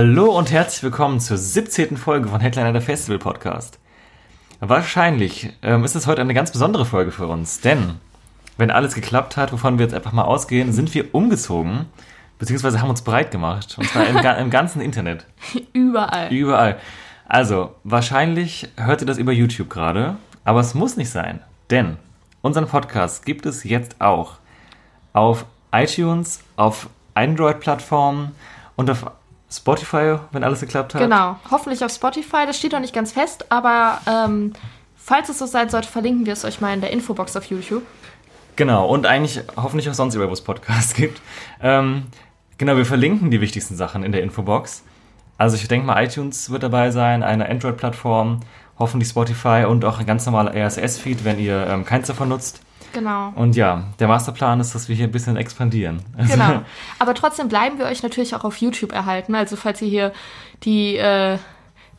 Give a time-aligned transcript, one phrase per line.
[0.00, 1.96] Hallo und herzlich willkommen zur 17.
[1.96, 3.80] Folge von Headliner der Festival Podcast.
[4.60, 7.94] Wahrscheinlich ähm, ist es heute eine ganz besondere Folge für uns, denn
[8.58, 11.86] wenn alles geklappt hat, wovon wir jetzt einfach mal ausgehen, sind wir umgezogen,
[12.38, 13.76] beziehungsweise haben uns breit gemacht.
[13.76, 15.26] Und zwar im, im ganzen Internet.
[15.72, 16.32] Überall.
[16.32, 16.78] Überall.
[17.26, 21.40] Also, wahrscheinlich hört ihr das über YouTube gerade, aber es muss nicht sein,
[21.70, 21.96] denn
[22.40, 24.34] unseren Podcast gibt es jetzt auch
[25.12, 28.36] auf iTunes, auf Android-Plattformen
[28.76, 29.10] und auf
[29.50, 31.02] Spotify, wenn alles geklappt hat.
[31.02, 32.44] Genau, hoffentlich auf Spotify.
[32.46, 34.52] Das steht noch nicht ganz fest, aber ähm,
[34.96, 37.82] falls es so sein sollte, verlinken wir es euch mal in der Infobox auf YouTube.
[38.56, 41.20] Genau, und eigentlich hoffentlich auch sonst überall, wo es Podcasts gibt.
[41.62, 42.06] Ähm,
[42.58, 44.82] genau, wir verlinken die wichtigsten Sachen in der Infobox.
[45.38, 48.40] Also ich denke mal, iTunes wird dabei sein, eine Android-Plattform,
[48.78, 52.60] hoffentlich Spotify und auch ein ganz normaler RSS-Feed, wenn ihr ähm, keins davon nutzt.
[52.92, 53.32] Genau.
[53.34, 56.00] Und ja, der Masterplan ist, dass wir hier ein bisschen expandieren.
[56.16, 56.62] Also genau.
[56.98, 59.34] Aber trotzdem bleiben wir euch natürlich auch auf YouTube erhalten.
[59.34, 60.12] Also falls ihr hier
[60.64, 61.38] die, äh,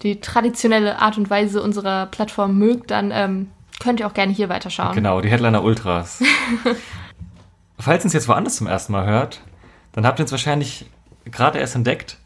[0.02, 4.50] die traditionelle Art und Weise unserer Plattform mögt, dann ähm, könnt ihr auch gerne hier
[4.50, 4.96] weiterschauen.
[4.96, 6.22] Genau, die Headliner Ultras.
[7.80, 9.42] falls ihr uns jetzt woanders zum ersten Mal hört,
[9.94, 10.86] dann habt ihr uns wahrscheinlich
[11.26, 12.18] gerade erst entdeckt.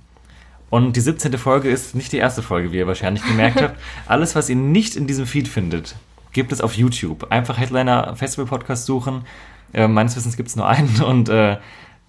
[0.69, 1.37] Und die 17.
[1.37, 3.79] Folge ist nicht die erste Folge, wie ihr wahrscheinlich gemerkt habt.
[4.07, 5.95] Alles, was ihr nicht in diesem Feed findet,
[6.33, 7.27] gibt es auf YouTube.
[7.31, 9.25] Einfach Headliner Festival Podcast suchen.
[9.73, 11.57] Äh, meines Wissens gibt es nur einen und äh,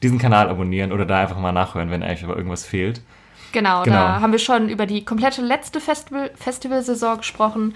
[0.02, 3.02] diesen Kanal abonnieren oder da einfach mal nachhören, wenn euch aber irgendwas fehlt.
[3.52, 7.74] Genau, genau, da haben wir schon über die komplette letzte Festival Festivalsaison gesprochen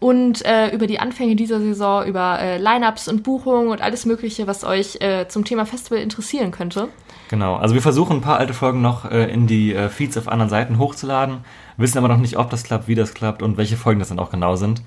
[0.00, 4.48] und äh, über die Anfänge dieser Saison, über äh, Lineups und Buchungen und alles Mögliche,
[4.48, 6.88] was euch äh, zum Thema Festival interessieren könnte.
[7.28, 10.26] Genau, also wir versuchen ein paar alte Folgen noch äh, in die äh, Feeds auf
[10.26, 11.44] anderen Seiten hochzuladen,
[11.76, 14.18] wissen aber noch nicht, ob das klappt, wie das klappt und welche Folgen das dann
[14.18, 14.82] auch genau sind.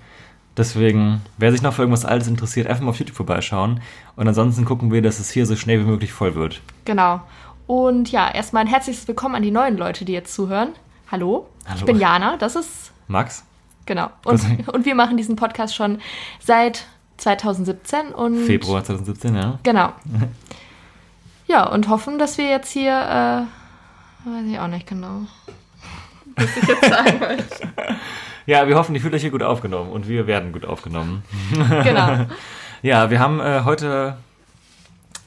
[0.58, 3.81] Deswegen, wer sich noch für irgendwas Altes interessiert, einfach mal auf YouTube vorbeischauen.
[4.16, 6.62] Und ansonsten gucken wir, dass es hier so schnell wie möglich voll wird.
[6.86, 7.22] Genau.
[7.67, 10.70] Und ja, erstmal ein herzliches Willkommen an die neuen Leute, die jetzt zuhören.
[11.12, 11.80] Hallo, Hallo.
[11.80, 13.44] ich bin Jana, das ist Max.
[13.86, 14.09] Genau.
[14.23, 16.00] Und, und wir machen diesen Podcast schon
[16.39, 16.86] seit
[17.17, 18.46] 2017 und.
[18.46, 19.59] Februar 2017, ja.
[19.63, 19.94] Genau.
[21.47, 25.22] ja, und hoffen, dass wir jetzt hier, äh, weiß ich auch nicht genau.
[26.35, 27.69] Was ich jetzt sagen wollte.
[28.45, 31.23] Ja, wir hoffen, ihr fühlt euch hier gut aufgenommen und wir werden gut aufgenommen.
[31.83, 32.25] Genau.
[32.83, 34.17] ja, wir haben äh, heute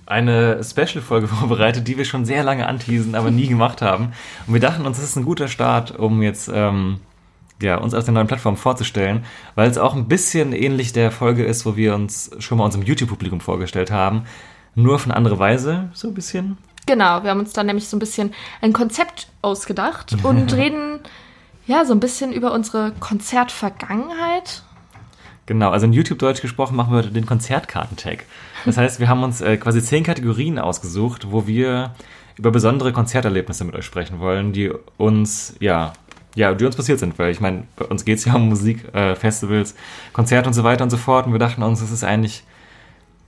[0.06, 4.12] eine Special-Folge vorbereitet, die wir schon sehr lange anteasen, aber nie gemacht haben.
[4.46, 7.00] Und wir dachten uns, das ist ein guter Start, um jetzt ähm,
[7.60, 9.24] ja, uns auf der neuen Plattform vorzustellen,
[9.54, 12.84] weil es auch ein bisschen ähnlich der Folge ist, wo wir uns schon mal unserem
[12.84, 14.24] YouTube-Publikum vorgestellt haben.
[14.74, 16.56] Nur auf eine andere Weise, so ein bisschen.
[16.86, 21.00] Genau, wir haben uns dann nämlich so ein bisschen ein Konzept ausgedacht und reden
[21.68, 24.62] ja, so ein bisschen über unsere Konzertvergangenheit.
[25.44, 28.24] Genau, also in YouTube-Deutsch gesprochen machen wir heute den Konzertkarten-Tag.
[28.64, 31.94] Das heißt, wir haben uns äh, quasi zehn Kategorien ausgesucht, wo wir
[32.36, 35.92] über besondere Konzerterlebnisse mit euch sprechen wollen, die uns, ja,
[36.34, 38.94] ja, die uns passiert sind, weil ich meine, bei uns geht es ja um Musik,
[38.94, 39.74] äh, Festivals,
[40.14, 41.26] Konzerte und so weiter und so fort.
[41.26, 42.44] Und wir dachten uns, das ist eigentlich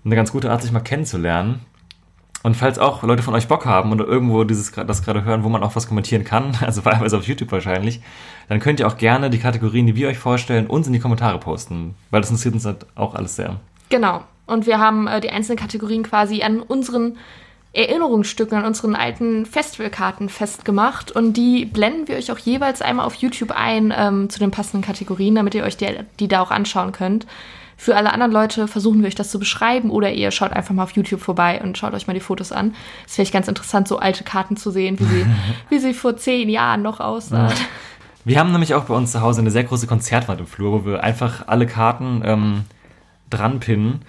[0.04, 1.60] eine ganz gute Art, sich mal kennenzulernen.
[2.42, 5.48] Und falls auch Leute von euch Bock haben oder irgendwo dieses, das gerade hören, wo
[5.48, 8.00] man auch was kommentieren kann, also wahlweise auf YouTube wahrscheinlich,
[8.48, 11.38] dann könnt ihr auch gerne die Kategorien, die wir euch vorstellen, uns in die Kommentare
[11.38, 13.56] posten, weil das interessiert uns halt auch alles sehr.
[13.90, 14.22] Genau.
[14.46, 17.18] Und wir haben äh, die einzelnen Kategorien quasi an unseren
[17.72, 21.12] Erinnerungsstücken, an unseren alten Festivalkarten festgemacht.
[21.12, 24.84] Und die blenden wir euch auch jeweils einmal auf YouTube ein ähm, zu den passenden
[24.84, 25.86] Kategorien, damit ihr euch die,
[26.18, 27.26] die da auch anschauen könnt.
[27.80, 30.82] Für alle anderen Leute versuchen wir euch das zu beschreiben oder ihr schaut einfach mal
[30.82, 32.74] auf YouTube vorbei und schaut euch mal die Fotos an.
[33.06, 35.26] Es wäre ganz interessant, so alte Karten zu sehen, wie sie,
[35.70, 37.54] wie sie vor zehn Jahren noch aussahen.
[38.26, 40.84] Wir haben nämlich auch bei uns zu Hause eine sehr große Konzertwand im Flur, wo
[40.90, 42.64] wir einfach alle Karten ähm,
[43.30, 44.02] dran pinnen.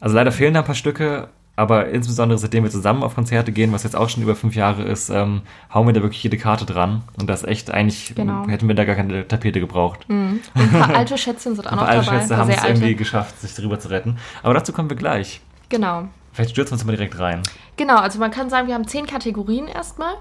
[0.00, 1.28] Also leider fehlen da ein paar Stücke,
[1.60, 4.82] aber insbesondere seitdem wir zusammen auf Konzerte gehen, was jetzt auch schon über fünf Jahre
[4.82, 5.42] ist, ähm,
[5.74, 7.02] hauen wir da wirklich jede Karte dran.
[7.18, 8.48] Und das echt eigentlich, genau.
[8.48, 10.08] hätten wir da gar keine Tapete gebraucht.
[10.08, 10.40] Mhm.
[10.54, 12.20] Und ein paar alte Schätze sind auch noch alte dabei.
[12.20, 14.16] Schätze haben es irgendwie geschafft, sich darüber zu retten.
[14.42, 15.42] Aber dazu kommen wir gleich.
[15.68, 16.08] Genau.
[16.32, 17.42] Vielleicht stürzen wir uns mal direkt rein.
[17.76, 20.14] Genau, also man kann sagen, wir haben zehn Kategorien erstmal.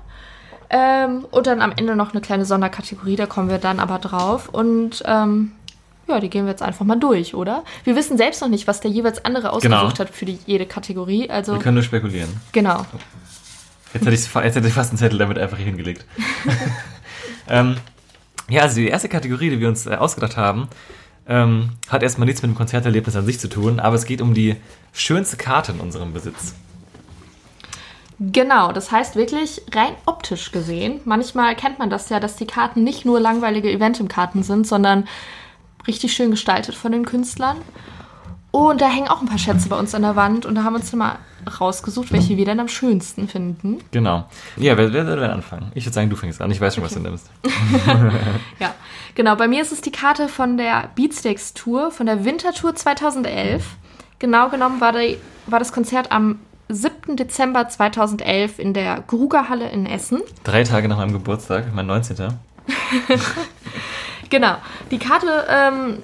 [0.69, 4.50] Ähm, und dann am Ende noch eine kleine Sonderkategorie, da kommen wir dann aber drauf.
[4.50, 5.53] Und ähm,
[6.09, 7.63] ja, die gehen wir jetzt einfach mal durch, oder?
[7.83, 10.00] Wir wissen selbst noch nicht, was der jeweils andere ausgesucht genau.
[10.00, 11.29] hat für die, jede Kategorie.
[11.29, 12.29] Also, wir können nur spekulieren.
[12.51, 12.85] Genau.
[13.94, 16.06] Jetzt hätte, ich, jetzt hätte ich fast einen Zettel damit einfach hier hingelegt.
[17.47, 17.77] ähm,
[18.50, 20.67] ja, also die erste Kategorie, die wir uns äh, ausgedacht haben,
[21.27, 24.33] ähm, hat erstmal nichts mit dem Konzerterlebnis an sich zu tun, aber es geht um
[24.33, 24.55] die
[24.94, 26.55] schönste Karte in unserem Besitz.
[28.19, 31.00] Genau, das heißt wirklich rein optisch gesehen.
[31.05, 35.07] Manchmal kennt man das ja, dass die Karten nicht nur langweilige Eventim-Karten sind, sondern
[35.89, 37.57] richtig schön gestaltet von den Künstlern.
[38.51, 40.74] Und da hängen auch ein paar Schätze bei uns an der Wand und da haben
[40.74, 41.18] wir uns dann mal
[41.59, 43.80] rausgesucht, welche wir dann am schönsten finden.
[43.91, 44.25] Genau.
[44.57, 45.71] Ja, wer, wer soll denn anfangen?
[45.75, 46.50] Ich würde sagen, du fängst an.
[46.50, 47.30] Ich weiß schon, was du nimmst.
[48.59, 48.74] Ja,
[49.13, 49.36] genau.
[49.36, 53.63] Bei mir ist es die Karte von der Beatsteaks Tour, von der Wintertour 2011.
[54.18, 56.39] Genau genommen war, die, war das Konzert am
[56.69, 57.15] 7.
[57.15, 60.21] Dezember 2011 in der Grugerhalle in Essen.
[60.44, 62.33] Drei Tage nach meinem Geburtstag, mein 19.
[64.29, 64.55] Genau.
[64.91, 66.03] Die Karte, ähm,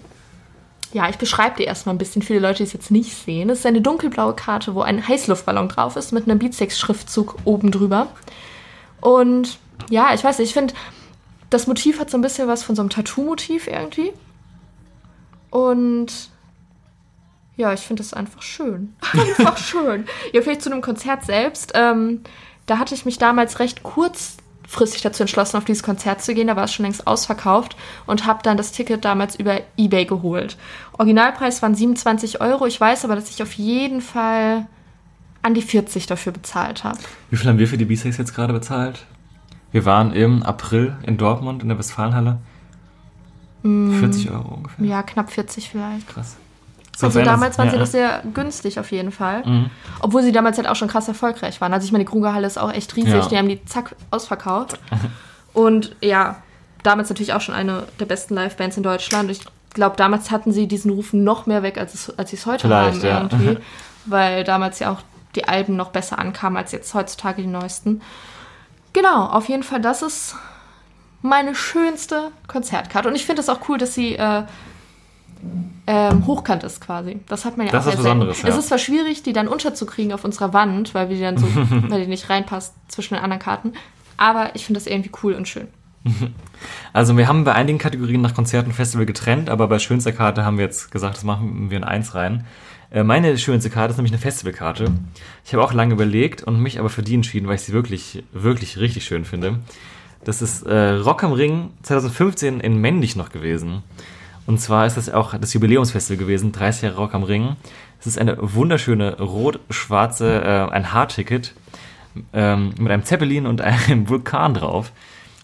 [0.94, 2.22] ja, ich beschreibe die erstmal ein bisschen.
[2.22, 3.50] Viele Leute, die es jetzt nicht sehen.
[3.50, 8.08] Es ist eine dunkelblaue Karte, wo ein Heißluftballon drauf ist mit einem Beatsteaks-Schriftzug oben drüber.
[9.02, 10.74] Und ja, ich weiß nicht, ich finde,
[11.50, 14.14] das Motiv hat so ein bisschen was von so einem Tattoo-Motiv irgendwie.
[15.50, 16.30] Und
[17.58, 18.96] ja, ich finde es einfach schön.
[19.14, 20.06] Einfach schön.
[20.34, 21.72] Ja, vielleicht zu einem Konzert selbst.
[21.74, 22.22] Ähm,
[22.66, 23.84] da hatte ich mich damals recht
[24.68, 26.48] kurzfristig dazu entschlossen, auf dieses Konzert zu gehen.
[26.48, 27.76] Da war es schon längst ausverkauft
[28.06, 30.58] und habe dann das Ticket damals über Ebay geholt.
[30.94, 32.66] Originalpreis waren 27 Euro.
[32.66, 34.68] Ich weiß aber, dass ich auf jeden Fall
[35.42, 36.98] an die 40 dafür bezahlt habe.
[37.30, 39.06] Wie viel haben wir für die B-Sex jetzt gerade bezahlt?
[39.72, 42.40] Wir waren im April in Dortmund in der Westfalenhalle.
[43.62, 44.86] 40 Euro ungefähr.
[44.86, 46.08] Ja, knapp 40 vielleicht.
[46.08, 46.38] Krass.
[46.98, 47.82] So Also damals waren sie ja.
[47.82, 49.46] doch sehr günstig auf jeden Fall.
[49.46, 49.70] Mhm.
[50.00, 51.74] Obwohl sie damals halt auch schon krass erfolgreich waren.
[51.74, 53.14] Also ich meine, die Krugerhalle ist auch echt riesig.
[53.14, 53.28] Ja.
[53.28, 54.80] Die haben die zack ausverkauft.
[55.54, 56.38] Und ja,
[56.84, 59.30] damals natürlich auch schon eine der besten Livebands in Deutschland.
[59.30, 59.42] Ich
[59.74, 62.68] glaube, damals hatten sie diesen Ruf noch mehr weg, als, es, als sie es heute
[62.68, 63.22] Vielleicht, haben ja.
[63.22, 63.58] irgendwie.
[64.06, 65.00] Weil damals ja auch
[65.36, 68.02] die Alben noch besser ankamen als jetzt heutzutage die neuesten.
[68.94, 70.36] Genau, auf jeden Fall, das ist
[71.22, 73.10] meine schönste Konzertkarte.
[73.10, 74.44] Und ich finde es auch cool, dass sie äh,
[75.88, 77.20] ähm, hochkant ist quasi.
[77.28, 78.20] Das hat man ja Das auch ist selten.
[78.20, 78.50] Besonderes, ja.
[78.50, 81.48] Es ist zwar schwierig, die dann unterzukriegen auf unserer Wand, weil wir die dann so,
[81.90, 83.74] weil die nicht reinpasst zwischen den anderen Karten.
[84.18, 85.68] Aber ich finde das irgendwie cool und schön.
[86.94, 90.46] Also wir haben bei einigen Kategorien nach Konzert und Festival getrennt, aber bei schönster Karte
[90.46, 92.46] haben wir jetzt gesagt, das machen wir in eins rein.
[92.90, 94.92] Äh, Meine schönste Karte ist nämlich eine Festivalkarte.
[95.44, 98.24] Ich habe auch lange überlegt und mich aber für die entschieden, weil ich sie wirklich,
[98.32, 99.60] wirklich richtig schön finde.
[100.24, 103.84] Das ist äh, Rock am Ring 2015 in Männlich noch gewesen.
[104.48, 107.56] Und zwar ist das auch das Jubiläumsfestival gewesen, 30 Jahre Rock am Ring.
[108.00, 111.54] Es ist eine wunderschöne rot-schwarze, äh, ein Haarticket
[112.34, 114.92] ähm, mit einem Zeppelin und einem Vulkan drauf.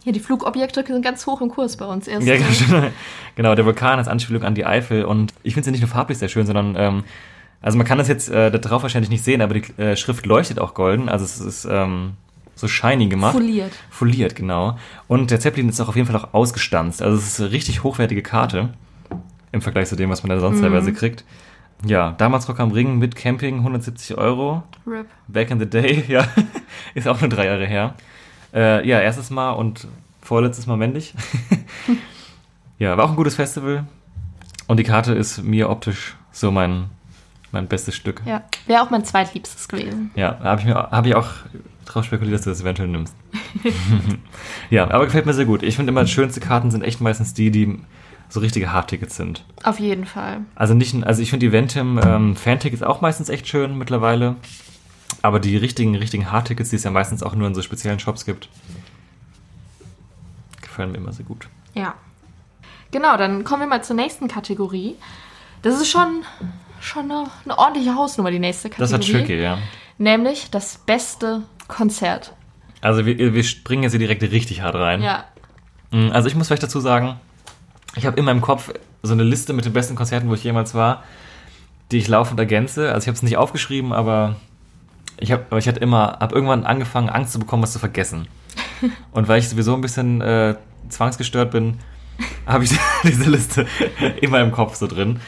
[0.04, 2.26] Ja, die Flugobjekte sind ganz hoch im Kurs bei uns erst.
[2.26, 2.88] Ja, äh, genau.
[3.36, 6.18] genau, der Vulkan als Anspielung an die Eifel und ich finde sie nicht nur farblich
[6.18, 7.04] sehr schön, sondern ähm,
[7.62, 10.26] also man kann das jetzt äh, da drauf wahrscheinlich nicht sehen, aber die äh, Schrift
[10.26, 12.14] leuchtet auch golden, also es ist ähm,
[12.56, 13.34] so shiny gemacht.
[13.34, 13.72] Foliert.
[13.92, 14.78] Foliert, genau.
[15.08, 17.02] Und der Zeppelin ist auch auf jeden Fall auch ausgestanzt.
[17.02, 18.70] Also es ist eine richtig hochwertige Karte
[19.52, 21.24] im Vergleich zu dem, was man da sonst teilweise kriegt.
[21.86, 24.64] Ja, damals Rock am Ring mit Camping 170 Euro.
[24.86, 25.08] Rip.
[25.28, 26.28] Back in the day, ja.
[26.94, 27.96] Ist auch nur drei Jahre her.
[28.54, 29.88] Äh, ja, erstes Mal und
[30.22, 31.14] vorletztes Mal männlich.
[32.80, 33.86] ja, war auch ein gutes Festival.
[34.68, 36.86] Und die Karte ist mir optisch so mein,
[37.52, 38.22] mein bestes Stück.
[38.26, 40.12] Ja, wäre auch mein zweitliebstes gewesen.
[40.16, 41.30] Ja, habe ich, mir- hab ich auch
[41.86, 43.16] drauf spekuliert, dass du das eventuell nimmst.
[44.70, 45.64] ja, aber gefällt mir sehr gut.
[45.64, 47.80] Ich finde immer, schönste Karten sind echt meistens die, die
[48.32, 49.44] so richtige Hardtickets sind.
[49.64, 50.40] Auf jeden Fall.
[50.56, 54.38] Also nicht, also ich finde die Ventim ähm, Fan-Tickets auch meistens echt schön mittlerweile.
[55.22, 58.26] Aber die richtigen, richtigen Hardtickets, die es ja meistens auch nur in so speziellen Shops
[58.26, 58.48] gibt,
[60.62, 61.48] gefallen mir immer sehr gut.
[61.74, 61.94] Ja.
[62.92, 64.96] Genau, dann kommen wir mal zur nächsten Kategorie.
[65.62, 66.24] Das ist schon,
[66.80, 69.14] schon eine, eine ordentliche Hausnummer, die nächste Das Kategorie.
[69.14, 69.58] war tricky, ja.
[69.98, 72.34] Nämlich das beste Konzert.
[72.82, 75.02] Also wir, wir springen jetzt hier direkt richtig hart rein.
[75.04, 75.26] Ja.
[75.92, 77.20] Mm, Also ich muss vielleicht dazu sagen,
[77.96, 78.72] ich habe in meinem Kopf
[79.04, 81.04] so eine Liste mit den besten Konzerten, wo ich jemals war,
[81.92, 82.92] die ich laufend ergänze.
[82.92, 84.36] Also ich habe es nicht aufgeschrieben, aber
[85.18, 88.28] ich habe, aber ich hatte immer, habe irgendwann angefangen, Angst zu bekommen, was zu vergessen.
[89.12, 90.56] Und weil ich sowieso ein bisschen äh,
[90.90, 91.80] zwangsgestört bin,
[92.46, 92.72] habe ich
[93.04, 93.68] diese Liste
[94.22, 95.20] immer im Kopf so drin.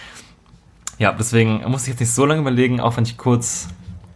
[0.99, 3.67] Ja, deswegen muss ich jetzt nicht so lange überlegen, auch wenn ich kurz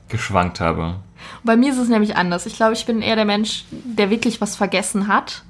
[0.08, 0.96] geschwankt habe.
[1.44, 2.46] Bei mir ist es nämlich anders.
[2.46, 5.44] Ich glaube, ich bin eher der Mensch, der wirklich was vergessen hat.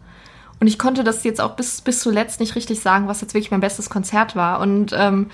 [0.60, 3.52] Und ich konnte das jetzt auch bis, bis zuletzt nicht richtig sagen, was jetzt wirklich
[3.52, 4.60] mein bestes Konzert war.
[4.60, 5.30] Und ähm,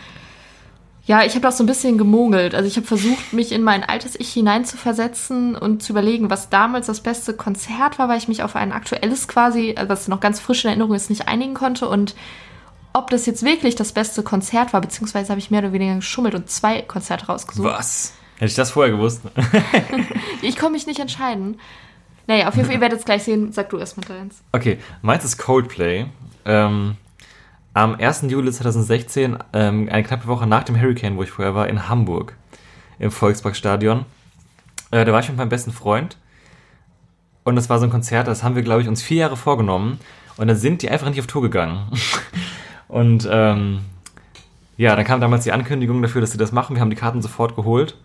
[1.06, 2.56] ja, ich habe auch so ein bisschen gemogelt.
[2.56, 6.88] Also ich habe versucht, mich in mein altes Ich hineinzuversetzen und zu überlegen, was damals
[6.88, 10.40] das beste Konzert war, weil ich mich auf ein aktuelles quasi, also was noch ganz
[10.40, 11.90] frisch in Erinnerung ist, nicht einigen konnte.
[11.90, 12.16] Und
[12.94, 16.36] ob das jetzt wirklich das beste Konzert war, beziehungsweise habe ich mehr oder weniger geschummelt
[16.36, 17.68] und zwei Konzerte rausgesucht.
[17.68, 18.14] Was?
[18.36, 19.22] Hätte ich das vorher gewusst?
[20.42, 21.58] Ich kann mich nicht entscheiden.
[22.28, 23.52] Naja, auf jeden Fall, ihr werdet es gleich sehen.
[23.52, 24.42] Sag du erstmal deins.
[24.52, 26.06] Okay, meins ist Coldplay.
[26.46, 26.96] Ähm,
[27.74, 28.24] am 1.
[28.28, 32.36] Juli 2016, ähm, eine knappe Woche nach dem Hurricane, wo ich vorher war, in Hamburg,
[33.00, 34.06] im Volksparkstadion.
[34.92, 36.18] Äh, da war ich mit meinem besten Freund.
[37.44, 40.00] Und das war so ein Konzert, das haben wir, glaube ich, uns vier Jahre vorgenommen.
[40.38, 41.88] Und dann sind die einfach nicht auf Tour gegangen.
[42.88, 43.82] Und ähm,
[44.78, 46.76] ja, dann kam damals die Ankündigung dafür, dass sie das machen.
[46.76, 47.98] Wir haben die Karten sofort geholt.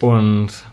[0.00, 0.64] Und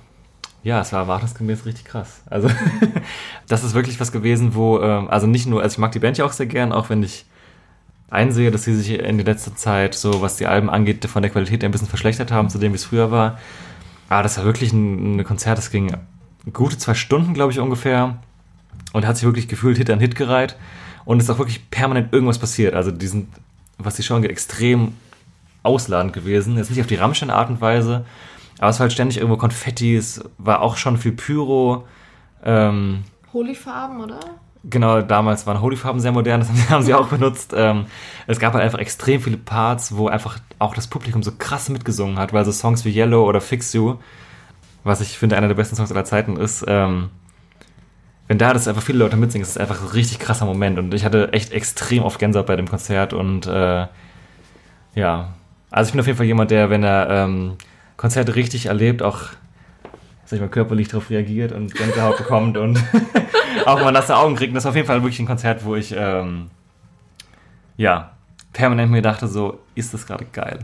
[0.63, 2.21] ja, es war erwartungsgemäß richtig krass.
[2.29, 2.49] Also,
[3.47, 6.17] das ist wirklich was gewesen, wo, ähm, also nicht nur, also ich mag die Band
[6.17, 7.25] ja auch sehr gern, auch wenn ich
[8.09, 11.31] einsehe, dass sie sich in der letzten Zeit, so was die Alben angeht, von der
[11.31, 13.39] Qualität ein bisschen verschlechtert haben, zu dem, wie es früher war.
[14.09, 15.95] Aber das war wirklich ein, ein Konzert, das ging
[16.51, 18.17] gute zwei Stunden, glaube ich, ungefähr.
[18.91, 20.55] Und hat sich wirklich gefühlt Hit an Hit gereiht.
[21.05, 22.73] Und es ist auch wirklich permanent irgendwas passiert.
[22.73, 23.27] Also die sind,
[23.77, 24.93] was die Show angeht, extrem
[25.61, 26.57] ausladend gewesen.
[26.57, 28.05] Jetzt nicht auf die Rammstein-Art und Weise,
[28.59, 31.87] aber es war halt ständig irgendwo Konfetti, es war auch schon viel Pyro.
[32.43, 34.19] Ähm, Holyfarben, oder?
[34.65, 37.53] Genau, damals waren Holyfarben sehr modern, das haben sie auch benutzt.
[37.55, 37.85] Ähm,
[38.27, 42.19] es gab halt einfach extrem viele Parts, wo einfach auch das Publikum so krass mitgesungen
[42.19, 43.95] hat, weil so Songs wie Yellow oder Fix You,
[44.83, 47.09] was ich finde einer der besten Songs aller Zeiten ist, ähm,
[48.27, 50.77] wenn da das einfach viele Leute mitsingen, ist es einfach ein richtig krasser Moment.
[50.77, 53.87] Und ich hatte echt extrem oft Gänsehaut bei dem Konzert und äh,
[54.95, 55.33] ja,
[55.71, 57.55] also ich bin auf jeden Fall jemand, der, wenn er ähm,
[57.99, 59.23] Konzerte richtig erlebt, auch
[60.23, 62.81] sag ich mal, körperlich darauf reagiert und Gänsehaut bekommt und
[63.65, 64.51] auch mal nasse Augen kriegt.
[64.51, 66.49] Und das ist auf jeden Fall wirklich ein Konzert, wo ich ähm,
[67.75, 68.13] ja
[68.53, 70.59] permanent mir dachte, so, ist das gerade geil.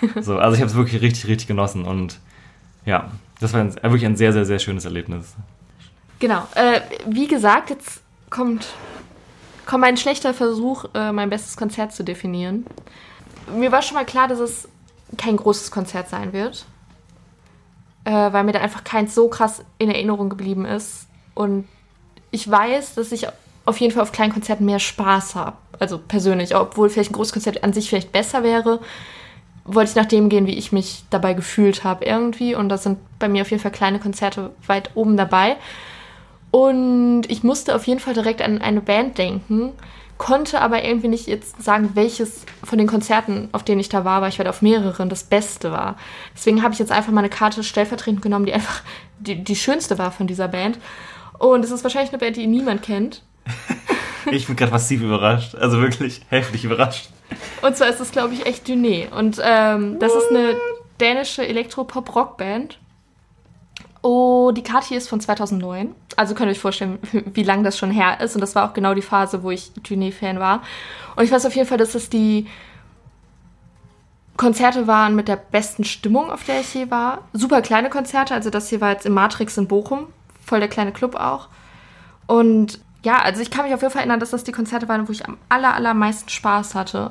[0.20, 2.20] So, also ich habe es wirklich richtig, richtig genossen und
[2.86, 5.34] ja, das war ein, wirklich ein sehr, sehr, sehr schönes Erlebnis.
[6.20, 6.46] Genau.
[6.54, 8.68] Äh, wie gesagt, jetzt kommt,
[9.66, 12.64] kommt ein schlechter Versuch, äh, mein bestes Konzert zu definieren.
[13.52, 14.68] Mir war schon mal klar, dass es
[15.16, 16.66] kein großes Konzert sein wird,
[18.04, 21.06] äh, weil mir da einfach keins so krass in Erinnerung geblieben ist.
[21.34, 21.66] Und
[22.30, 23.26] ich weiß, dass ich
[23.64, 25.56] auf jeden Fall auf kleinen Konzerten mehr Spaß habe.
[25.78, 28.80] Also persönlich, obwohl vielleicht ein großes Konzert an sich vielleicht besser wäre,
[29.64, 32.54] wollte ich nach dem gehen, wie ich mich dabei gefühlt habe irgendwie.
[32.54, 35.56] Und da sind bei mir auf jeden Fall kleine Konzerte weit oben dabei.
[36.50, 39.72] Und ich musste auf jeden Fall direkt an eine Band denken,
[40.18, 44.20] konnte aber irgendwie nicht jetzt sagen, welches von den Konzerten, auf denen ich da war,
[44.20, 45.96] weil ich werde auf mehreren, das Beste war.
[46.34, 48.82] Deswegen habe ich jetzt einfach mal eine Karte stellvertretend genommen, die einfach
[49.20, 50.78] die, die schönste war von dieser Band.
[51.38, 53.22] Und es ist wahrscheinlich eine Band, die niemand kennt.
[54.30, 57.08] ich bin gerade massiv überrascht, also wirklich heftig überrascht.
[57.62, 59.10] Und zwar ist es, glaube ich, echt Duné.
[59.10, 60.56] Und ähm, das ist eine
[61.00, 62.78] dänische Elektropop-Rock-Band.
[64.02, 65.94] Oh, die Karte hier ist von 2009.
[66.16, 68.34] Also könnt ihr euch vorstellen, wie lange das schon her ist.
[68.34, 70.62] Und das war auch genau die Phase, wo ich Duné-Fan war.
[71.16, 72.46] Und ich weiß auf jeden Fall, dass das die
[74.36, 77.26] Konzerte waren mit der besten Stimmung, auf der ich je war.
[77.32, 78.34] Super kleine Konzerte.
[78.34, 80.06] Also das hier war jetzt im Matrix in Bochum.
[80.44, 81.48] Voll der kleine Club auch.
[82.26, 85.08] Und ja, also ich kann mich auf jeden Fall erinnern, dass das die Konzerte waren,
[85.08, 87.10] wo ich am aller, allermeisten Spaß hatte.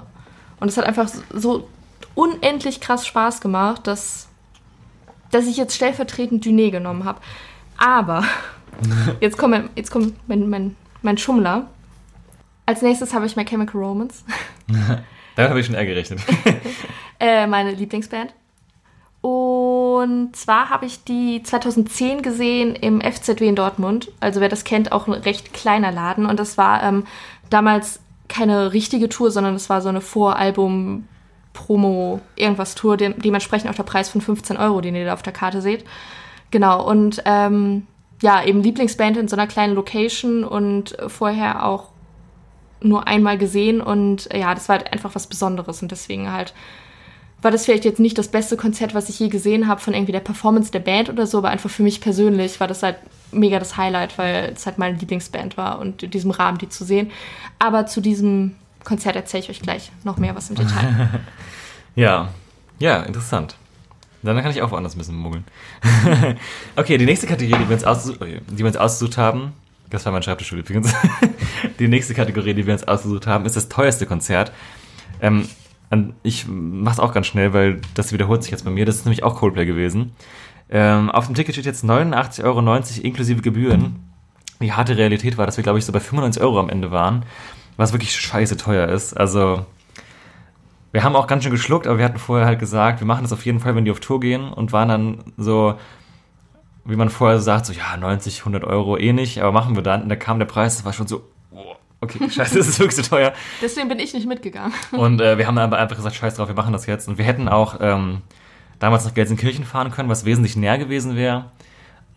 [0.59, 1.67] Und es hat einfach so
[2.15, 4.26] unendlich krass Spaß gemacht, dass
[5.31, 7.19] dass ich jetzt stellvertretend Duné genommen habe.
[7.77, 8.23] Aber
[9.19, 11.67] jetzt kommt, jetzt kommt mein, mein, mein Schummler.
[12.65, 14.23] Als nächstes habe ich My Chemical Romance.
[15.35, 16.19] Damit habe ich schon eher gerechnet.
[17.19, 18.33] äh, meine Lieblingsband.
[19.21, 24.11] Und zwar habe ich die 2010 gesehen im FZW in Dortmund.
[24.19, 26.25] Also wer das kennt, auch ein recht kleiner Laden.
[26.25, 27.05] Und das war ähm,
[27.49, 31.03] damals keine richtige Tour, sondern es war so eine Voralbum-
[31.57, 35.23] Promo irgendwas Tour, de dementsprechend auch der Preis von 15 Euro, den ihr da auf
[35.23, 35.83] der Karte seht.
[36.51, 37.87] Genau, und ähm,
[38.21, 41.89] ja, eben Lieblingsband in so einer kleinen Location und vorher auch
[42.79, 46.53] nur einmal gesehen und ja, das war halt einfach was Besonderes und deswegen halt
[47.41, 50.11] war das vielleicht jetzt nicht das beste Konzert, was ich je gesehen habe von irgendwie
[50.11, 52.97] der Performance der Band oder so, aber einfach für mich persönlich war das halt
[53.31, 56.83] mega das Highlight, weil es halt meine Lieblingsband war und in diesem Rahmen die zu
[56.83, 57.11] sehen.
[57.59, 61.21] Aber zu diesem Konzert erzähle ich euch gleich noch mehr was im Detail.
[61.95, 62.29] ja,
[62.79, 63.55] ja, interessant.
[64.23, 65.45] Dann kann ich auch woanders ein bisschen muggeln.
[66.75, 69.53] okay, die nächste Kategorie, die wir, uns ausgesucht, die wir uns ausgesucht haben,
[69.89, 70.93] das war mein Schreibtisch übrigens.
[71.79, 74.51] die nächste Kategorie, die wir uns ausgesucht haben, ist das teuerste Konzert.
[75.21, 75.47] Ähm,
[76.23, 78.85] ich mach's auch ganz schnell, weil das wiederholt sich jetzt bei mir.
[78.85, 80.11] Das ist nämlich auch Coldplay gewesen.
[80.69, 82.59] Ähm, auf dem Ticket steht jetzt 89,90 Euro
[83.01, 84.03] inklusive Gebühren.
[84.59, 87.23] Die harte Realität war, dass wir, glaube ich, so bei 95 Euro am Ende waren
[87.77, 89.13] was wirklich scheiße teuer ist.
[89.13, 89.65] Also,
[90.91, 93.31] wir haben auch ganz schön geschluckt, aber wir hatten vorher halt gesagt, wir machen das
[93.33, 95.75] auf jeden Fall, wenn die auf Tour gehen und waren dann so,
[96.85, 100.03] wie man vorher sagt, so, ja, 90, 100 Euro eh nicht, aber machen wir dann.
[100.03, 102.95] Und da kam der Preis, das war schon so, oh, okay, scheiße, das ist wirklich
[102.95, 103.33] so teuer.
[103.61, 104.73] Deswegen bin ich nicht mitgegangen.
[104.91, 107.07] Und äh, wir haben dann aber einfach gesagt, scheiß drauf, wir machen das jetzt.
[107.07, 108.21] Und wir hätten auch ähm,
[108.79, 111.45] damals nach Gelsenkirchen fahren können, was wesentlich näher gewesen wäre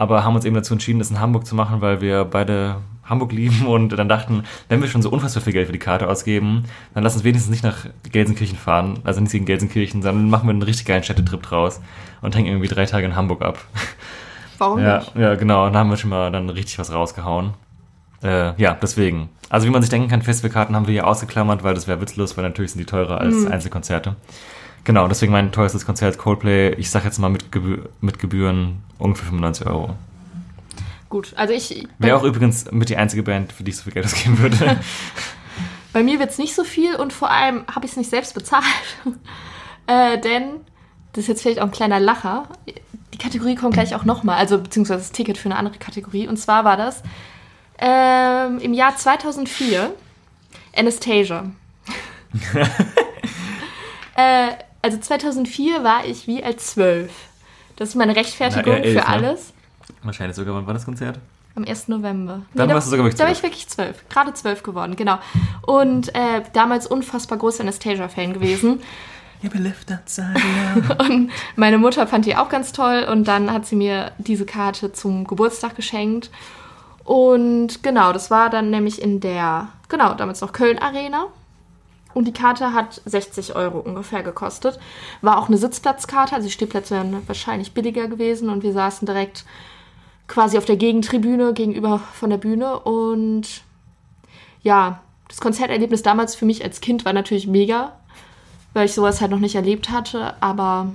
[0.00, 2.76] aber haben uns eben dazu entschieden, das in Hamburg zu machen, weil wir beide
[3.10, 6.08] Hamburg lieben und dann dachten, wenn wir schon so unfassbar viel Geld für die Karte
[6.08, 6.64] ausgeben,
[6.94, 10.50] dann lass uns wenigstens nicht nach Gelsenkirchen fahren, also nicht gegen Gelsenkirchen, sondern machen wir
[10.50, 11.80] einen richtig geilen Städtetrip draus
[12.22, 13.58] und hängen irgendwie drei Tage in Hamburg ab.
[14.58, 15.16] Warum ja, nicht?
[15.16, 17.54] Ja, genau, und da haben wir schon mal dann richtig was rausgehauen.
[18.22, 19.30] Äh, ja, deswegen.
[19.48, 22.36] Also wie man sich denken kann, Festivalkarten haben wir hier ausgeklammert, weil das wäre witzlos,
[22.36, 23.52] weil natürlich sind die teurer als Mhm.
[23.52, 24.16] Einzelkonzerte.
[24.84, 29.26] Genau, deswegen mein teuerstes Konzert Coldplay, ich sag jetzt mal mit, Gebü mit Gebühren ungefähr
[29.26, 29.94] 95 Euro.
[31.10, 31.86] Gut, also ich.
[31.98, 34.80] Wäre auch übrigens mit die einzige Band, für die ich so viel Geld ausgeben würde.
[35.92, 38.32] Bei mir wird es nicht so viel und vor allem habe ich es nicht selbst
[38.32, 38.64] bezahlt.
[39.88, 40.60] äh, denn,
[41.12, 42.48] das ist jetzt vielleicht auch ein kleiner Lacher,
[43.12, 46.28] die Kategorie kommt gleich auch nochmal, also beziehungsweise das Ticket für eine andere Kategorie.
[46.28, 47.02] Und zwar war das
[47.80, 49.92] ähm, im Jahr 2004
[50.76, 51.50] Anastasia.
[54.16, 54.50] äh,
[54.80, 57.10] also 2004 war ich wie alt zwölf.
[57.74, 59.36] Das ist meine Rechtfertigung Na, elf, für ne?
[60.02, 61.18] Wahrscheinlich sogar, wann war das Konzert?
[61.56, 61.88] Am 1.
[61.88, 62.42] November.
[62.54, 63.38] Dann da, warst du sogar wirklich Da war zwölf.
[63.38, 64.08] ich wirklich zwölf.
[64.08, 65.18] Gerade zwölf geworden, genau.
[65.62, 68.80] Und äh, damals unfassbar großer Anastasia-Fan gewesen.
[69.42, 70.34] You lived outside
[70.98, 73.06] Und meine Mutter fand die auch ganz toll.
[73.10, 76.30] Und dann hat sie mir diese Karte zum Geburtstag geschenkt.
[77.04, 81.26] Und genau, das war dann nämlich in der, genau, damals noch Köln Arena.
[82.12, 84.78] Und die Karte hat 60 Euro ungefähr gekostet.
[85.22, 88.50] War auch eine Sitzplatzkarte, also die Stehplätze wären wahrscheinlich billiger gewesen.
[88.50, 89.44] Und wir saßen direkt
[90.30, 92.78] quasi auf der Gegentribüne gegenüber von der Bühne.
[92.78, 93.62] Und
[94.62, 97.92] ja, das Konzerterlebnis damals für mich als Kind war natürlich mega,
[98.72, 100.34] weil ich sowas halt noch nicht erlebt hatte.
[100.40, 100.92] Aber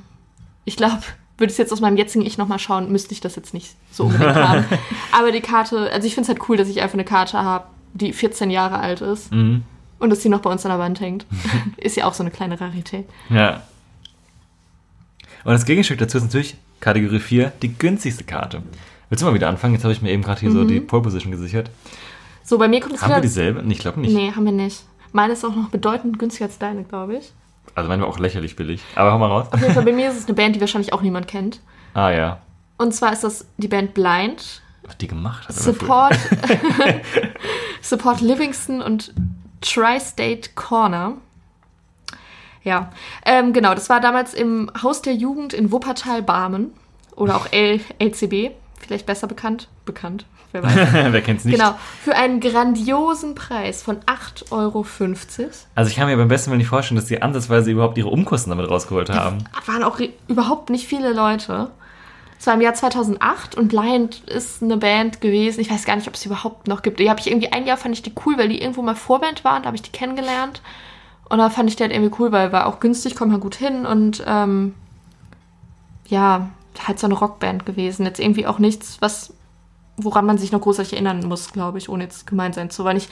[0.63, 1.01] ich glaube,
[1.37, 3.75] würde ich es jetzt aus meinem jetzigen Ich nochmal schauen, müsste ich das jetzt nicht
[3.91, 4.65] so unbedingt haben.
[5.11, 7.65] Aber die Karte, also ich finde es halt cool, dass ich einfach eine Karte habe,
[7.93, 9.63] die 14 Jahre alt ist Mhm.
[9.99, 11.25] und dass sie noch bei uns an der Wand hängt.
[11.77, 13.05] ist ja auch so eine kleine Rarität.
[13.29, 13.63] Ja.
[15.43, 18.63] Und das Gegenstück dazu ist natürlich Kategorie 4, die günstigste Karte.
[19.09, 19.73] Willst du mal wieder anfangen?
[19.73, 20.67] Jetzt habe ich mir eben gerade hier so Mhm.
[20.67, 21.69] die Pole Position gesichert.
[22.43, 23.21] So, bei mir kommt es Haben wir wieder.
[23.21, 23.63] dieselbe?
[23.63, 24.13] Nee, ich glaube nicht.
[24.13, 24.83] Nee, haben wir nicht.
[25.11, 27.31] Meine ist auch noch bedeutend günstiger als deine, glaube ich.
[27.73, 28.81] Also meine war auch lächerlich billig.
[28.95, 29.47] Aber hau mal raus.
[29.51, 31.59] Auf jeden Fall, bei mir ist es eine Band, die wahrscheinlich auch niemand kennt.
[31.93, 32.39] Ah ja.
[32.77, 34.61] Und zwar ist das die Band Blind.
[34.83, 35.55] Was die gemacht hat.
[35.55, 36.15] Support,
[37.81, 39.13] Support Livingston und
[39.61, 41.13] Tri-State Corner.
[42.63, 42.91] Ja,
[43.25, 46.71] ähm, genau, das war damals im Haus der Jugend in Wuppertal-Barmen.
[47.15, 48.51] Oder auch L LCB,
[48.85, 49.67] vielleicht besser bekannt.
[49.85, 50.73] Bekannt, wer weiß.
[51.11, 51.57] Wer kennt's nicht?
[51.57, 54.85] Genau, für einen grandiosen Preis von 8,50 Euro.
[55.75, 58.49] Also ich kann mir beim besten Willen nicht vorstellen, dass die ansatzweise überhaupt ihre Umkosten
[58.49, 59.43] damit rausgeholt haben.
[59.65, 61.71] waren auch überhaupt nicht viele Leute.
[62.39, 65.61] Es war im Jahr 2008 und Blind ist eine Band gewesen.
[65.61, 66.99] Ich weiß gar nicht, ob es sie überhaupt noch gibt.
[66.99, 69.43] Die habe ich irgendwie ein Jahr fand ich die cool, weil die irgendwo mal Vorband
[69.43, 69.63] waren.
[69.63, 70.61] Da habe ich die kennengelernt.
[71.29, 73.55] Und da fand ich die halt irgendwie cool, weil war auch günstig, kommt man gut
[73.55, 74.75] hin und ähm,
[76.07, 76.49] ja,
[76.87, 78.05] halt so eine Rockband gewesen.
[78.05, 79.33] Jetzt irgendwie auch nichts, was
[79.97, 82.97] woran man sich noch großartig erinnern muss, glaube ich, ohne jetzt gemein sein zu wollen.
[82.97, 83.09] Ich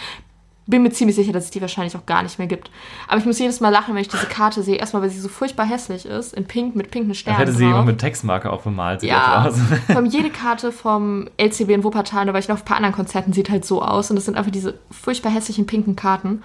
[0.65, 2.71] bin mir ziemlich sicher, dass es die wahrscheinlich auch gar nicht mehr gibt.
[3.07, 4.77] Aber ich muss jedes Mal lachen, wenn ich diese Karte sehe.
[4.77, 7.87] Erstmal, weil sie so furchtbar hässlich ist, in pink, mit pinken Sternen hätte sie jemand
[7.87, 9.01] mit Textmarke auch bemalt.
[9.01, 9.57] Sieht Ja, aus.
[9.87, 12.77] vor allem jede Karte vom LCB in Wuppertal, da war ich noch auf ein paar
[12.77, 14.09] anderen Konzerten, sieht halt so aus.
[14.09, 16.43] Und das sind einfach diese furchtbar hässlichen pinken Karten.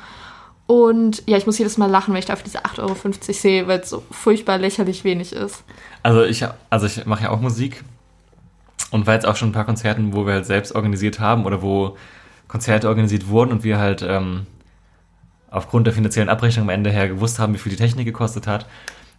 [0.69, 2.95] Und ja, ich muss jedes Mal lachen, wenn ich da auf diese 8,50 Euro
[3.33, 5.65] sehe, weil es so furchtbar lächerlich wenig ist.
[6.03, 7.83] Also ich, also ich mache ja auch Musik
[8.91, 11.63] und war jetzt auch schon ein paar Konzerten, wo wir halt selbst organisiert haben oder
[11.63, 11.97] wo
[12.49, 14.47] Konzerte organisiert wurden und wir halt ähm,
[15.51, 18.67] aufgrund der finanziellen Abrechnung am Ende her gewusst haben, wie viel die Technik gekostet hat.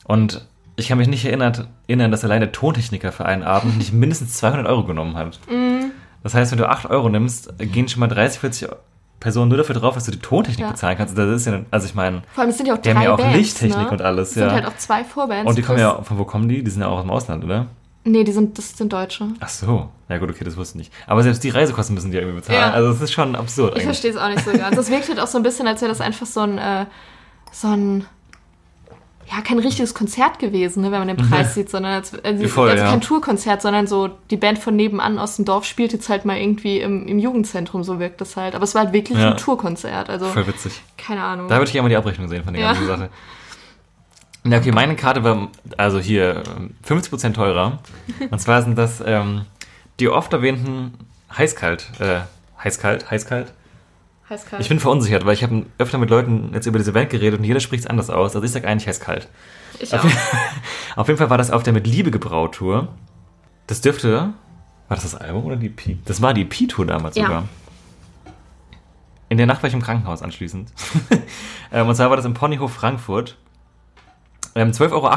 [0.03, 3.91] Und ich kann mich nicht erinnert, erinnern, dass allein der Tontechniker für einen Abend nicht
[3.91, 5.39] mindestens 200 Euro genommen hat.
[6.21, 8.69] Das heißt, wenn du 8 Euro nimmst, gehen schon mal 30, 40
[9.19, 10.71] Personen nur dafür drauf, dass du die Tontechnik Ja.
[10.71, 11.17] bezahlen kannst.
[11.17, 13.03] Das ist ja, also ich meine, Vor allem, es sind ja auch Die drei haben
[13.03, 13.91] ja auch Bands, Lichttechnik ne?
[13.91, 14.51] und alles, Es sind ja.
[14.53, 15.49] halt auch zwei Vorbands.
[15.49, 16.63] und die kommen ja, von wo kommen die?
[16.63, 17.67] Die sind ja auch aus dem Ausland, oder?
[18.05, 19.27] Nee, die sind, das sind Deutsche.
[19.41, 19.89] Ach so.
[20.07, 20.93] Ja gut, okay, das wusste ich nicht.
[21.05, 22.59] Aber selbst die Reisekosten müssen die ja irgendwie bezahlen.
[22.59, 22.71] Ja.
[22.71, 24.75] Also das ist schon absurd Ich verstehe es auch nicht so ganz.
[24.75, 26.85] Das wirkt halt auch so ein bisschen, als wäre das einfach so ein, äh,
[27.51, 28.05] so ein,
[29.31, 32.69] ja, kein richtiges Konzert gewesen, ne, wenn man den Preis sieht, sondern als, also, Voll,
[32.71, 32.89] also ja.
[32.89, 36.37] kein Tourkonzert, sondern so die Band von nebenan aus dem Dorf spielt jetzt halt mal
[36.37, 38.55] irgendwie im, im Jugendzentrum, so wirkt das halt.
[38.55, 39.31] Aber es war halt wirklich Ja.
[39.31, 40.81] ein Tourkonzert, also Voll witzig.
[40.97, 41.47] keine Ahnung.
[41.47, 42.69] Da würde ich gerne mal die Abrechnung sehen von der Ja.
[42.73, 43.09] ganzen Sache.
[44.45, 47.79] Ja, okay, meine Karte war also hier ähm, 50% teurer.
[48.31, 49.41] Und zwar sind das ähm,
[49.99, 50.93] die oft erwähnten
[51.37, 52.21] heißkalt, äh,
[52.63, 53.51] heißkalt, heißkalt.
[54.29, 54.61] Heiß-kalt.
[54.61, 57.45] Ich bin verunsichert, weil ich habe öfter mit Leuten jetzt über diese Band geredet und
[57.45, 58.35] jeder spricht es anders aus.
[58.35, 59.27] Also ich sage eigentlich heißkalt.
[59.79, 60.03] Ich auch.
[60.95, 62.89] Auf jeden Fall war das auf der Mit Liebe gebraut Tour.
[63.67, 64.33] Das dürfte.
[64.87, 65.97] War das das Album oder die EP?
[66.05, 67.25] Das war die EP-Tour damals Ja.
[67.25, 67.43] sogar.
[69.29, 70.71] In der Nacht war ich im Krankenhaus anschließend.
[71.71, 73.37] ähm, und zwar war das im Ponyhof Frankfurt.
[74.55, 75.09] Ähm, 12,80 Euro.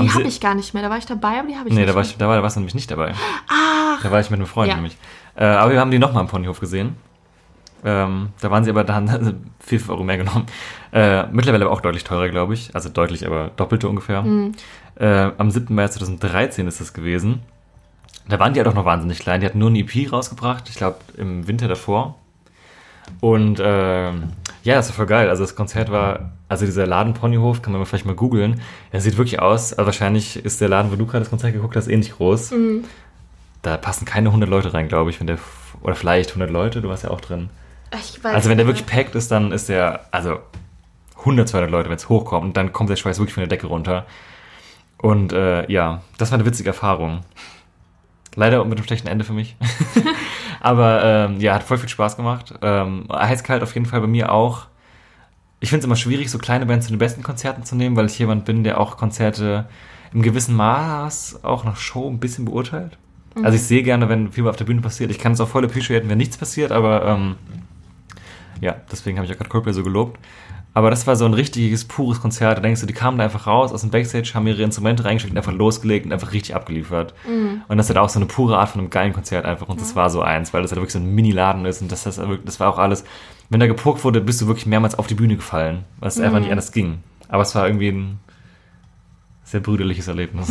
[0.00, 0.82] Die habe ich gar nicht mehr.
[0.82, 2.36] Da war ich dabei, aber die habe ich Nee, nicht da, war ich, da, war,
[2.36, 3.14] da warst du nämlich nicht dabei.
[3.48, 4.74] Ach, Da war ich mit einem Freund Ja.
[4.74, 4.96] nämlich.
[5.34, 6.96] Äh, aber wir haben die nochmal im Ponyhof gesehen.
[7.84, 10.46] Ähm, da waren sie aber dann 4 Euro mehr genommen.
[10.92, 12.74] Äh, mittlerweile aber auch deutlich teurer, glaube ich.
[12.74, 14.22] Also deutlich, aber doppelte ungefähr.
[14.22, 14.52] Mhm.
[14.96, 15.74] Äh, am 7.
[15.74, 17.40] März 2013 ist das gewesen.
[18.28, 19.40] Da waren die halt auch noch wahnsinnig klein.
[19.40, 22.16] Die hatten nur ein EP rausgebracht, ich glaube im Winter davor.
[23.20, 24.24] Und ähm,
[24.64, 25.30] ja, das war voll geil.
[25.30, 28.60] Also das Konzert war, also dieser Laden Ponyhof, kann man vielleicht mal googeln.
[28.92, 31.76] Der sieht wirklich aus, also wahrscheinlich ist der Laden, wo du gerade das Konzert geguckt
[31.76, 32.50] hast, ähnlich groß.
[32.50, 32.84] Mhm.
[33.62, 35.38] Da passen keine 100 Leute rein, glaube ich, wenn der,
[35.80, 37.48] oder vielleicht 100 Leute, du warst ja auch drin.
[38.34, 40.38] Also wenn der wirklich packt ist, dann ist der, also
[41.18, 43.66] 100, 200 Leute, wenn es hochkommt, und dann kommt der Schweiß wirklich von der Decke
[43.66, 44.06] runter.
[44.98, 47.20] Und äh, ja, das war eine witzige Erfahrung.
[48.34, 49.56] Leider mit einem schlechten Ende für mich.
[50.60, 52.54] Aber ähm, ja, hat voll viel Spaß gemacht.
[52.62, 54.66] Ähm, Heißkalt auf jeden Fall bei mir auch.
[55.60, 58.06] Ich finde es immer schwierig, so kleine Bands zu den besten Konzerten zu nehmen, weil
[58.06, 59.68] ich jemand bin, der auch Konzerte
[60.12, 62.96] im gewissen Maß auch nach Show ein bisschen beurteilt.
[63.42, 65.10] Also ich sehe gerne, wenn viel auf der Bühne passiert.
[65.10, 67.36] Ich kann es auch voll appreciaten, wenn nichts passiert, aber ähm,
[68.60, 70.18] ja, deswegen habe ich auch gerade Coldplay so gelobt.
[70.74, 72.58] Aber das war so ein richtiges, pures Konzert.
[72.58, 75.32] Da denkst du, die kamen da einfach raus aus dem Backstage, haben ihre Instrumente reingesteckt
[75.32, 77.14] und einfach losgelegt und einfach richtig abgeliefert.
[77.68, 79.68] Und das ist halt auch so eine pure Art von einem geilen Konzert einfach.
[79.68, 82.04] Und das war so eins, weil das halt wirklich so ein Mini-Laden ist und das,
[82.04, 83.04] das, das war auch alles.
[83.50, 86.38] Wenn da gepuckt wurde, bist du wirklich mehrmals auf die Bühne gefallen, weil es einfach
[86.38, 86.98] nicht anders ging.
[87.28, 88.20] Aber es war irgendwie ein
[89.50, 90.48] sehr brüderliches Erlebnis.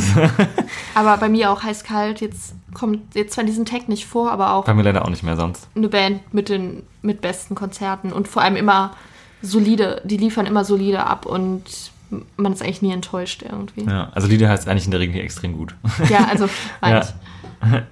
[0.95, 2.19] Aber bei mir auch heiß-kalt.
[2.21, 5.23] Jetzt kommt jetzt zwar diesen Tag nicht vor, aber auch Bei mir leider auch nicht
[5.23, 5.67] mehr sonst.
[5.75, 8.91] eine Band mit den mit besten Konzerten und vor allem immer
[9.41, 10.01] solide.
[10.03, 11.63] Die liefern immer solide ab und
[12.37, 13.83] man ist eigentlich nie enttäuscht irgendwie.
[13.85, 15.75] Ja, Ja, also Lieder heißt eigentlich in der Regel extrem gut.
[16.29, 16.49] also
[16.81, 17.01] meine
[17.61, 17.83] Ja.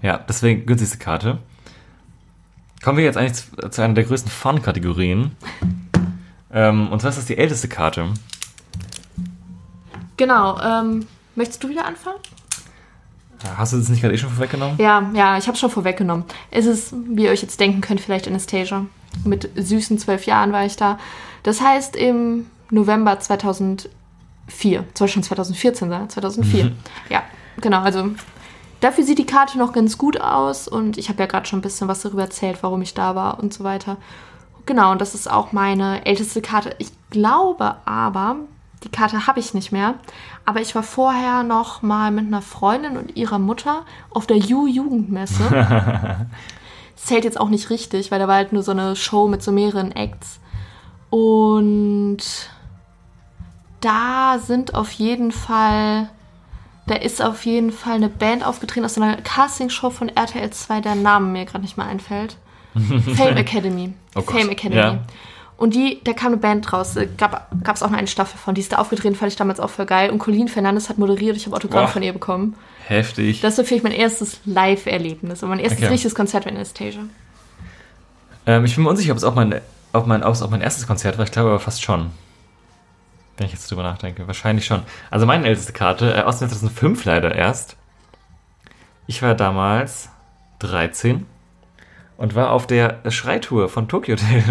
[0.00, 1.38] Ja, deswegen günstigste Karte.
[2.82, 5.32] Kommen wir jetzt eigentlich zu, zu einer der größten Fun-Kategorien.
[6.52, 8.08] Ähm, und zwar ist das die älteste Karte.
[10.16, 10.60] Genau.
[10.60, 12.18] Ähm, möchtest du wieder anfangen?
[13.56, 14.76] Hast du das nicht gerade eh schon vorweggenommen?
[14.78, 16.24] Ja, ja, ich habe schon vorweggenommen.
[16.50, 18.86] Es ist, wie ihr euch jetzt denken könnt, vielleicht Anastasia.
[19.24, 20.98] Mit süßen zwölf Jahren war ich da.
[21.42, 23.88] Das heißt, im November 2004,
[24.94, 26.72] soll schon 2014 sein, 2004.
[27.10, 27.22] Ja,
[27.60, 28.10] genau, also
[28.80, 31.62] dafür sieht die Karte noch ganz gut aus und ich habe ja gerade schon ein
[31.62, 33.98] bisschen was darüber erzählt, warum ich da war und so weiter.
[34.66, 36.74] Genau, und das ist auch meine älteste Karte.
[36.78, 38.36] Ich glaube aber,
[38.84, 39.94] die Karte habe ich nicht mehr,
[40.44, 46.26] aber ich war vorher noch mal mit einer Freundin und ihrer Mutter auf der Ju-Jugendmesse.
[46.96, 49.52] Zählt jetzt auch nicht richtig, weil da war halt nur so eine Show mit so
[49.52, 50.38] mehreren Acts.
[51.10, 52.18] Und
[53.80, 56.08] da sind auf jeden Fall,
[56.86, 60.94] da ist auf jeden Fall eine Band aufgetreten aus einer Castingshow von RTL 2, der
[60.94, 62.36] Name mir gerade nicht mehr einfällt.
[62.74, 63.94] Fame Academy.
[64.14, 64.80] Oh Fame Academy.
[64.80, 64.98] ja.
[65.56, 66.96] Und die, da kam eine Band raus.
[66.96, 68.54] Äh, Gab es auch noch eine Staffel von.
[68.54, 70.10] Die ist da aufgetreten, fand ich damals auch voll geil.
[70.10, 71.36] Und Colleen Fernandes hat moderiert.
[71.36, 71.88] Ich habe Autogramm Boah.
[71.88, 72.56] von ihr bekommen.
[72.86, 73.40] Heftig.
[73.40, 75.92] Das ist vielleicht mein erstes Live-Erlebnis und mein erstes Okay.
[75.92, 77.02] richtiges Konzert mit Anastasia.
[78.46, 79.60] Ähm, ich bin mir unsicher, ob es auch mein,
[79.92, 81.24] ob mein, auch mein erstes Konzert war.
[81.24, 82.10] Ich glaube aber fast schon.
[83.36, 84.26] Wenn ich jetzt drüber nachdenke.
[84.26, 84.82] Wahrscheinlich schon.
[85.10, 87.76] Also meine älteste Karte, äh, aus dem Jahr 2005 leider erst.
[89.06, 90.08] Ich war damals
[90.60, 91.26] 13
[92.16, 94.42] und war auf der Schreitour von Tokyo Hotel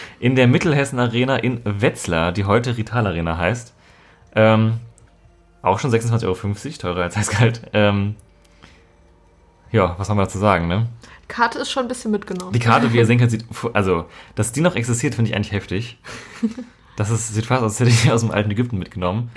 [0.20, 3.74] in der Mittelhessen Arena in Wetzlar, die heute Rital Arena heißt.
[4.34, 4.74] Ähm,
[5.62, 7.62] auch schon 26,50 Euro, teurer als Eiskalt.
[7.72, 8.16] Ähm,
[9.70, 10.86] ja, was soll man dazu sagen, ne?
[11.28, 12.52] Karte ist schon ein bisschen mitgenommen.
[12.52, 15.52] Die Karte, wie ihr sehen könnt, sieht, also, dass die noch existiert, finde ich eigentlich
[15.52, 15.98] heftig.
[16.94, 19.30] Das ist, sieht fast aus, als hätte ich die aus dem alten Ägypten mitgenommen.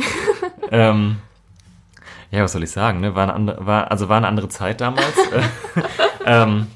[0.71, 1.15] ähm,
[2.30, 3.15] ja, was soll ich sagen, ne?
[3.15, 5.15] War eine andere, war, also war eine andere Zeit damals.
[6.25, 6.67] ähm,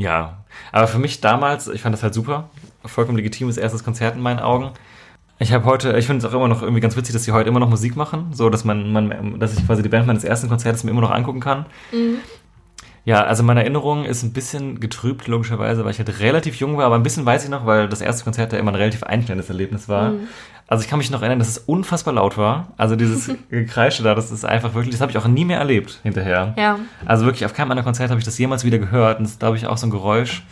[0.00, 2.48] ja, aber für mich damals, ich fand das halt super.
[2.84, 4.70] Vollkommen legitimes erstes Konzert in meinen Augen.
[5.38, 7.48] Ich habe heute, ich finde es auch immer noch irgendwie ganz witzig, dass sie heute
[7.48, 10.48] immer noch Musik machen, so dass man, man, dass ich quasi die Band meines ersten
[10.48, 11.66] Konzertes mir immer noch angucken kann.
[13.04, 16.84] Ja, also meine Erinnerung ist ein bisschen getrübt, logischerweise, weil ich halt relativ jung war,
[16.84, 19.48] aber ein bisschen weiß ich noch, weil das erste Konzert ja immer ein relativ einschneidendes
[19.48, 20.12] Erlebnis war.
[20.66, 22.68] Also ich kann mich noch erinnern, dass es unfassbar laut war.
[22.76, 25.98] Also dieses Gekreische da, das ist einfach wirklich, das habe ich auch nie mehr erlebt
[26.02, 26.54] hinterher.
[26.56, 26.78] Ja.
[27.06, 29.40] Also wirklich auf keinem anderen Konzert habe ich das jemals wieder gehört und das ist,
[29.40, 30.44] glaube ich, auch so ein Geräusch,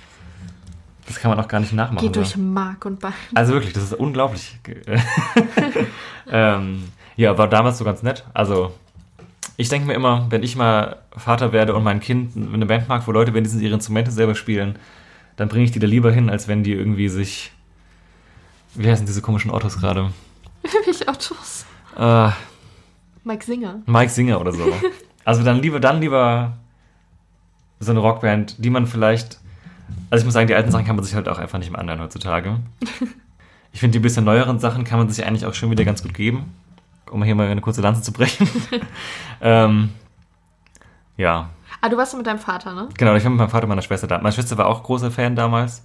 [1.07, 2.05] das kann man auch gar nicht nachmachen.
[2.05, 3.13] Geht durch Mark und Bein.
[3.35, 4.59] Also wirklich, das ist unglaublich.
[6.31, 6.85] ähm,
[7.17, 8.25] ja, war damals so ganz nett.
[8.35, 8.73] Also,
[9.57, 13.07] ich denke mir immer, wenn ich mal Vater werde und mein Kind eine Band mag,
[13.07, 14.77] wo Leute wenigstens ihre Instrumente selber spielen,
[15.37, 17.53] dann bringe ich die da lieber hin, als wenn die irgendwie sich.
[18.75, 20.11] Wie heißen diese komischen Autos gerade?
[20.85, 21.65] Welche Autos?
[21.97, 22.31] Äh,
[23.25, 23.83] Mike Singer.
[23.87, 24.73] Mike Singer oder so.
[25.25, 26.57] Also dann lieber, dann lieber
[27.81, 29.39] so eine Rockband, die man vielleicht.
[30.11, 31.81] Also ich muss sagen, die alten Sachen kann man sich halt auch einfach nicht mehr
[31.81, 32.61] anhören heutzutage.
[33.71, 36.15] Ich finde, die bisschen neueren Sachen kann man sich eigentlich auch schon wieder ganz gut
[36.15, 36.53] geben.
[37.11, 38.49] Um hier mal eine kurze Lanze zu brechen.
[39.41, 39.91] ähm,
[41.17, 42.89] ja, Ah, du warst mit deinem Vater, ne?
[42.97, 43.15] genau.
[43.15, 44.19] Ich war mit meinem Vater und meiner Schwester da.
[44.19, 45.85] Meine Schwester war auch großer Fan damals.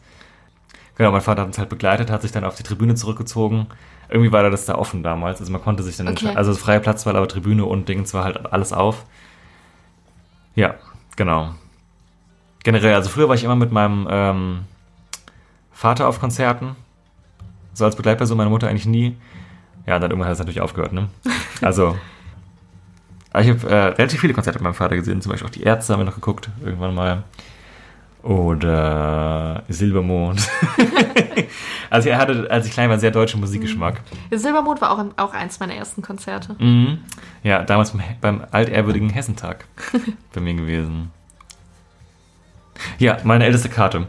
[0.95, 3.67] Genau, mein Vater hat uns halt begleitet, hat sich dann auf die Tribüne zurückgezogen.
[4.09, 5.39] Irgendwie war da das da offen damals.
[5.39, 6.13] Also man konnte sich dann Okay.
[6.13, 6.37] entscheiden.
[6.37, 9.05] Also freie Platzwahl, aber Tribüne und Dings war halt alles auf.
[10.55, 10.75] Ja,
[11.15, 11.53] genau.
[12.63, 14.59] Generell, also früher war ich immer mit meinem ähm,
[15.71, 16.75] Vater auf Konzerten.
[17.73, 19.17] So als Begleitperson, meine Mutter eigentlich nie.
[19.85, 21.09] Ja, dann irgendwann hat es natürlich aufgehört, ne?
[21.61, 21.97] Also,
[23.39, 25.21] ich habe äh, relativ viele Konzerte mit meinem Vater gesehen.
[25.21, 27.23] Zum Beispiel auch die Ärzte haben wir noch geguckt, irgendwann mal.
[28.23, 30.47] Oder Silbermond.
[31.89, 33.99] also er hatte, als ich klein war, sehr deutschen Musikgeschmack.
[34.31, 36.55] Silbermond war auch, auch eins meiner ersten Konzerte.
[36.57, 36.99] Mhm.
[37.43, 39.65] Ja, damals beim, beim altehrwürdigen Hessentag
[40.33, 41.11] bei mir gewesen.
[42.97, 44.07] Ja, meine älteste Karte.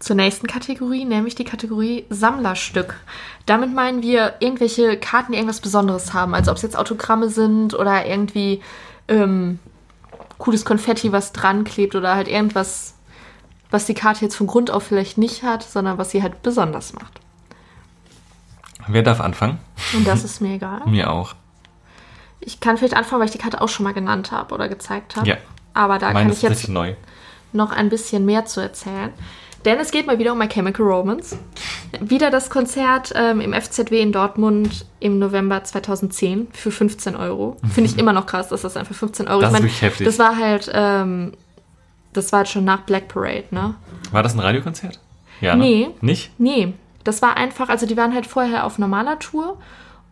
[0.00, 2.94] Zur nächsten Kategorie, nämlich die Kategorie Sammlerstück.
[3.46, 6.34] Damit meinen wir irgendwelche Karten, die irgendwas Besonderes haben.
[6.34, 8.62] Also ob es jetzt Autogramme sind oder irgendwie
[9.08, 9.58] ähm,
[10.38, 12.94] cooles Konfetti, was dran klebt oder halt irgendwas,
[13.70, 16.94] was die Karte jetzt von Grund auf vielleicht nicht hat, sondern was sie halt besonders
[16.94, 17.20] macht.
[18.88, 19.58] Wer darf anfangen?
[19.94, 20.80] Und das ist mir egal.
[20.86, 21.34] Mir auch.
[22.40, 25.16] Ich kann vielleicht anfangen, weil ich die Karte auch schon mal genannt habe oder gezeigt
[25.16, 25.28] habe.
[25.28, 25.36] Ja.
[25.74, 26.94] Aber da Meine kann ich jetzt neu.
[27.52, 29.12] noch ein bisschen mehr zu erzählen.
[29.64, 31.36] Denn es geht mal wieder um My Chemical Romance.
[32.00, 37.56] Wieder das Konzert ähm, im FZW in Dortmund im November 2010 für 15 Euro.
[37.72, 39.42] Finde ich immer noch krass, dass das einfach 15 Euro Mhm.
[39.42, 40.06] Das ich ist mein, heftig.
[40.06, 41.32] Das war halt, ähm,
[42.12, 43.74] das war halt schon nach Black Parade, ne?
[44.12, 44.98] War das ein Radiokonzert?
[45.40, 45.54] Ja.
[45.56, 45.64] Ne?
[45.64, 45.90] Nee.
[46.00, 46.30] Nicht?
[46.38, 49.58] Nee, das war einfach, also die waren halt vorher auf normaler Tour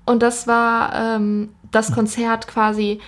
[0.05, 3.01] und das war ähm, das Konzert quasi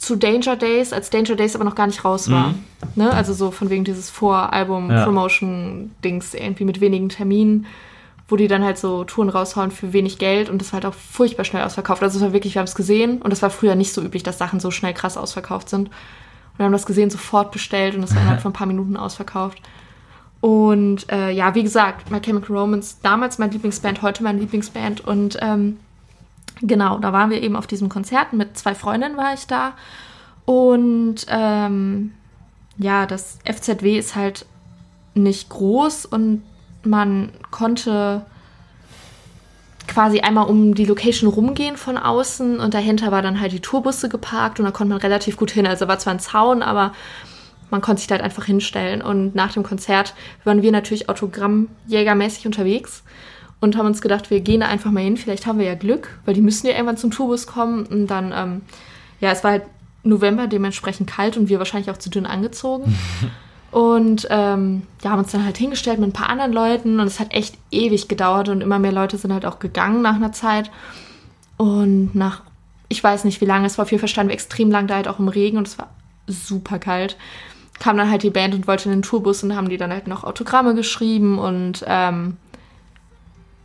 [0.00, 2.48] zu Danger Days, als Danger Days aber noch gar nicht raus war.
[2.48, 2.64] Mhm.
[2.94, 3.12] Ne?
[3.12, 4.14] Also so von wegen dieses Ja.
[4.14, 7.66] Voralbum-Promotion-Dings irgendwie mit wenigen Terminen,
[8.26, 10.94] wo die dann halt so Touren raushauen für wenig Geld und das war halt auch
[10.94, 12.02] furchtbar schnell ausverkauft.
[12.02, 14.22] Also es war wirklich, wir haben es gesehen und das war früher nicht so üblich,
[14.22, 15.88] dass Sachen so schnell krass ausverkauft sind.
[15.88, 15.94] Und
[16.56, 19.58] wir haben das gesehen, sofort bestellt und das war innerhalb von ein paar Minuten ausverkauft.
[20.40, 25.02] Und äh, ja, wie gesagt, My Chemical Romance, damals meine Lieblingsband, heute meine Lieblingsband.
[25.02, 25.76] Und ähm,
[26.60, 28.32] genau, da waren wir eben auf diesem Konzert.
[28.32, 29.72] Mit zwei Freundinnen war ich da.
[30.44, 32.12] Und ähm,
[32.78, 34.46] ja, das FZW ist halt
[35.14, 36.42] nicht groß und
[36.82, 38.24] man konnte
[39.86, 44.08] quasi einmal um die Location rumgehen von außen und dahinter war dann halt die Tourbusse
[44.08, 45.66] geparkt und da konnte man relativ gut hin.
[45.66, 46.92] Also war zwar ein Zaun, aber
[47.70, 49.02] man konnte sich da halt einfach hinstellen.
[49.02, 53.02] Und nach dem Konzert waren wir natürlich autogrammjägermäßig unterwegs
[53.60, 55.16] und haben uns gedacht, wir gehen da einfach mal hin.
[55.16, 57.84] Vielleicht haben wir ja Glück, weil die müssen ja irgendwann zum Tourbus kommen.
[57.86, 58.62] Und dann, ähm,
[59.20, 59.64] ja, es war halt
[60.02, 62.96] November, dementsprechend kalt und wir wahrscheinlich auch zu dünn angezogen.
[63.70, 67.20] Und ähm, ja, haben uns dann halt hingestellt mit ein paar anderen Leuten und es
[67.20, 70.72] hat echt ewig gedauert und immer mehr Leute sind halt auch gegangen nach einer Zeit.
[71.56, 72.42] Und nach,
[72.88, 74.96] ich weiß nicht wie lange, es war auf jeden Fall standen wir extrem lang da
[74.96, 75.90] halt auch im Regen und es war
[76.26, 77.16] super kalt.
[77.78, 80.08] Kam dann halt die Band und wollte in den Tourbus und haben die dann halt
[80.08, 82.38] noch Autogramme geschrieben und ähm,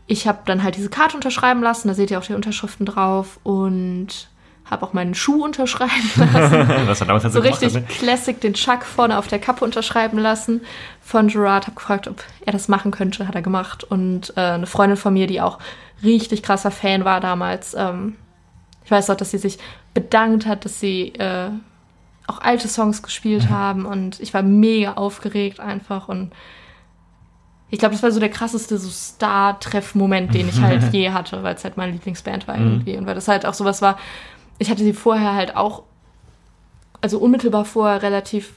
[0.08, 3.40] ich habe dann halt diese Karte unterschreiben lassen, da seht ihr auch die Unterschriften drauf
[3.44, 4.30] und
[4.70, 6.88] habe auch meinen Schuh unterschreiben lassen.
[6.88, 7.96] Was er damals halt so gemacht richtig hat, ne?
[7.96, 10.62] Classic den Chuck vorne auf der Kappe unterschreiben lassen
[11.02, 11.68] von Gerard.
[11.68, 13.28] Habe gefragt, ob er das machen könnte.
[13.28, 13.84] Hat er gemacht.
[13.84, 15.60] Und äh, eine Freundin von mir, die auch
[16.04, 17.76] richtig krasser Fan war damals.
[17.76, 18.16] Ähm,
[18.84, 19.60] ich weiß auch, dass sie sich
[19.94, 21.50] bedankt hat, dass sie äh,
[22.26, 23.86] auch alte Songs gespielt haben.
[23.86, 26.08] Und ich war mega aufgeregt einfach.
[26.08, 26.32] Und
[27.70, 31.56] ich glaube, das war so der krasseste so Star-Treff-Moment, den ich halt je hatte, weil
[31.56, 32.98] es halt meine Lieblingsband war irgendwie.
[32.98, 33.98] Und weil das halt auch sowas war,
[34.60, 35.84] ich hatte sie vorher halt auch,
[37.02, 38.54] also unmittelbar vorher relativ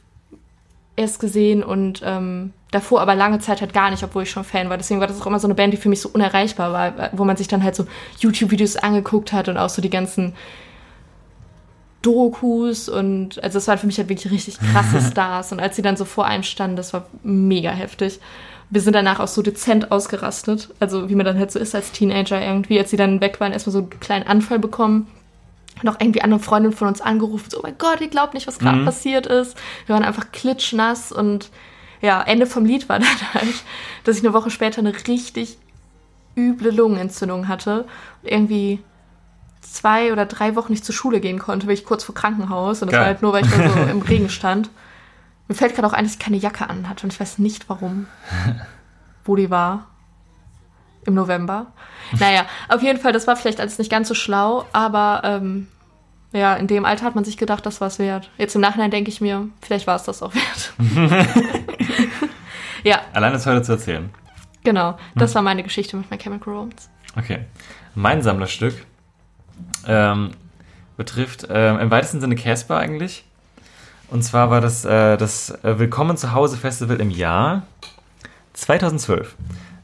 [0.96, 4.68] erst gesehen und ähm, davor aber lange Zeit halt gar nicht, obwohl ich schon Fan
[4.68, 4.76] war.
[4.76, 7.24] Deswegen war das auch immer so eine Band, die für mich so unerreichbar war, wo
[7.24, 7.86] man sich dann halt so
[8.18, 10.34] YouTube-Videos angeguckt hat und auch so die ganzen
[12.02, 15.82] Dokus und also das waren für mich halt wirklich richtig krasse Stars und als sie
[15.82, 18.20] dann so vor einem standen, das war mega heftig.
[18.70, 21.90] Wir sind danach auch so dezent ausgerastet, also wie man dann halt so ist als
[21.92, 25.06] Teenager irgendwie, als sie dann weg waren, erstmal so einen kleinen Anfall bekommen
[25.84, 28.58] noch irgendwie andere Freundin von uns angerufen, so, oh mein Gott, ich glaube nicht, was
[28.58, 28.84] gerade Mhm.
[28.84, 29.56] passiert ist.
[29.86, 31.50] Wir waren einfach klitschnass und
[32.02, 33.54] ja, Ende vom Lied war dann halt,
[34.02, 35.56] dass ich eine Woche später eine richtig
[36.36, 37.82] üble Lungenentzündung hatte
[38.22, 38.80] und irgendwie
[39.60, 42.88] zwei oder drei Wochen nicht zur Schule gehen konnte, weil ich kurz vor Krankenhaus und
[42.88, 43.00] das Geil.
[43.00, 44.70] war halt nur, weil ich da so im Regen stand.
[45.48, 47.68] Mir fällt gerade auch ein, dass ich keine Jacke an hatte und ich weiß nicht
[47.68, 48.06] warum,
[49.24, 49.86] wo die war.
[51.06, 51.66] Im November.
[52.18, 55.68] Naja, auf jeden Fall, das war vielleicht alles nicht ganz so schlau, aber ähm,
[56.32, 58.30] ja, in dem Alter hat man sich gedacht, das war es wert.
[58.36, 60.74] Jetzt im Nachhinein denke ich mir, vielleicht war es das auch wert.
[62.84, 64.10] ja, Allein das heute zu erzählen.
[64.64, 64.98] genau.
[65.14, 66.90] Das war meine Geschichte mit My Chemical Romance.
[67.16, 67.46] Okay.
[67.94, 68.84] Mein Sammlerstück
[69.86, 70.32] ähm,
[70.98, 73.24] betrifft ähm, im weitesten Sinne Casper eigentlich.
[74.10, 77.66] Und zwar war das äh, das äh, Willkommen zu Hause Festival im Jahr
[78.54, 79.36] 2012.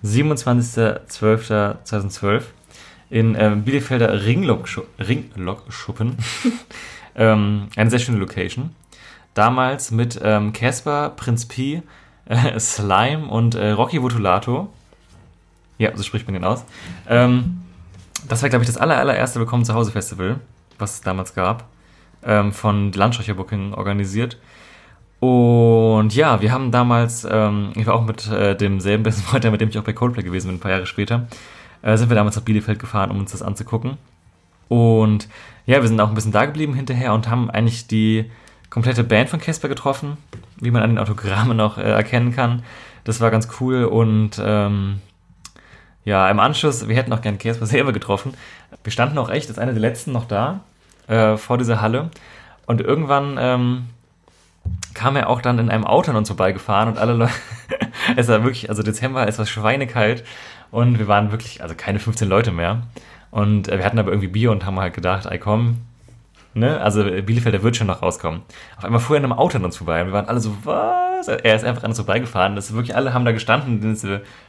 [0.03, 2.43] 27.12.2012
[3.11, 6.17] in ähm, Bielefelder Ringlokschuppen.
[7.15, 8.75] ähm, eine sehr schöne Location.
[9.35, 11.83] damals mit ähm, Casper, Prinz Pi,
[12.27, 14.73] äh, Slime und äh, Rocky Votulato.
[15.79, 16.65] Ja, so spricht man den aus.
[17.09, 17.63] Ähm,
[18.29, 20.41] das war, glaube ich, das aller, allererste Willkommen zu Hause Festival,
[20.79, 21.65] was es damals gab,
[22.25, 24.39] ähm, von Landstreicher Booking organisiert.
[25.21, 29.61] Und ja, wir haben damals, ähm, ich war auch mit äh, demselben besten Freund, mit
[29.61, 31.29] dem ich auch bei Coldplay gewesen bin, ein paar Jahre später,
[31.83, 33.97] äh, sind wir damals nach Bielefeld gefahren, um uns das anzugucken.
[34.69, 35.29] Und
[35.67, 38.31] ja, wir sind auch ein bisschen da geblieben hinterher und haben eigentlich die
[38.71, 40.17] komplette Band von Casper getroffen,
[40.61, 42.63] wie man an den Autogrammen auch äh, erkennen kann.
[43.05, 45.01] Das war ganz cool und ähm,
[46.05, 48.35] ja, im Anschluss, wir hätten auch gerne Casper selber getroffen.
[48.83, 50.61] Wir standen auch echt als einer der letzten noch da,
[51.07, 52.11] äh, vor dieser Halle.
[52.67, 53.87] Und irgendwann ähm,
[54.95, 57.33] kam er auch dann in einem Auto an uns vorbeigefahren und alle Leute,
[58.17, 60.25] es war wirklich, also Dezember, es war schweinekalt
[60.71, 62.83] und wir waren wirklich, also keine 15 Leute mehr.
[63.31, 65.79] Und äh, wir hatten aber irgendwie Bier und haben halt gedacht, ey komm,
[66.55, 68.43] ne, also Bielefeld, der wird schon noch rauskommen.
[68.77, 70.57] Auf einmal fuhr er in einem Auto an uns vorbei und wir waren alle so,
[70.65, 71.29] was?
[71.29, 72.55] Er ist einfach an uns vorbeigefahren.
[72.55, 73.81] Das wirklich, alle haben da gestanden,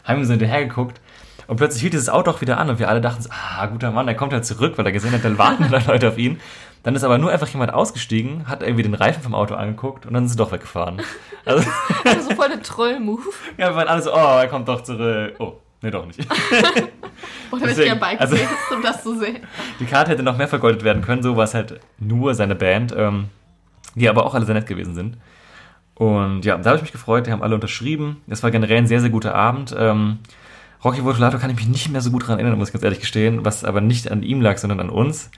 [0.03, 0.99] haben ihm so hinterher geguckt.
[1.47, 3.91] Und plötzlich hielt dieses Auto auch wieder an und wir alle dachten so, ah, guter
[3.91, 6.39] Mann, der kommt halt zurück, weil er gesehen hat, dann warten da Leute auf ihn.
[6.84, 10.13] Dann ist aber nur einfach jemand ausgestiegen, hat irgendwie den Reifen vom Auto angeguckt und
[10.13, 11.01] dann ist sie doch weggefahren.
[11.43, 11.67] Also,
[12.05, 13.23] also so voll der Troll-Move.
[13.58, 15.34] Ja, wir waren alle so, oh, er kommt doch zurück.
[15.39, 16.19] Oh, nee, doch nicht.
[17.51, 18.36] Oder wenn ich gerne Bike also,
[18.71, 19.39] um das zu sehen.
[19.79, 22.93] Die Karte hätte noch mehr vergoldet werden können, so war es halt nur seine Band,
[22.95, 23.29] ähm,
[23.95, 25.17] die aber auch alle sehr nett gewesen sind.
[25.95, 28.21] Und ja, da habe ich mich gefreut, die haben alle unterschrieben.
[28.27, 29.73] Es war generell ein sehr, sehr guter Abend.
[29.75, 30.19] Ähm,
[30.85, 32.99] Rocky Votolato kann ich mich nicht mehr so gut daran erinnern, muss ich ganz ehrlich
[32.99, 35.31] gestehen, was aber nicht an ihm lag, sondern an uns.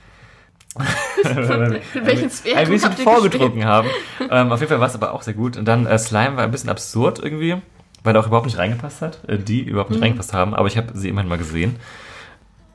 [1.24, 3.88] Welchen Sphären ein bisschen vorgetrunken haben.
[4.30, 5.58] Ähm, auf jeden Fall war es aber auch sehr gut.
[5.58, 7.56] Und dann äh, Slime war ein bisschen absurd irgendwie,
[8.04, 9.28] weil er auch überhaupt nicht reingepasst hat.
[9.28, 10.04] Äh, die überhaupt nicht mhm.
[10.04, 11.78] reingepasst haben, aber ich habe sie immerhin mal gesehen.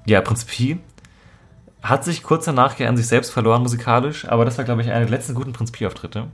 [0.06, 0.78] Ja, Prinz Pi
[1.82, 5.00] hat sich kurz danach an sich selbst verloren musikalisch, aber das war, glaube ich, einer
[5.00, 6.28] der letzten guten Prinz Pi-Auftritte.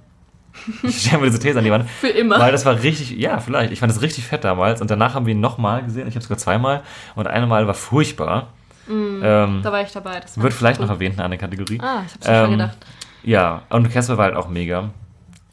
[0.82, 1.88] Ich stelle mir diese These an die Wand.
[1.88, 2.38] Für immer.
[2.38, 3.72] Weil das war richtig, ja, vielleicht.
[3.72, 4.80] Ich fand das richtig fett damals.
[4.80, 6.08] Und danach haben wir ihn nochmal gesehen.
[6.08, 6.82] Ich habe sogar zweimal.
[7.14, 8.48] Und einmal war furchtbar.
[8.86, 10.20] Mm, ähm, da war ich dabei.
[10.36, 10.86] wird vielleicht cool.
[10.86, 11.78] noch erwähnt in einer Kategorie.
[11.80, 12.78] Ah, ich hab's ähm, schon gedacht.
[13.22, 14.90] Ja, und Casper war halt auch mega.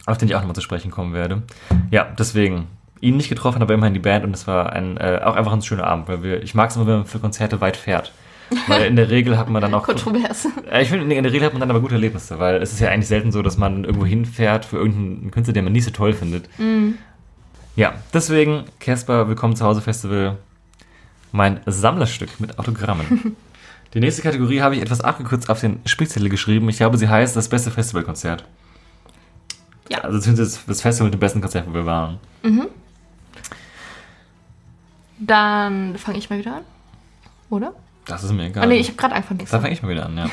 [0.05, 1.43] Auf den ich auch nochmal zu sprechen kommen werde.
[1.91, 2.67] Ja, deswegen.
[3.01, 5.61] Ihn nicht getroffen, aber immerhin die Band und es war ein, äh, auch einfach ein
[5.61, 8.11] schöner Abend, weil wir, ich mag es immer, wenn man für Konzerte weit fährt.
[8.67, 9.83] Weil in der Regel hat man dann auch.
[9.83, 10.47] Kontrovers.
[10.79, 12.89] Ich finde, in der Regel hat man dann aber gute Erlebnisse, weil es ist ja
[12.89, 16.13] eigentlich selten so, dass man irgendwo hinfährt für irgendeinen Künstler, den man nicht so toll
[16.13, 16.47] findet.
[16.59, 16.91] Mm.
[17.75, 20.37] Ja, deswegen, Casper, Willkommen zu Hause Festival,
[21.31, 23.35] mein Sammlerstück mit Autogrammen.
[23.93, 26.67] Die nächste Kategorie habe ich etwas abgekürzt auf den Spickzettel geschrieben.
[26.69, 28.43] Ich glaube, sie heißt das beste Festivalkonzert.
[29.89, 29.99] Ja.
[29.99, 32.19] Also das, das Festival mit dem besten Konzert, wo wir waren.
[32.43, 32.67] Mhm.
[35.17, 36.63] Dann fange ich mal wieder an.
[37.49, 37.73] Oder?
[38.05, 38.65] Das ist mir egal.
[38.65, 39.47] Oh nee, ich habe gerade angefangen.
[39.49, 40.29] Da fange ich mal wieder an, ja.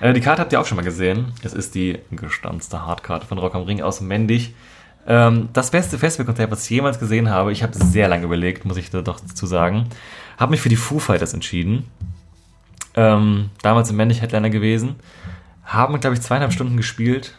[0.00, 1.32] äh, die Karte habt ihr auch schon mal gesehen.
[1.42, 4.54] Es ist die gestanzte Hardkarte von Rock am Ring aus Mendig.
[5.06, 7.52] Ähm, das beste Festivalkonzert, was ich jemals gesehen habe.
[7.52, 9.86] Ich habe sehr lange überlegt, muss ich da doch dazu sagen.
[10.38, 11.84] Habe mich für die Foo Fighters entschieden.
[12.94, 14.96] Ähm, damals im Mendig Headliner gewesen.
[15.64, 17.38] Haben, glaube ich, zweieinhalb Stunden gespielt.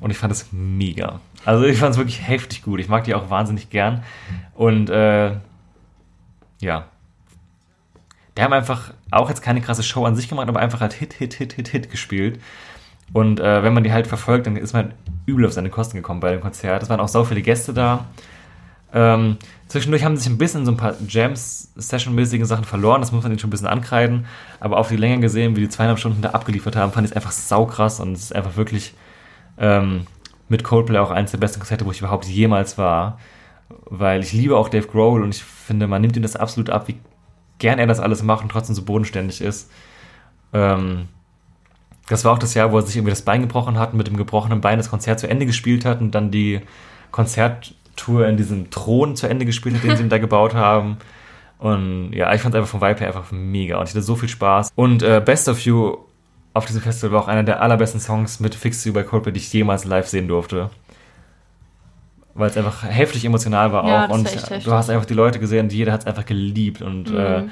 [0.00, 1.20] Und ich fand es mega.
[1.44, 2.80] Also ich fand es wirklich heftig gut.
[2.80, 4.02] Ich mag die auch wahnsinnig gern.
[4.54, 5.36] Und äh,
[6.60, 6.88] ja,
[8.36, 11.12] der haben einfach auch jetzt keine krasse Show an sich gemacht, aber einfach halt Hit,
[11.14, 12.40] Hit, Hit, Hit, Hit gespielt.
[13.12, 14.94] Und äh, wenn man die halt verfolgt, dann ist man
[15.26, 16.82] übel auf seine Kosten gekommen bei dem Konzert.
[16.82, 18.06] Es waren auch so viele Gäste da.
[18.94, 19.36] Ähm,
[19.68, 23.38] zwischendurch haben sich ein bisschen so ein paar Jams-Session-mäßigen Sachen verloren, das muss man ihnen
[23.38, 24.26] schon ein bisschen ankreiden.
[24.60, 27.16] Aber auf die Länge gesehen, wie die zweieinhalb Stunden da abgeliefert haben, fand ich es
[27.16, 28.94] einfach saukrass und es ist einfach wirklich
[29.58, 30.06] ähm,
[30.48, 33.18] mit Coldplay auch eines der besten Konzerte, wo ich überhaupt jemals war.
[33.86, 36.88] Weil ich liebe auch Dave Grohl und ich finde, man nimmt ihm das absolut ab,
[36.88, 36.98] wie
[37.62, 39.70] gern er das alles macht und trotzdem so bodenständig ist.
[40.52, 41.08] Ähm,
[42.08, 44.08] das war auch das Jahr, wo er sich irgendwie das Bein gebrochen hat und mit
[44.08, 46.60] dem gebrochenen Bein das Konzert zu Ende gespielt hat und dann die
[47.12, 50.98] Konzerttour in diesem Thron zu Ende gespielt hat, den sie ihm da gebaut haben.
[51.58, 54.16] Und ja, ich fand es einfach vom Vibe her einfach mega und ich hatte so
[54.16, 54.72] viel Spaß.
[54.74, 55.98] Und äh, Best of You
[56.54, 59.38] auf diesem Festival war auch einer der allerbesten Songs mit Fix You bei Coldplay, die
[59.38, 60.68] ich jemals live sehen durfte
[62.34, 64.10] weil es einfach heftig emotional war ja, auch.
[64.10, 64.28] Und
[64.64, 66.82] du hast einfach die Leute gesehen, und jeder hat es einfach geliebt.
[66.82, 67.18] Und mhm.
[67.18, 67.42] äh,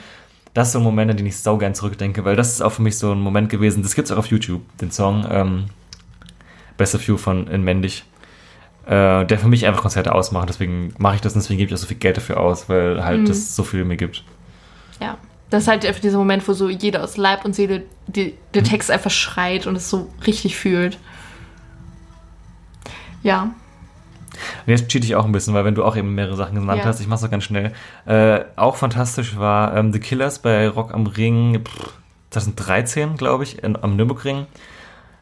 [0.55, 2.73] das ist so ein Moment, an den ich sau gern zurückdenke, weil das ist auch
[2.73, 3.83] für mich so ein Moment gewesen.
[3.83, 5.65] Das gibt es auch auf YouTube, den Song ähm,
[6.77, 8.05] Best of You von In Mendig.
[8.87, 10.49] Äh, der für mich einfach Konzerte ausmacht.
[10.49, 13.05] Deswegen mache ich das und deswegen gebe ich auch so viel Geld dafür aus, weil
[13.05, 13.27] halt mhm.
[13.27, 14.25] das so viel mir gibt.
[15.01, 15.17] Ja.
[15.51, 18.65] Das ist halt einfach dieser Moment, wo so jeder aus Leib und Seele die, den
[18.65, 20.97] Text einfach schreit und es so richtig fühlt.
[23.23, 23.51] Ja,
[24.67, 26.81] und jetzt cheat ich auch ein bisschen, weil wenn du auch eben mehrere Sachen genannt
[26.81, 26.85] ja.
[26.85, 27.73] hast, ich mach's doch ganz schnell.
[28.07, 31.93] Äh, auch fantastisch war ähm, The Killers bei Rock am Ring pff,
[32.31, 34.47] 2013, glaube ich, in, am Nürburgring.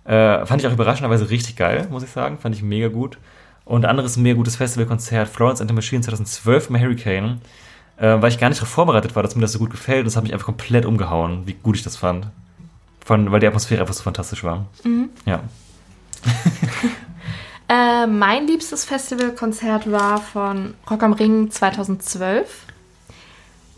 [0.04, 2.38] Äh, fand ich auch überraschenderweise richtig geil, muss ich sagen.
[2.38, 3.18] Fand ich mega gut.
[3.64, 7.40] Und anderes mega gutes Festivalkonzert, Florence and the Machine 2012 im Hurricane,
[7.98, 10.06] äh, weil ich gar nicht darauf vorbereitet war, dass mir das so gut gefällt.
[10.06, 12.28] Das hat mich einfach komplett umgehauen, wie gut ich das fand.
[13.04, 14.66] Von, weil die Atmosphäre einfach so fantastisch war.
[14.84, 15.10] Mhm.
[15.26, 15.40] Ja.
[17.68, 22.64] äh, mein liebstes Festivalkonzert war von Rock am Ring 2012.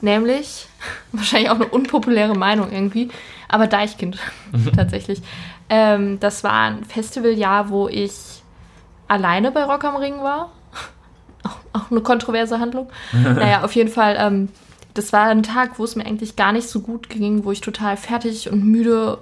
[0.01, 0.69] Nämlich,
[1.13, 3.11] wahrscheinlich auch eine unpopuläre Meinung irgendwie,
[3.49, 4.19] aber Deichkind
[4.77, 5.21] tatsächlich.
[5.69, 8.43] Ähm, das war ein Festivaljahr, wo ich
[9.09, 10.53] alleine bei Rock am Ring war.
[11.43, 12.91] Auch, auch eine kontroverse Handlung.
[13.13, 14.51] naja, auf jeden Fall, ähm,
[14.93, 17.63] das war ein Tag, wo es mir eigentlich gar nicht so gut ging, wo ich
[17.63, 19.19] total fertig und müde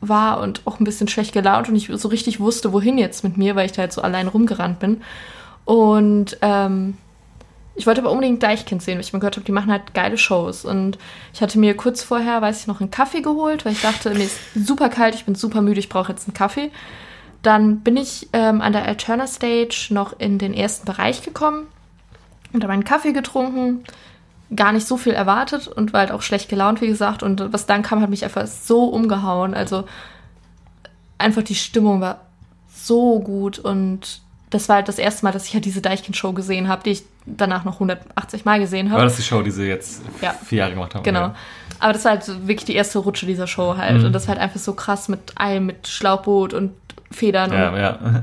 [0.00, 3.36] war und auch ein bisschen schlecht gelaunt und ich so richtig wusste, wohin jetzt mit
[3.36, 5.02] mir, weil ich da halt so allein rumgerannt bin.
[5.64, 6.96] Und ähm,
[7.74, 10.18] ich wollte aber unbedingt Deichkind sehen, weil ich mir gehört habe, die machen halt geile
[10.18, 10.64] Shows.
[10.64, 10.98] Und
[11.32, 14.24] ich hatte mir kurz vorher, weiß ich noch, einen Kaffee geholt, weil ich dachte, mir
[14.24, 16.70] ist super kalt, ich bin super müde, ich brauche jetzt einen Kaffee.
[17.42, 21.66] Dann bin ich ähm, an der Alterna Stage noch in den ersten Bereich gekommen
[22.52, 23.84] und habe einen Kaffee getrunken,
[24.54, 27.22] gar nicht so viel erwartet und war halt auch schlecht gelaunt, wie gesagt.
[27.22, 29.54] Und was dann kam, hat mich einfach so umgehauen.
[29.54, 29.84] Also
[31.18, 32.20] einfach die Stimmung war
[32.72, 34.20] so gut und
[34.50, 37.02] das war halt das erste Mal, dass ich halt diese Deichkind-Show gesehen habe, die ich
[37.26, 39.00] danach noch 180 Mal gesehen habe.
[39.00, 40.32] War das die Show, die sie jetzt ja.
[40.32, 41.02] vier Jahre gemacht haben?
[41.02, 41.20] Genau.
[41.20, 41.34] Ja.
[41.80, 43.98] Aber das war halt wirklich die erste Rutsche dieser Show halt.
[43.98, 44.06] Mhm.
[44.06, 46.72] Und das war halt einfach so krass mit allem, mit Schlauchboot und
[47.10, 48.22] Federn ja, und.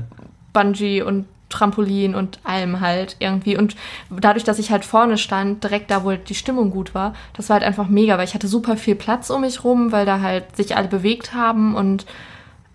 [0.52, 1.26] Bungee und
[1.56, 3.56] Trampolin und allem halt irgendwie.
[3.56, 3.76] Und
[4.10, 7.54] dadurch, dass ich halt vorne stand, direkt da, wo die Stimmung gut war, das war
[7.54, 10.56] halt einfach mega, weil ich hatte super viel Platz um mich rum, weil da halt
[10.56, 12.06] sich alle bewegt haben und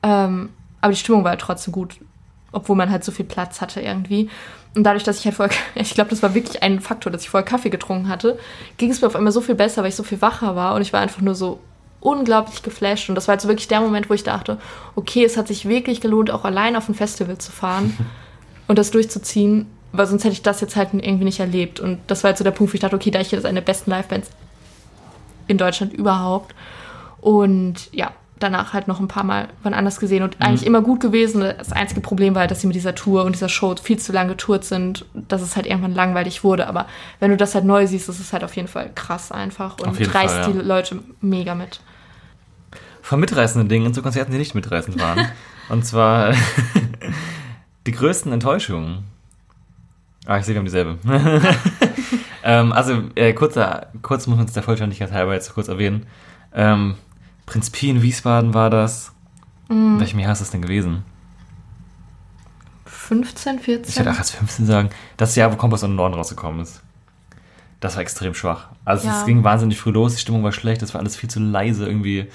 [0.03, 0.49] ähm,
[0.82, 1.99] aber die Stimmung war halt trotzdem gut
[2.51, 4.29] obwohl man halt so viel Platz hatte irgendwie.
[4.75, 7.29] Und dadurch, dass ich halt vorher, ich glaube, das war wirklich ein Faktor, dass ich
[7.29, 8.38] vorher Kaffee getrunken hatte,
[8.77, 10.82] ging es mir auf einmal so viel besser, weil ich so viel wacher war und
[10.82, 11.59] ich war einfach nur so
[11.99, 13.09] unglaublich geflasht.
[13.09, 14.57] Und das war halt so wirklich der Moment, wo ich dachte,
[14.95, 17.97] okay, es hat sich wirklich gelohnt, auch allein auf ein Festival zu fahren
[18.68, 21.80] und das durchzuziehen, weil sonst hätte ich das jetzt halt irgendwie nicht erlebt.
[21.80, 23.45] Und das war halt so der Punkt, wo ich dachte, okay, da ich hier das
[23.45, 24.30] eine der besten Livebands
[25.47, 26.55] in Deutschland überhaupt.
[27.20, 30.45] Und ja, danach halt noch ein paar Mal wann anders gesehen und mhm.
[30.45, 31.41] eigentlich immer gut gewesen.
[31.41, 34.12] Das einzige Problem war halt, dass sie mit dieser Tour und dieser Show viel zu
[34.12, 36.68] lange getourt sind, dass es halt irgendwann langweilig wurde.
[36.68, 36.88] Aber
[37.20, 39.99] wenn du das halt neu siehst, ist es halt auf jeden Fall krass einfach und
[39.99, 40.47] reißt Fall, ja.
[40.47, 41.82] die Leute mega mit.
[43.01, 45.28] Von mitreißenden Dingen zu Konzerten, die nicht mitreißend waren.
[45.70, 46.34] und zwar
[47.88, 49.05] die größten Enttäuschungen.
[50.25, 50.97] Ah, ich sehe, wir haben dieselbe.
[52.43, 56.05] ähm, also, äh, kurzer, kurz muss man es der Vollständigkeit halber jetzt kurz erwähnen.
[56.53, 56.95] Ähm,
[57.45, 59.11] Prinz Pi in Wiesbaden war das.
[59.69, 59.99] Mhm.
[59.99, 61.03] Welchem Jahr ist das denn gewesen?
[62.86, 63.89] 15, 14?
[63.89, 64.89] Ich hätte auch erst 15 sagen.
[65.17, 66.82] Das Jahr, wo Kompass und Norden rausgekommen ist.
[67.82, 68.67] Das war extrem schwach.
[68.86, 69.19] Also ja.
[69.19, 71.86] es ging wahnsinnig früh los, die Stimmung war schlecht, es war alles viel zu leise
[71.88, 72.27] irgendwie.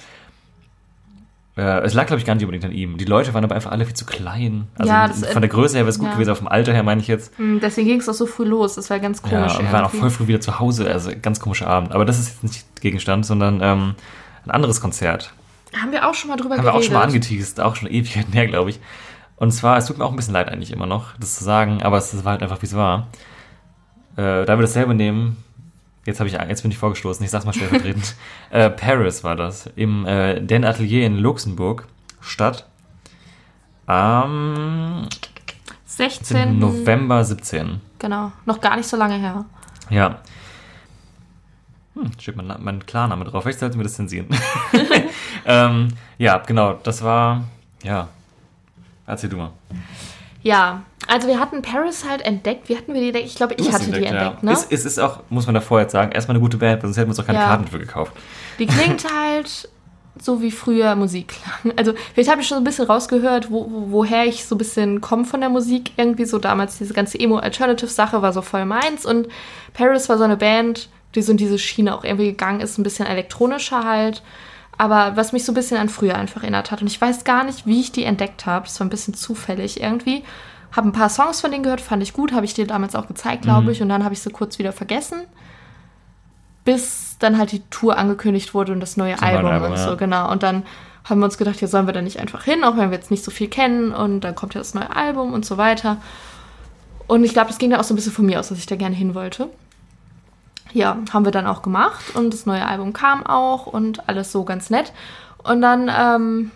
[1.57, 2.99] Äh, es lag, glaube ich, gar nicht unbedingt an ihm.
[2.99, 4.69] Die Leute waren aber einfach alle viel zu klein.
[4.77, 6.15] Also ja, das, von der Größe her wäre es gut ja.
[6.15, 7.39] gewesen, auf dem Alter her meine ich jetzt.
[7.39, 9.53] Mhm, deswegen ging es auch so früh los, das war ganz komisch.
[9.55, 11.93] Ja, und wir waren auch voll früh wieder zu Hause, also ganz komischer Abend.
[11.93, 13.95] Aber das ist jetzt nicht Gegenstand, sondern ähm,
[14.45, 15.33] ein anderes Konzert.
[15.81, 16.75] Haben wir auch schon mal drüber Haben geredet.
[16.75, 18.81] wir auch schon mal angeteased, auch schon Ewigkeiten her, glaube ich.
[19.37, 21.83] Und zwar, es tut mir auch ein bisschen leid eigentlich immer noch, das zu sagen,
[21.83, 23.09] aber es war halt einfach, wie es war.
[24.17, 25.37] Äh, da wir dasselbe nehmen,
[26.07, 28.15] jetzt, ich, jetzt bin ich vorgestoßen, ich sag's mal stellvertretend.
[28.51, 31.87] äh, Paris war das, im äh, Den Atelier in Luxemburg,
[32.21, 32.67] Stadt.
[33.87, 35.09] Am
[35.85, 36.59] 16.
[36.59, 37.81] November 17.
[37.99, 39.45] Genau, noch gar nicht so lange her.
[39.91, 40.21] Ja,
[41.97, 43.43] hm, steht mein, mein Klarname drauf.
[43.43, 44.29] Vielleicht sollten wir das zensieren.
[45.47, 45.89] ähm,
[46.19, 46.75] ja, genau.
[46.83, 47.45] Das war,
[47.83, 48.09] ja.
[49.07, 49.53] Erzähl du mal.
[50.43, 52.69] Ja, also wir hatten Paris halt entdeckt.
[52.69, 53.27] Wie hatten wir die entdeckt?
[53.27, 54.43] Ich glaube, ich hatte entdeckt, die entdeckt.
[54.43, 54.49] Ja.
[54.49, 54.53] Ne?
[54.53, 57.09] Es, es, ist auch, muss man davor jetzt sagen, erstmal eine gute Band, sonst hätten
[57.09, 57.47] wir uns auch keine ja.
[57.47, 58.13] Karten für gekauft.
[58.59, 59.69] Die klingt halt
[60.21, 61.75] so wie früher Musik klang.
[61.77, 65.01] Also vielleicht habe ich schon so ein bisschen rausgehört, wo, woher ich so ein bisschen
[65.01, 65.93] komme von der Musik.
[65.97, 69.05] Irgendwie so damals diese ganze Emo-Alternative-Sache war so voll meins.
[69.05, 69.29] Und
[69.75, 72.83] Paris war so eine Band, die so in diese Schiene auch irgendwie gegangen ist, ein
[72.83, 74.23] bisschen elektronischer halt.
[74.79, 76.81] Aber was mich so ein bisschen an früher einfach erinnert hat.
[76.81, 78.67] Und ich weiß gar nicht, wie ich die entdeckt habe.
[78.67, 80.23] Das war ein bisschen zufällig irgendwie.
[80.73, 83.09] Habe ein paar Songs von denen gehört, fand ich gut, habe ich dir damals auch
[83.09, 83.71] gezeigt, glaube mhm.
[83.71, 83.83] ich.
[83.83, 85.23] Und dann habe ich sie kurz wieder vergessen.
[86.65, 89.95] Bis dann halt die Tour angekündigt wurde und das neue Album, Album, und so, ja.
[89.95, 90.31] genau.
[90.31, 90.65] Und dann
[91.05, 93.11] haben wir uns gedacht, ja, sollen wir da nicht einfach hin, auch wenn wir jetzt
[93.11, 93.93] nicht so viel kennen.
[93.93, 95.99] Und dann kommt ja das neue Album und so weiter.
[97.07, 98.67] Und ich glaube, das ging da auch so ein bisschen von mir aus, dass ich
[98.67, 99.49] da gerne hin wollte
[100.77, 104.45] ja, haben wir dann auch gemacht und das neue Album kam auch und alles so
[104.45, 104.93] ganz nett.
[105.43, 106.51] Und dann, ähm,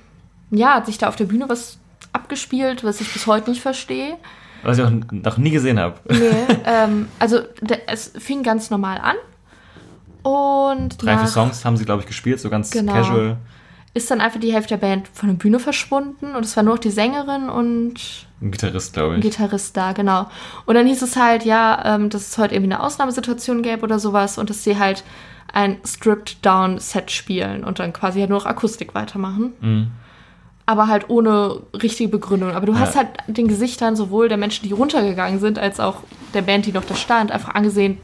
[0.51, 1.79] ja, hat sich da auf der Bühne was
[2.13, 4.17] abgespielt, was ich bis heute nicht verstehe.
[4.63, 5.97] Was ich auch noch nie gesehen habe.
[6.09, 6.19] Nee,
[6.65, 7.41] ähm, also
[7.87, 9.17] es fing ganz normal an.
[10.23, 12.93] Und Drei, vier Songs haben sie, glaube ich, gespielt, so ganz genau.
[12.93, 13.37] casual.
[13.95, 16.75] ist dann einfach die Hälfte der Band von der Bühne verschwunden und es war nur
[16.75, 17.95] noch die Sängerin und
[18.43, 19.25] Ein Gitarrist, glaube ein ich.
[19.25, 20.27] Gitarrist da, genau.
[20.67, 23.99] Und dann hieß es halt, ja, ähm, dass es heute irgendwie eine Ausnahmesituation gäbe oder
[23.99, 25.05] sowas und dass sie halt
[25.53, 29.55] ein Stripped-Down-Set spielen und dann quasi halt nur noch Akustik weitermachen.
[29.61, 29.91] Mhm.
[30.71, 32.53] Aber halt ohne richtige Begründung.
[32.53, 33.01] Aber du hast Ja.
[33.01, 35.97] halt den Gesichtern sowohl der Menschen, die runtergegangen sind, als auch
[36.33, 37.99] der Band, die noch da stand, einfach angesehen,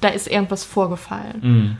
[0.00, 1.40] da ist irgendwas vorgefallen.
[1.42, 1.76] Mhm.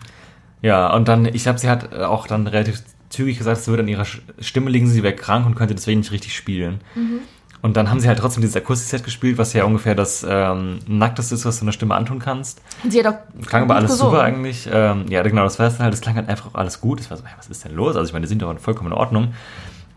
[0.62, 3.82] Ja, und dann, ich glaube, sie hat äh, auch dann relativ zügig gesagt, es würde
[3.84, 4.06] an ihrer
[4.40, 6.80] Stimme liegen, sie wäre krank und könnte deswegen nicht richtig spielen.
[6.96, 7.20] Mhm.
[7.60, 11.36] Und dann haben sie halt trotzdem dieses Akustikset gespielt, was ja ungefähr das ähm, Nackteste
[11.36, 12.60] ist, was du einer Stimme antun kannst.
[12.82, 14.12] Und sie hat auch Klang aber alles gesungen.
[14.14, 14.68] super eigentlich.
[14.72, 15.94] Ähm, ja, genau, das war es halt.
[15.94, 16.98] Es klang halt einfach auch alles gut.
[16.98, 17.94] Es war so, hey, was ist denn los?
[17.94, 19.34] Also ich meine, die sind doch vollkommen in Ordnung.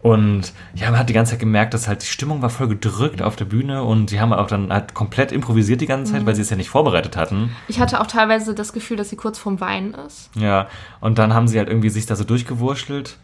[0.05, 3.23] Und ja, man hat die ganze Zeit gemerkt, dass halt die Stimmung war voll gedrückt
[3.23, 6.27] auf der Bühne und die haben auch dann halt komplett improvisiert die ganze Zeit, Mhm.
[6.27, 7.55] weil sie es ja nicht vorbereitet hatten.
[7.67, 10.29] Ich hatte auch teilweise das Gefühl, dass sie kurz vorm Weinen ist.
[10.35, 10.67] Ja,
[11.01, 13.17] und dann haben sie halt irgendwie sich da so durchgewurschtelt.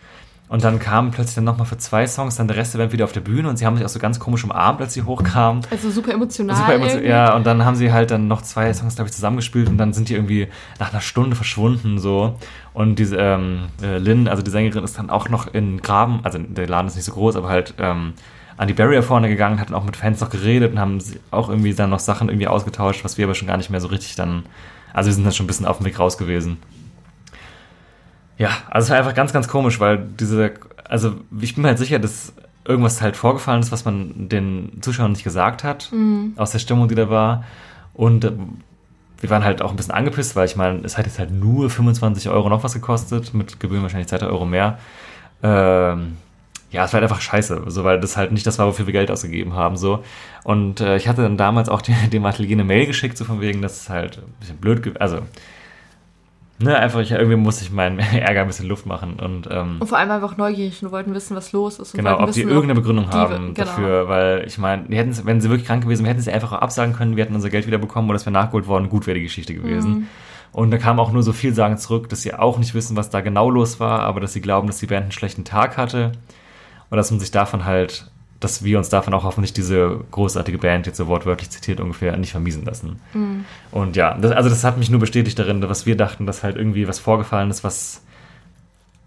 [0.49, 3.05] Und dann kam plötzlich dann nochmal für zwei Songs dann der Rest der Band wieder
[3.05, 5.61] auf der Bühne und sie haben sich auch so ganz komisch umarmt, als sie hochkamen.
[5.71, 6.57] Also super emotional.
[6.57, 7.05] Super emotional.
[7.05, 9.93] Ja, und dann haben sie halt dann noch zwei Songs, glaube ich, zusammengespielt und dann
[9.93, 12.37] sind die irgendwie nach einer Stunde verschwunden so.
[12.73, 16.37] Und diese ähm, äh, Lynn, also die Sängerin, ist dann auch noch in Graben, also
[16.39, 18.13] der Laden ist nicht so groß, aber halt ähm,
[18.57, 20.99] an die Barrier vorne gegangen, hat dann auch mit Fans noch geredet und haben
[21.31, 23.87] auch irgendwie dann noch Sachen irgendwie ausgetauscht, was wir aber schon gar nicht mehr so
[23.87, 24.43] richtig dann,
[24.93, 26.57] also wir sind dann schon ein bisschen auf dem Weg raus gewesen.
[28.37, 30.53] Ja, also es war einfach ganz, ganz komisch, weil diese,
[30.87, 32.33] also ich bin mir halt sicher, dass
[32.65, 35.91] irgendwas halt vorgefallen ist, was man den Zuschauern nicht gesagt hat,
[36.37, 37.43] aus der Stimmung, die da war.
[37.93, 38.31] Und äh,
[39.21, 41.69] wir waren halt auch ein bisschen angepisst, weil ich meine, es hat jetzt halt nur
[41.69, 44.79] 25 Euro noch was gekostet, mit Gebühren wahrscheinlich 2 Euro mehr.
[45.43, 46.17] Ähm,
[46.71, 48.93] ja, es war halt einfach scheiße, so, weil das halt nicht das war, wofür wir
[48.93, 49.77] Geld ausgegeben haben.
[49.77, 50.03] so
[50.43, 53.41] Und äh, ich hatte dann damals auch dem, dem Atelier eine Mail geschickt, so von
[53.41, 55.19] wegen, dass es halt ein bisschen blöd, also
[56.61, 59.87] ne, einfach, ich, irgendwie musste ich meinen Ärger ein bisschen Luft machen und ähm, Und
[59.87, 61.93] vor allem einfach neugierig und wollten wissen, was los ist.
[61.93, 63.67] Und Genau, ob die wissen, irgendeine Begründung die- haben genau.
[63.67, 66.59] dafür, weil ich meine, die wenn sie wirklich krank gewesen wären, hätten sie einfach auch
[66.61, 69.15] absagen können, wir hätten unser Geld wieder bekommen oder es wäre nachgeholt worden, gut wäre
[69.17, 69.91] die Geschichte gewesen.
[69.91, 70.07] Mhm.
[70.53, 73.09] Und da kam auch nur so viel sagen zurück, dass sie auch nicht wissen, was
[73.09, 76.11] da genau los war, aber dass sie glauben, dass die Band einen schlechten Tag hatte
[76.89, 78.10] und dass man sich davon halt,
[78.41, 82.31] dass wir uns davon auch hoffentlich diese großartige Band, jetzt so wortwörtlich zitiert ungefähr, nicht
[82.31, 82.99] vermiesen lassen.
[83.13, 83.45] Mhm.
[83.71, 86.57] Und ja, das, also das hat mich nur bestätigt darin, was wir dachten, dass halt
[86.57, 88.01] irgendwie was vorgefallen ist, was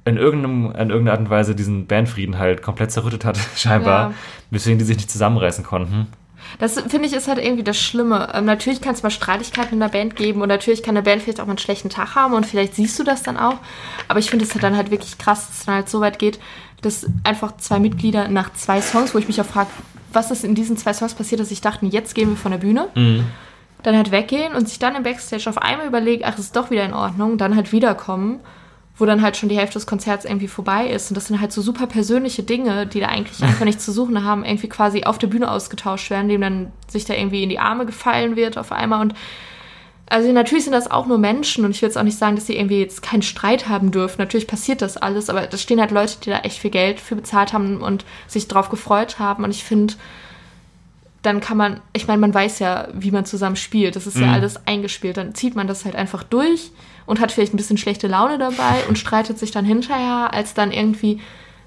[0.07, 4.15] in, irgendeinem, in irgendeiner Art und Weise diesen Bandfrieden halt komplett zerrüttet hat, scheinbar, Ja.
[4.51, 6.07] weswegen die sich nicht zusammenreißen konnten.
[6.59, 8.29] Das finde ich ist halt irgendwie das Schlimme.
[8.35, 11.23] Ähm, natürlich kann es mal Streitigkeiten in der Band geben und natürlich kann eine Band
[11.23, 13.57] vielleicht auch mal einen schlechten Tag haben und vielleicht siehst du das dann auch.
[14.09, 16.19] Aber ich finde es halt dann halt wirklich krass, dass es dann halt so weit
[16.19, 16.39] geht,
[16.85, 19.71] dass einfach zwei Mitglieder nach zwei Songs, wo ich mich auch frage,
[20.13, 22.59] was ist in diesen zwei Songs passiert, dass ich dachten, jetzt gehen wir von der
[22.59, 22.89] Bühne,
[23.83, 26.85] dann halt weggehen und sich dann im Backstage auf einmal überlegen, ach, ist doch wieder
[26.85, 28.41] in Ordnung, dann halt wiederkommen,
[28.97, 31.11] wo dann halt schon die Hälfte des Konzerts irgendwie vorbei ist.
[31.11, 34.25] Und das sind halt so super persönliche Dinge, die da eigentlich einfach nichts zu suchen
[34.25, 37.59] haben, irgendwie quasi auf der Bühne ausgetauscht werden, dem dann sich da irgendwie in die
[37.59, 39.01] Arme gefallen wird auf einmal.
[39.01, 39.15] Und
[40.07, 42.47] also natürlich sind das auch nur Menschen und ich will jetzt auch nicht sagen, dass
[42.47, 44.17] sie irgendwie jetzt keinen Streit haben dürfen.
[44.19, 47.17] Natürlich passiert das alles, aber da stehen halt Leute, die da echt viel Geld für
[47.17, 49.45] bezahlt haben und sich drauf gefreut haben.
[49.45, 49.95] Und ich finde,
[51.23, 53.97] dann kann man, ich meine, man weiß ja, wie man zusammen spielt.
[53.97, 54.33] Das ist ja Mhm.
[54.35, 55.17] alles eingespielt.
[55.17, 56.71] Dann zieht man das halt einfach durch
[57.07, 60.71] und hat vielleicht ein bisschen schlechte Laune dabei und streitet sich dann hinterher, als dann
[60.71, 61.21] irgendwie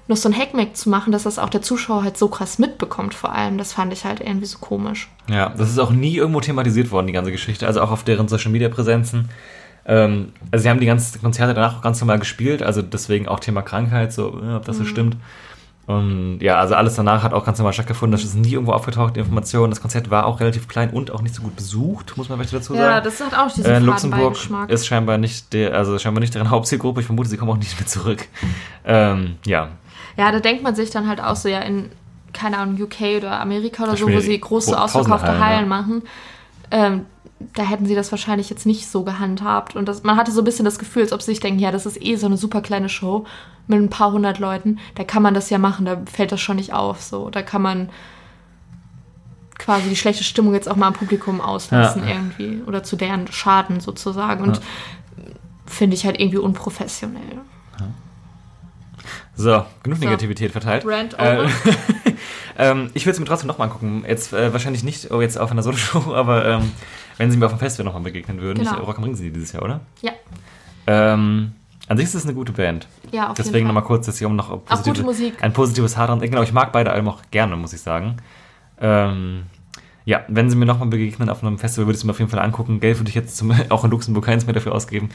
[0.08, 3.14] noch so ein Hackmack zu machen, dass das auch der Zuschauer halt so krass mitbekommt,
[3.14, 3.58] vor allem.
[3.58, 5.08] Das fand ich halt irgendwie so komisch.
[5.28, 7.66] Ja, das ist auch nie irgendwo thematisiert worden, die ganze Geschichte.
[7.66, 9.28] Also auch auf deren Social Media Präsenzen.
[9.84, 13.40] Ähm, also sie haben die ganzen Konzerte danach auch ganz normal gespielt, also deswegen auch
[13.40, 15.16] Thema Krankheit, so, ob das so stimmt.
[15.86, 18.12] Und ja, also alles danach hat auch ganz normal stattgefunden.
[18.12, 19.70] Das ist nie irgendwo aufgetaucht, die Information.
[19.70, 22.52] Das Konzert war auch relativ klein und auch nicht so gut besucht, muss man vielleicht
[22.52, 22.84] dazu sagen.
[22.84, 24.36] Ja, das hat auch diesen äh, Luxemburg
[24.68, 27.00] ist scheinbar nicht der, also scheinbar nicht deren Hauptzielgruppe.
[27.00, 28.26] Ich vermute, sie kommen auch nicht mehr zurück.
[28.84, 29.70] Ähm, ja,
[30.18, 31.90] Ja, da denkt man sich dann halt auch so, ja, in,
[32.34, 35.68] keine Ahnung, UK oder Amerika oder Da so, wo sie große Gro- ausverkaufte Hallen Hallen,
[35.68, 36.02] machen,
[36.70, 37.06] ähm,
[37.54, 39.76] da hätten sie das wahrscheinlich jetzt nicht so gehandhabt.
[39.76, 41.70] Und das, man hatte so ein bisschen das Gefühl, als ob sie sich denken, ja,
[41.70, 43.24] das ist eh so eine super kleine Show
[43.68, 46.56] mit ein paar hundert Leuten, da kann man das ja machen, da fällt das schon
[46.56, 47.00] nicht auf.
[47.02, 47.90] So, da kann man
[49.56, 52.14] quasi die schlechte Stimmung jetzt auch mal am Publikum auslassen Ja.
[52.14, 52.62] irgendwie.
[52.66, 54.42] Oder zu deren Schaden sozusagen.
[54.42, 54.62] Und Ja.
[55.66, 57.38] finde ich halt irgendwie unprofessionell.
[59.38, 60.04] So, genug So.
[60.04, 60.84] Negativität verteilt.
[60.86, 61.50] Rant Äh, over.
[62.58, 64.04] ähm, ich würde es mir trotzdem nochmal angucken.
[64.06, 66.72] Jetzt äh, wahrscheinlich nicht oh, jetzt auf einer Solo-Show, aber ähm,
[67.16, 68.58] wenn sie mir auf dem Festival nochmal begegnen würden.
[68.58, 68.80] Genau.
[68.80, 69.80] Ich, Rock am Ring die dieses Jahr, oder?
[70.02, 70.12] Ja,
[70.86, 71.52] Ähm,
[71.86, 72.86] an sich ist es eine gute Band.
[73.12, 75.34] ja, auf Deswegen nochmal kurz, dass ich um noch positive, Musik.
[75.42, 76.20] ein positives Haar dran.
[76.20, 78.16] Genau, ich mag beide Alben auch gerne, muss ich sagen.
[78.80, 79.44] Ähm,
[80.04, 82.30] ja, wenn sie mir nochmal begegnen auf einem Festival, würde ich es mir auf jeden
[82.30, 82.80] Fall angucken.
[82.80, 85.10] Geld würde ich jetzt zum, auch in Luxemburg keins mehr dafür ausgeben.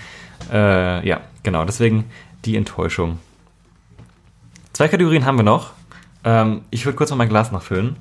[0.52, 2.06] Äh, ja, genau, deswegen
[2.46, 3.20] die Enttäuschung.
[4.74, 5.72] Zwei Kategorien haben wir noch.
[6.24, 7.96] Ähm, ich würde kurz mal mein Glas nachfüllen.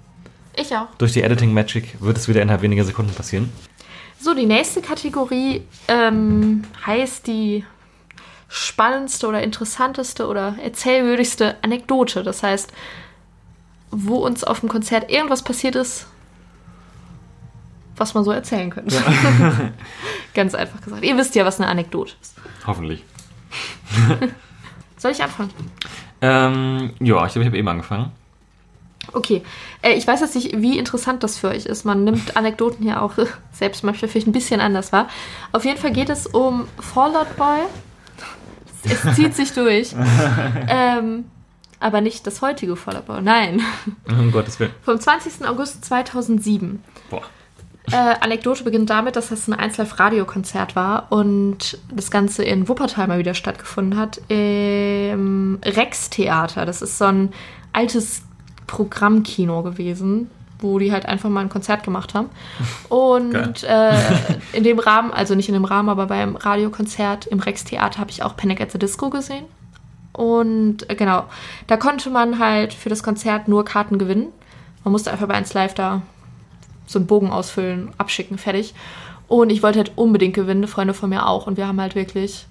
[0.56, 0.88] Ich auch.
[0.98, 3.52] Durch die Editing Magic wird es wieder innerhalb weniger Sekunden passieren.
[4.18, 7.64] So, die nächste Kategorie ähm, heißt die
[8.48, 12.22] spannendste oder interessanteste oder erzählwürdigste Anekdote.
[12.22, 12.72] Das heißt,
[13.90, 16.06] wo uns auf dem Konzert irgendwas passiert ist,
[17.96, 18.96] was man so erzählen könnte.
[20.34, 21.04] Ganz einfach gesagt.
[21.04, 22.36] Ihr wisst ja, was eine Anekdote ist.
[22.66, 23.04] Hoffentlich.
[24.96, 25.50] Soll ich anfangen?
[26.22, 28.12] Ähm, ja, ich glaube, ich habe eben angefangen.
[29.12, 29.42] Okay,
[29.82, 31.84] äh, ich weiß jetzt nicht, wie interessant das für euch ist.
[31.84, 33.14] Man nimmt Anekdoten ja auch
[33.52, 35.08] selbst manchmal vielleicht ein bisschen anders wahr.
[35.50, 37.62] Auf jeden Fall geht es um Fallout Boy.
[38.84, 39.94] Es zieht sich durch.
[40.68, 41.24] ähm,
[41.80, 43.60] aber nicht das heutige Fallout Boy, nein.
[44.08, 44.72] Um Gottes Willen.
[44.82, 45.46] Vom 20.
[45.46, 46.82] August 2007.
[47.10, 47.22] Boah.
[47.90, 53.18] Äh, Anekdote beginnt damit, dass das ein 1Live-Radio-Konzert war und das Ganze in Wuppertal mal
[53.18, 54.20] wieder stattgefunden hat.
[54.28, 56.64] Im Rex-Theater.
[56.64, 57.32] Das ist so ein
[57.72, 58.22] altes
[58.68, 60.30] Programmkino gewesen,
[60.60, 62.30] wo die halt einfach mal ein Konzert gemacht haben.
[62.88, 63.92] Und äh,
[64.52, 68.22] in dem Rahmen, also nicht in dem Rahmen, aber beim Radiokonzert im Rex-Theater habe ich
[68.22, 69.44] auch Panic at the Disco gesehen.
[70.12, 71.24] Und äh, genau,
[71.66, 74.28] da konnte man halt für das Konzert nur Karten gewinnen.
[74.84, 76.02] Man musste einfach bei 1 Live da
[76.86, 78.74] so einen Bogen ausfüllen, abschicken, fertig.
[79.28, 81.46] Und ich wollte halt unbedingt gewinnen, Freunde von mir auch.
[81.46, 82.46] Und wir haben halt wirklich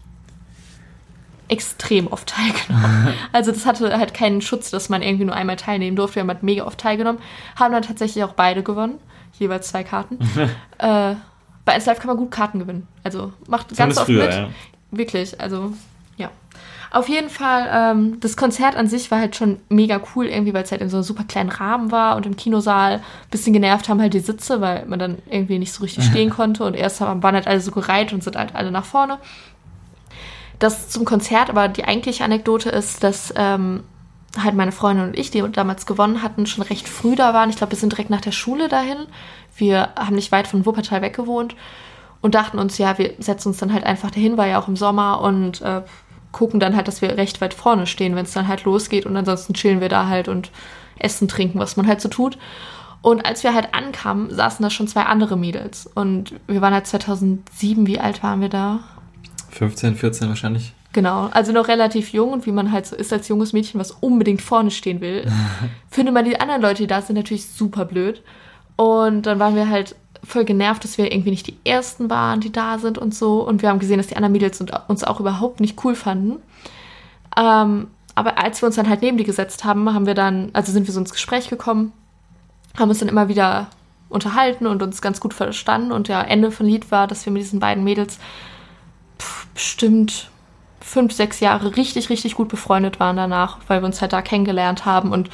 [1.48, 3.14] extrem oft teilgenommen.
[3.34, 6.16] Also das hatte halt keinen Schutz, dass man irgendwie nur einmal teilnehmen durfte.
[6.16, 7.22] Wir haben halt mega oft teilgenommen.
[7.58, 9.00] Haben dann tatsächlich auch beide gewonnen.
[9.38, 10.18] Jeweils zwei Karten.
[10.78, 11.16] äh,
[11.66, 12.88] bei 1 Live kann man gut Karten gewinnen.
[13.04, 14.34] Also macht ganz oft früher, mit.
[14.34, 14.50] ja.
[14.92, 15.74] Wirklich, also.
[16.94, 20.64] Auf jeden Fall, ähm, das Konzert an sich war halt schon mega cool, irgendwie, weil
[20.64, 23.88] es halt in so einem super kleinen Rahmen war und im Kinosaal ein bisschen genervt
[23.88, 27.00] haben halt die Sitze, weil man dann irgendwie nicht so richtig stehen konnte und erst
[27.00, 29.20] haben, waren halt alle so gereiht und sind halt alle nach vorne.
[30.60, 33.84] Das zum Konzert, aber die eigentliche Anekdote ist, dass ähm,
[34.38, 37.50] halt meine Freundin und ich, die damals gewonnen hatten, schon recht früh da waren.
[37.50, 38.98] Ich glaube, wir sind direkt nach der Schule dahin.
[39.56, 41.56] Wir haben nicht weit von Wuppertal weg gewohnt
[42.20, 44.76] und dachten uns, ja, wir setzen uns dann halt einfach dahin, war ja auch im
[44.76, 45.82] Sommer und äh,
[46.32, 49.16] gucken dann halt, dass wir recht weit vorne stehen, wenn es dann halt losgeht und
[49.18, 50.52] ansonsten chillen wir da halt und
[50.98, 52.38] essen, trinken, was man halt so tut.
[53.02, 56.88] Und als wir halt ankamen, saßen da schon zwei andere Mädels und wir waren halt
[56.88, 58.80] 2007, wie alt waren wir da?
[59.50, 60.74] 15, 14 wahrscheinlich.
[60.94, 63.92] Genau, also noch relativ jung und wie man halt so ist als junges Mädchen, was
[63.92, 65.26] unbedingt vorne stehen will,
[65.90, 68.22] findet man die anderen Leute, die da sind, natürlich super blöd.
[68.76, 72.51] Und dann waren wir halt voll genervt, dass wir irgendwie nicht die Ersten waren, die
[72.51, 73.41] da sind und so.
[73.41, 76.38] Und wir haben gesehen, dass die anderen Mädels uns auch überhaupt nicht cool fanden.
[77.38, 80.72] Ähm, aber als wir uns dann halt neben die gesetzt haben, haben wir dann, also
[80.72, 81.93] sind wir so ins Gespräch gekommen,
[82.78, 83.67] haben uns dann immer wieder
[84.09, 85.91] unterhalten und uns ganz gut verstanden.
[85.91, 88.19] Und ja, Ende von Lied war, dass wir mit diesen beiden Mädels
[89.19, 90.30] pff, bestimmt
[90.82, 94.86] fünf, sechs Jahre richtig, richtig gut befreundet waren danach, weil wir uns halt da kennengelernt
[94.86, 95.30] haben und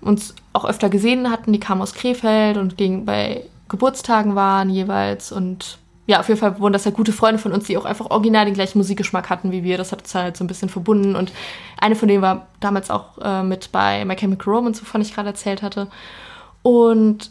[0.00, 1.52] uns auch öfter gesehen hatten.
[1.52, 6.58] Die kamen aus Krefeld und gingen bei Geburtstagen waren jeweils und ja, auf jeden Fall
[6.58, 9.52] wurden das halt gute Freunde von uns, die auch einfach original den gleichen Musikgeschmack hatten
[9.52, 9.78] wie wir.
[9.78, 11.32] Das hat uns halt so ein bisschen verbunden und
[11.80, 15.28] eine von denen war damals auch äh, mit bei My Chemical Romance, wovon ich gerade
[15.28, 15.86] erzählt hatte.
[16.62, 17.30] Und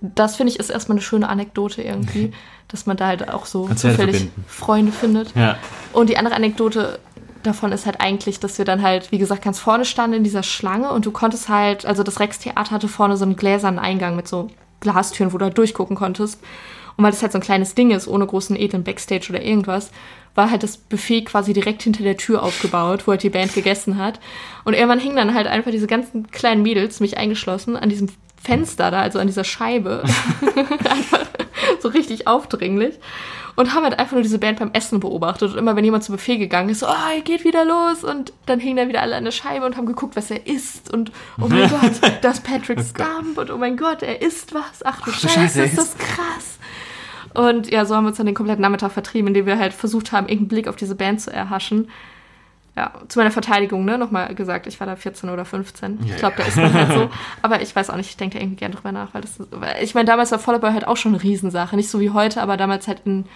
[0.00, 2.32] das finde ich ist erstmal eine schöne Anekdote irgendwie,
[2.68, 4.28] dass man da halt auch so Konzerte zufällig.
[4.46, 5.34] Freunde findet.
[5.34, 5.58] Ja.
[5.92, 7.00] Und die andere Anekdote
[7.42, 10.44] davon ist halt eigentlich, dass wir dann halt, wie gesagt, ganz vorne standen in dieser
[10.44, 14.28] Schlange und du konntest halt, also das Rex-Theater hatte vorne so einen gläsernen Eingang mit
[14.28, 14.48] so
[14.80, 16.40] Glastüren, wo du halt durchgucken konntest.
[16.96, 19.90] Und weil das halt so ein kleines Ding ist, ohne großen edlen Backstage oder irgendwas,
[20.34, 23.98] war halt das Buffet quasi direkt hinter der Tür aufgebaut, wo halt die Band gegessen
[23.98, 24.20] hat.
[24.64, 28.08] Und irgendwann hingen dann halt einfach diese ganzen kleinen Mädels, mich eingeschlossen, an diesem
[28.42, 30.02] Fenster da, also an dieser Scheibe.
[30.88, 31.26] einfach
[31.80, 32.98] so richtig aufdringlich.
[33.56, 35.52] Und haben halt einfach nur diese Band beim Essen beobachtet.
[35.52, 38.04] Und immer wenn jemand zum Buffet gegangen ist, so, oh, er geht wieder los.
[38.04, 40.92] Und dann hingen da wieder alle an der Scheibe und haben geguckt, was er isst.
[40.92, 43.36] Und oh mein Gott, das ist Patrick Stump.
[43.36, 44.84] Und oh mein Gott, er isst was.
[44.84, 46.58] Ach du Ach Scheiße, Scheiße, ist das krass.
[47.34, 50.12] Und ja, so haben wir uns dann den kompletten Nachmittag vertrieben, indem wir halt versucht
[50.12, 51.88] haben, irgendeinen Blick auf diese Band zu erhaschen.
[52.76, 55.98] Ja, zu meiner Verteidigung, ne, nochmal gesagt, ich war da 14 oder 15.
[56.04, 56.42] Ja, ich glaube, ja.
[56.42, 57.10] da ist man halt so.
[57.42, 59.48] Aber ich weiß auch nicht, ich denke da irgendwie gern drüber nach, weil das ist,
[59.50, 61.74] weil ich meine, damals war Fallout halt auch schon eine Riesensache.
[61.76, 63.26] Nicht so wie heute, aber damals halt in,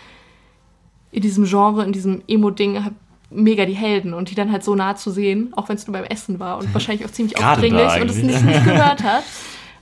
[1.11, 2.95] in diesem Genre, in diesem Emo-Ding,
[3.30, 5.93] mega die Helden und die dann halt so nah zu sehen, auch wenn es nur
[5.95, 9.24] beim Essen war und wahrscheinlich auch ziemlich aufdringlich und es nicht, nicht gehört hat,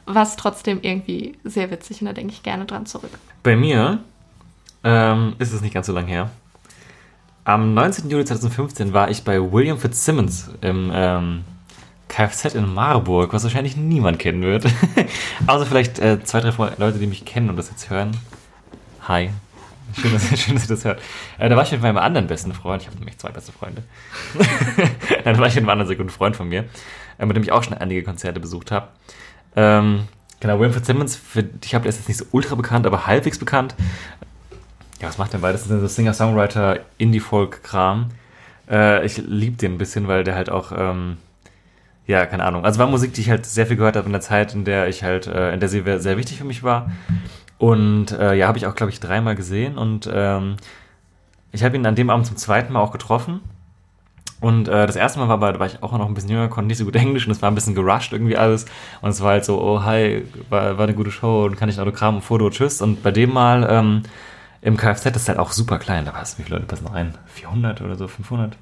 [0.07, 3.11] war es trotzdem irgendwie sehr witzig und da denke ich gerne dran zurück.
[3.43, 4.01] Bei mir
[4.83, 6.31] ähm, ist es nicht ganz so lang her.
[7.45, 8.09] Am 19.
[8.09, 11.45] Juli 2015 war ich bei William Fitzsimmons im ähm,
[12.09, 14.65] Kfz in Marburg, was wahrscheinlich niemand kennen wird.
[15.49, 18.17] Außer vielleicht äh, zwei, drei Leute, die mich kennen und das jetzt hören.
[19.09, 19.31] Hi.
[20.01, 21.03] Schön, dass, schön, dass ihr das hört.
[21.39, 23.83] Äh, da war ich mit meinem anderen besten Freund, ich habe nämlich zwei beste Freunde.
[25.25, 26.67] Dann war ich mit einem anderen sehr guten Freund von mir,
[27.19, 28.87] äh, mit dem ich auch schon einige Konzerte besucht habe.
[29.57, 30.05] Ähm,
[30.39, 33.75] genau, William Fitzsimmons, für, ich habe, ist jetzt nicht so ultra bekannt, aber halbwegs bekannt.
[35.03, 35.67] Ja, was macht der beides?
[35.67, 38.11] Das ist ein Singer-Songwriter, Indie-Folk-Kram.
[38.71, 41.17] Äh, ich liebe den ein bisschen, weil der halt auch, ähm,
[42.07, 42.65] ja, keine Ahnung.
[42.65, 44.87] Also war Musik, die ich halt sehr viel gehört habe in der Zeit, in der
[44.87, 46.93] ich halt, äh, in der sie sehr wichtig für mich war.
[47.59, 49.77] Und äh, ja, habe ich auch, glaube ich, dreimal gesehen.
[49.77, 50.57] Und ähm,
[51.51, 53.41] ich habe ihn an dem Abend zum zweiten Mal auch getroffen.
[54.41, 56.69] Und äh, das erste Mal war, da war ich auch noch ein bisschen jünger, konnte
[56.69, 58.67] nicht so gut Englisch und es war ein bisschen gerusht irgendwie alles.
[59.01, 61.77] Und es war halt so, oh hi, war, war eine gute Show und kann ich
[61.77, 62.81] ein Autogramm, ein Foto, tschüss.
[62.83, 64.03] Und bei dem Mal ähm,
[64.63, 66.05] im Kfz ist halt auch super klein.
[66.07, 67.15] Da war es, wie viele Leute passen rein?
[67.27, 68.57] 400 oder so, 500?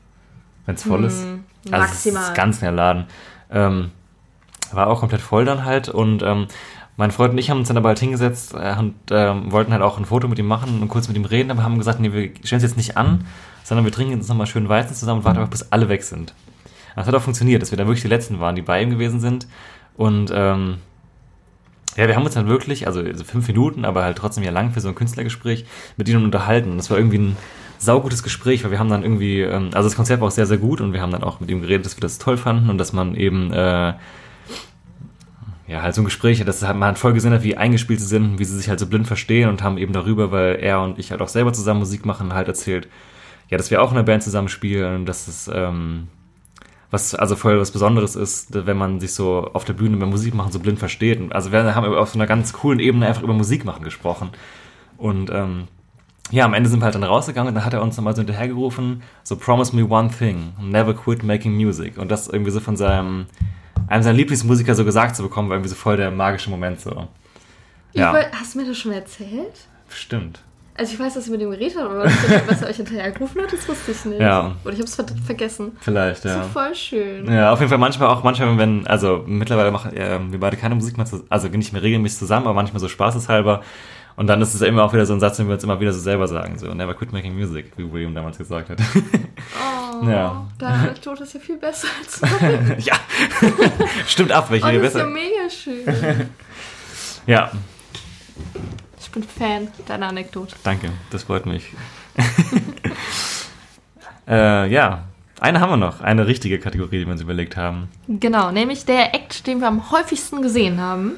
[0.66, 1.22] Wenn es voll ist.
[1.22, 2.22] Hm, Also maximal.
[2.22, 3.05] es ist ganz kleiner Laden.
[3.51, 3.90] Ähm,
[4.72, 6.46] war auch komplett voll dann halt und ähm,
[6.96, 9.82] mein Freund und ich haben uns dann aber halt hingesetzt äh, und ähm, wollten halt
[9.82, 12.12] auch ein Foto mit ihm machen und kurz mit ihm reden, aber haben gesagt, nee,
[12.12, 13.26] wir stellen es jetzt nicht an,
[13.64, 16.34] sondern wir trinken jetzt nochmal schön Weizen zusammen und warten einfach, bis alle weg sind.
[16.94, 19.18] Das hat auch funktioniert, dass wir dann wirklich die Letzten waren, die bei ihm gewesen
[19.20, 19.46] sind
[19.96, 20.76] und ähm,
[21.97, 24.70] ja, wir haben uns dann wirklich, also so fünf Minuten, aber halt trotzdem ja lang
[24.70, 25.64] für so ein Künstlergespräch
[25.97, 26.76] mit ihnen unterhalten.
[26.76, 27.36] Das war irgendwie ein
[27.78, 30.59] saugutes Gespräch, weil wir haben dann irgendwie, ähm, also das Konzert war auch sehr, sehr
[30.59, 32.78] gut und wir haben dann auch mit ihm geredet, dass wir das toll fanden und
[32.78, 33.95] dass man eben, äh,
[35.66, 38.07] ja, halt so ein Gespräch, dass halt, man halt voll gesehen hat, wie eingespielt sie
[38.07, 40.99] sind, wie sie sich halt so blind verstehen und haben eben darüber, weil er und
[40.99, 42.88] ich halt auch selber zusammen Musik machen, halt erzählt,
[43.49, 46.09] ja, dass wir auch in einer Band zusammen spielen und dass es, ähm,
[46.91, 50.34] was also voll was Besonderes ist, wenn man sich so auf der Bühne beim Musik
[50.34, 51.20] machen so blind versteht.
[51.20, 54.30] Und Also wir haben auf so einer ganz coolen Ebene einfach über Musik machen gesprochen.
[54.99, 55.68] Und ähm,
[56.32, 58.20] ja, am Ende sind wir halt dann rausgegangen und dann hat er uns nochmal so
[58.20, 61.97] hinterhergerufen, so promise me one thing, never quit making music.
[61.99, 63.26] Und das irgendwie so von seinem,
[63.88, 67.09] einem seiner Lieblingsmusiker so gesagt zu bekommen, war irgendwie so voll der magische Moment so.
[67.93, 69.66] Ja, woll- hast du mir das schon mal erzählt?
[69.88, 70.41] stimmt.
[70.81, 72.05] Also ich weiß, dass ihr mit dem geredet habt, aber
[72.49, 74.18] was, er euch hinterher gerufen hat, das wusste ich nicht.
[74.18, 74.57] Ja.
[74.64, 75.76] Oder ich habe es ver vergessen.
[75.83, 76.41] Vielleicht, Das ja.
[76.41, 77.31] ist voll schön.
[77.31, 80.74] Ja, auf jeden Fall manchmal auch, manchmal, wenn, also mittlerweile machen äh, wir beide keine
[80.74, 83.62] Musik mehr, zu, also nicht mehr regelmäßig zusammen, aber manchmal so spaßeshalber.
[84.16, 85.78] Und dann ist es ja immer auch wieder so ein Satz, den wir uns immer
[85.81, 88.78] wieder so selber sagen, so never quit making music, wie William damals gesagt hat.
[90.03, 90.47] Oh, Ja.
[90.59, 92.78] deine Anekdote ist ja viel besser als meine.
[92.81, 92.95] ja,
[94.07, 95.14] stimmt ab, welche Oh, hier das ist ja besser.
[95.14, 95.51] mega
[96.16, 96.31] schön.
[97.26, 97.51] Ja,
[99.11, 100.54] Ich bin Fan deiner Anekdote.
[100.62, 101.64] danke, das freut mich.
[104.28, 105.02] äh, ja,
[105.40, 107.88] eine haben wir noch, eine richtige Kategorie, die wir uns überlegt haben.
[108.06, 111.12] Genau, nämlich der Act, den wir am häufigsten gesehen haben.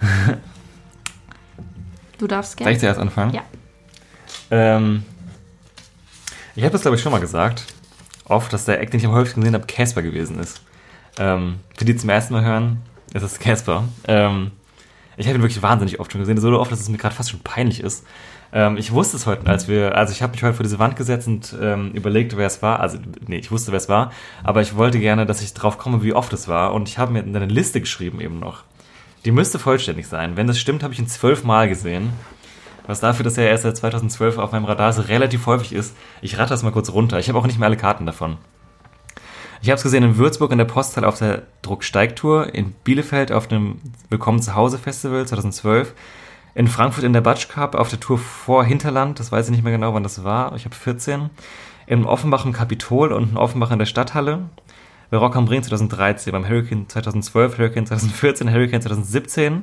[2.16, 2.78] Du darfst Soll ich gerne.
[2.78, 3.34] zuerst anfangen?
[3.34, 3.42] Ja.
[4.50, 5.02] Ähm,
[6.54, 7.64] ich habe das, glaube ich, schon mal gesagt.
[8.26, 10.62] Oft, dass der Act, den ich am häufigsten gesehen habe, Casper gewesen ist.
[11.18, 12.80] Ähm, für die zum ersten Mal hören,
[13.12, 13.84] ist es Casper.
[14.06, 14.52] Ähm,
[15.16, 16.38] ich habe ihn wirklich wahnsinnig oft schon gesehen.
[16.38, 18.04] So oft, dass es mir gerade fast schon peinlich ist.
[18.52, 20.96] Ähm, ich wusste es heute, als wir, also ich habe mich heute vor diese Wand
[20.96, 22.80] gesetzt und ähm, überlegt, wer es war.
[22.80, 24.12] Also, nee, ich wusste, wer es war.
[24.42, 26.72] Aber ich wollte gerne, dass ich drauf komme, wie oft es war.
[26.72, 28.62] Und ich habe mir eine Liste geschrieben eben noch.
[29.24, 30.36] Die müsste vollständig sein.
[30.36, 32.12] Wenn das stimmt, habe ich ihn zwölfmal gesehen.
[32.86, 35.96] Was dafür, dass er erst seit 2012 auf meinem Radar so relativ häufig ist.
[36.20, 37.18] Ich rate das mal kurz runter.
[37.18, 38.36] Ich habe auch nicht mehr alle Karten davon.
[39.64, 43.48] Ich habe es gesehen in Würzburg in der Posthalle auf der Drucksteigtour, in Bielefeld auf
[43.48, 45.94] dem Willkommen zu Hause Festival 2012,
[46.54, 49.64] in Frankfurt in der Batsch Cup auf der Tour vor Hinterland, das weiß ich nicht
[49.64, 51.30] mehr genau, wann das war, ich habe 14,
[51.86, 54.50] in Offenbach im Kapitol und in Offenbach in der Stadthalle,
[55.08, 59.62] bei Rock am Ring 2013, beim Hurricane 2012, Hurricane 2014, Hurricane 2017,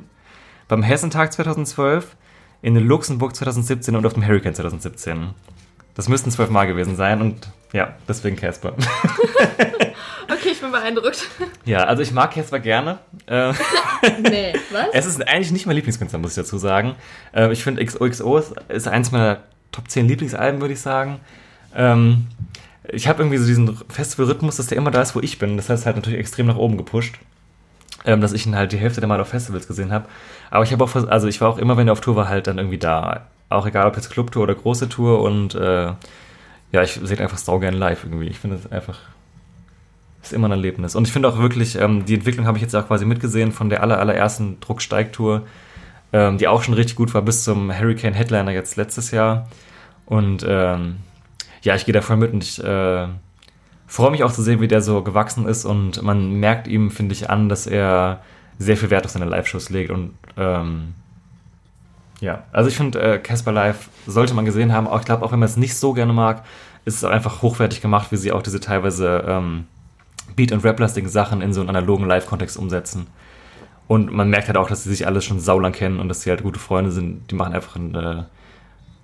[0.66, 2.16] beim Hessentag 2012,
[2.62, 5.28] in Luxemburg 2017 und auf dem Hurricane 2017.
[5.94, 8.74] Das müssten zwölf Mal gewesen sein und ja, deswegen Casper.
[10.24, 11.28] Okay, ich bin beeindruckt.
[11.64, 12.98] Ja, also ich mag Casper gerne.
[13.26, 13.52] Äh,
[14.22, 14.86] nee, was?
[14.92, 16.94] es ist eigentlich nicht mein Lieblingskünstler, muss ich dazu sagen.
[17.32, 21.20] Äh, ich finde XOXO ist, ist eins meiner Top 10 Lieblingsalben, würde ich sagen.
[21.74, 22.26] Ähm,
[22.88, 25.56] ich habe irgendwie so diesen Festivalrhythmus, dass der immer da ist, wo ich bin.
[25.56, 27.16] Das heißt halt natürlich extrem nach oben gepusht.
[28.04, 30.08] Ähm, dass ich ihn halt die Hälfte der Mal auf Festivals gesehen habe.
[30.50, 32.48] Aber ich habe auch, also ich war auch immer, wenn er auf Tour war, halt
[32.48, 33.28] dann irgendwie da.
[33.48, 35.92] Auch egal, ob jetzt Clubtour oder große Tour und äh,
[36.72, 38.26] ja, ich sehe ihn einfach saugern live irgendwie.
[38.26, 38.98] Ich finde es einfach
[40.22, 40.94] ist immer ein Erlebnis.
[40.94, 43.68] Und ich finde auch wirklich, ähm, die Entwicklung habe ich jetzt auch quasi mitgesehen von
[43.68, 45.42] der aller, allerersten Drucksteigtour,
[46.12, 49.48] ähm, die auch schon richtig gut war, bis zum Hurricane Headliner jetzt letztes Jahr.
[50.06, 50.96] Und ähm,
[51.62, 53.06] ja, ich gehe da voll mit und ich äh,
[53.86, 55.64] freue mich auch zu sehen, wie der so gewachsen ist.
[55.64, 58.22] Und man merkt ihm, finde ich, an, dass er
[58.58, 59.90] sehr viel Wert auf seine Live-Shows legt.
[59.90, 60.94] Und ähm,
[62.20, 64.86] ja, also ich finde, äh, Casper Live sollte man gesehen haben.
[64.86, 66.44] Auch ich glaube, auch wenn man es nicht so gerne mag,
[66.84, 69.66] ist es einfach hochwertig gemacht, wie sie auch diese teilweise ähm,
[70.36, 73.06] Beat- und Rap-lastigen Sachen in so einen analogen Live-Kontext umsetzen.
[73.88, 76.30] Und man merkt halt auch, dass sie sich alle schon saulang kennen und dass sie
[76.30, 77.30] halt gute Freunde sind.
[77.30, 78.22] Die machen einfach einen, äh,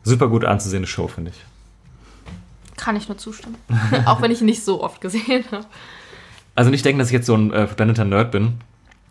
[0.02, 1.44] super gut anzusehende Show, finde ich.
[2.76, 3.56] Kann ich nur zustimmen.
[4.06, 5.66] Auch wenn ich ihn nicht so oft gesehen habe.
[6.54, 8.54] Also nicht denken, dass ich jetzt so ein äh, verblendeter Nerd bin.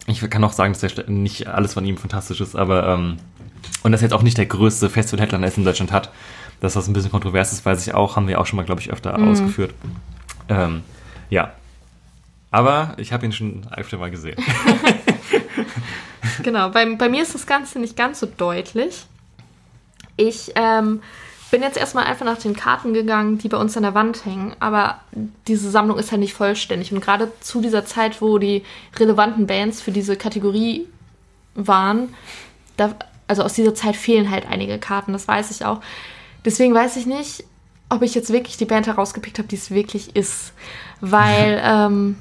[0.07, 3.17] Ich kann auch sagen, dass der, nicht alles von ihm fantastisch ist, aber ähm,
[3.83, 6.11] und dass er jetzt auch nicht der größte Festival-Headliner ist in Deutschland hat.
[6.61, 8.81] Dass das ein bisschen kontrovers ist, weiß ich auch, haben wir auch schon mal, glaube
[8.81, 9.27] ich, öfter Mhm.
[9.29, 9.73] ausgeführt.
[10.49, 10.81] Ähm,
[11.29, 11.51] ja.
[12.51, 14.37] Aber ich habe ihn schon öfter mal gesehen.
[16.43, 19.05] Genau, bei, bei mir ist das Ganze nicht ganz so deutlich.
[20.15, 21.01] Ich ähm,
[21.51, 24.55] bin jetzt erstmal einfach nach den Karten gegangen, die bei uns an der Wand hängen,
[24.59, 24.99] aber
[25.47, 26.91] diese Sammlung ist halt nicht vollständig.
[26.91, 28.63] Und gerade zu dieser Zeit, wo die
[28.97, 30.87] relevanten Bands für diese Kategorie
[31.55, 32.13] waren,
[32.77, 32.95] da,
[33.27, 35.81] also aus dieser Zeit fehlen halt einige Karten, das weiß ich auch.
[36.45, 37.43] Deswegen weiß ich nicht,
[37.89, 40.53] ob ich jetzt wirklich die Band herausgepickt habe, die es wirklich ist.
[41.01, 42.17] Weil, ähm,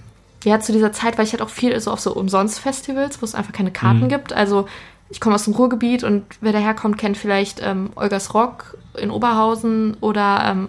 [0.47, 3.35] ja, zu dieser Zeit war ich halt auch viel so auf so Umsonst-Festivals, wo es
[3.35, 4.09] einfach keine Karten Mhm.
[4.09, 4.33] gibt.
[4.33, 4.69] Also
[5.11, 9.97] ich komme aus dem Ruhrgebiet und wer daherkommt, kennt vielleicht ähm, Olgas Rock in Oberhausen
[10.01, 10.69] oder ähm,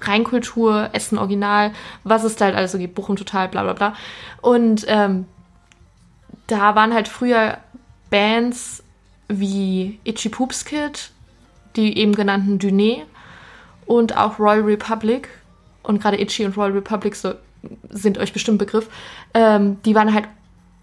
[0.00, 3.94] Rheinkultur, Essen Original, was es da halt alles so gibt, Bochum Total, bla bla bla.
[4.40, 5.26] Und ähm,
[6.46, 7.58] da waren halt früher
[8.08, 8.82] Bands
[9.28, 11.10] wie Itchy Poops Kid,
[11.76, 13.02] die eben genannten Duné
[13.84, 15.28] und auch Royal Republic.
[15.82, 17.34] Und gerade Itchy und Royal Republic so,
[17.90, 18.88] sind euch bestimmt Begriff.
[19.34, 20.24] Ähm, die waren halt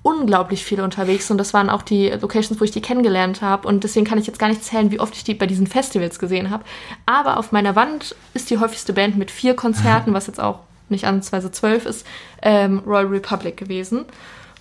[0.04, 3.68] unglaublich viel unterwegs und das waren auch die Locations, wo ich die kennengelernt habe.
[3.68, 6.18] Und deswegen kann ich jetzt gar nicht zählen, wie oft ich die bei diesen Festivals
[6.18, 6.64] gesehen habe.
[7.06, 10.60] Aber auf meiner Wand ist die häufigste Band mit vier Konzerten, was jetzt auch
[10.90, 12.06] nicht ansatzweise zwölf ist,
[12.42, 14.06] ähm, Royal Republic gewesen.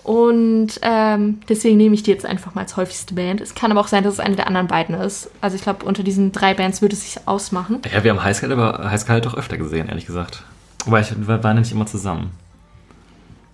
[0.03, 3.41] Und ähm, deswegen nehme ich die jetzt einfach mal als häufigste Band.
[3.41, 5.31] Es kann aber auch sein, dass es eine der anderen beiden ist.
[5.41, 7.81] Also ich glaube, unter diesen drei Bands würde es sich ausmachen.
[7.93, 10.43] Ja, wir haben Highscale aber Highscale doch öfter gesehen, ehrlich gesagt.
[10.87, 12.31] Wobei ich, wir waren ja nicht immer zusammen.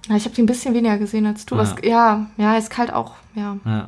[0.08, 1.54] Ja, ich habe die ein bisschen weniger gesehen als du.
[1.56, 1.60] Ja.
[1.60, 3.56] Was, ja, ja, ist kalt auch, ja.
[3.64, 3.86] Ja.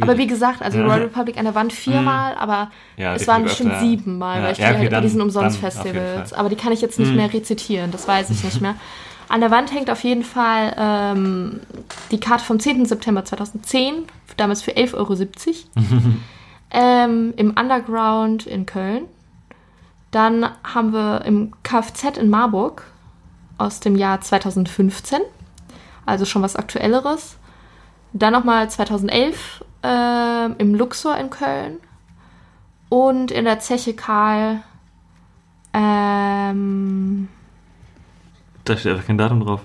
[0.00, 0.80] Aber wie gesagt, also.
[0.82, 4.52] Royal Republic an der Wand viermal, aber Ja, es waren bestimmt öfter, siebenmal, Ja, weil
[4.52, 6.32] ich die okay, halt bei dann- diesen auf jeden Umsonst-Festivals.
[6.32, 7.16] Aber die kann ich jetzt nicht Mhm.
[7.16, 8.74] mehr rezitieren, das weiß ich nicht mehr.
[9.28, 11.60] An der Wand hängt auf jeden Fall ähm,
[12.10, 12.84] die Karte vom 10.
[12.86, 14.04] September 2010,
[14.36, 15.14] damals für 11,70 Euro.
[16.72, 19.04] ähm, Im Underground in Köln.
[20.16, 22.84] Dann haben wir im Kfz in Marburg
[23.58, 25.20] aus dem Jahr 2015,
[26.06, 27.36] also schon was Aktuelleres.
[28.14, 31.76] Dann nochmal 2011 ähm, im Luxor in Köln
[32.88, 34.62] und in der Zeche Karl.
[35.74, 37.28] Ähm,
[38.64, 39.60] Da steht einfach kein Datum drauf.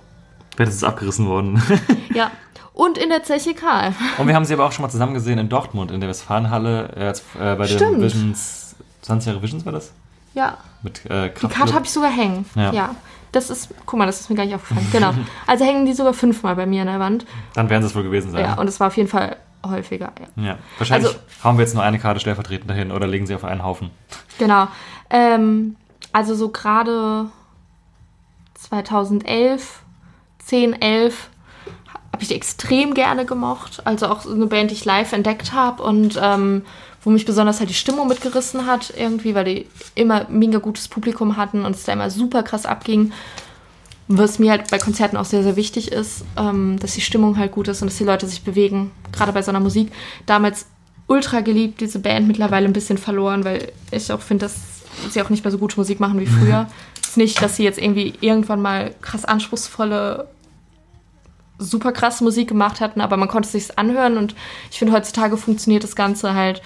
[0.53, 1.63] Vielleicht ist es abgerissen worden.
[2.13, 2.29] ja,
[2.73, 3.93] und in der Zeche Karl.
[4.17, 6.89] Und wir haben sie aber auch schon mal zusammen gesehen in Dortmund, in der Westfalenhalle,
[6.97, 7.93] äh, äh, bei Stimmt.
[7.93, 9.93] den Visions, 20 Jahre Visions war das?
[10.33, 11.51] Ja, Mit äh, die Kraftklub.
[11.53, 12.45] Karte habe ich sogar hängen.
[12.55, 12.71] Ja.
[12.71, 12.95] Ja.
[13.33, 14.87] Das ist, guck mal, das ist mir gar nicht aufgefallen.
[14.91, 15.13] Genau.
[15.47, 17.25] Also hängen die sogar fünfmal bei mir an der Wand.
[17.53, 18.41] Dann werden sie es wohl gewesen sein.
[18.43, 20.11] Ja, und es war auf jeden Fall häufiger.
[20.37, 20.43] Ja.
[20.43, 20.57] Ja.
[20.77, 23.63] Wahrscheinlich Also- hauen wir jetzt nur eine Karte stellvertretend dahin oder legen sie auf einen
[23.63, 23.89] Haufen.
[24.37, 24.67] Genau.
[25.09, 25.75] Ähm,
[26.13, 27.27] also so gerade
[28.55, 29.79] 2011,
[30.39, 31.29] 10, 11
[32.11, 33.81] habe ich die extrem gerne gemocht.
[33.85, 36.63] Also auch so eine Band, die ich live entdeckt habe und ähm,
[37.03, 41.37] wo mich besonders halt die Stimmung mitgerissen hat irgendwie, weil die immer mega gutes Publikum
[41.37, 43.11] hatten und es da immer super krass abging.
[44.07, 47.51] Was mir halt bei Konzerten auch sehr, sehr wichtig ist, ähm, dass die Stimmung halt
[47.51, 49.91] gut ist und dass die Leute sich bewegen, gerade bei so einer Musik.
[50.25, 50.67] Damals
[51.07, 54.55] ultra geliebt, diese Band mittlerweile ein bisschen verloren, weil ich auch finde, dass
[55.09, 56.67] sie auch nicht mehr so gute Musik machen wie früher.
[57.01, 60.27] ist nicht, dass sie jetzt irgendwie irgendwann mal krass anspruchsvolle,
[61.57, 64.35] super krasse Musik gemacht hatten, aber man konnte es sich anhören und
[64.71, 66.61] ich finde, heutzutage funktioniert das Ganze halt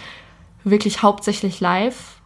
[0.65, 2.19] wirklich hauptsächlich live,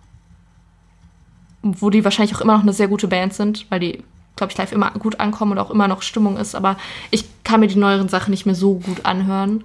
[1.62, 4.04] wo die wahrscheinlich auch immer noch eine sehr gute Band sind, weil die,
[4.36, 6.78] glaube ich, live immer gut ankommen und auch immer noch Stimmung ist, aber
[7.12, 9.64] ich kann mir die neueren Sachen nicht mehr so gut anhören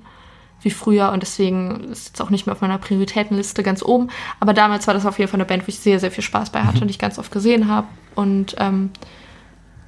[0.64, 4.08] wie früher und deswegen ist jetzt auch nicht mehr auf meiner Prioritätenliste ganz oben.
[4.40, 6.50] Aber damals war das auf jeden Fall eine Band, wo ich sehr, sehr viel Spaß
[6.50, 8.90] bei hatte und ich ganz oft gesehen habe und ähm,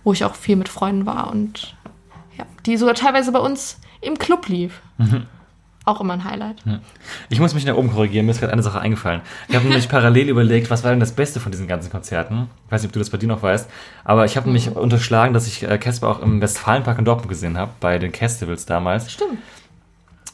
[0.05, 1.74] wo ich auch viel mit Freunden war und
[2.37, 4.82] ja, die sogar teilweise bei uns im Club lief.
[5.87, 6.64] Auch immer ein Highlight.
[7.28, 9.20] Ich muss mich nach oben korrigieren, mir ist gerade eine Sache eingefallen.
[9.49, 12.49] Ich habe nämlich parallel überlegt, was war denn das Beste von diesen ganzen Konzerten?
[12.66, 13.70] Ich weiß nicht, ob du das bei dir noch weißt,
[14.03, 17.57] aber ich habe nämlich unterschlagen, dass ich äh, Casper auch im Westfalenpark in Dortmund gesehen
[17.57, 19.12] habe, bei den Festivals damals.
[19.12, 19.39] Stimmt.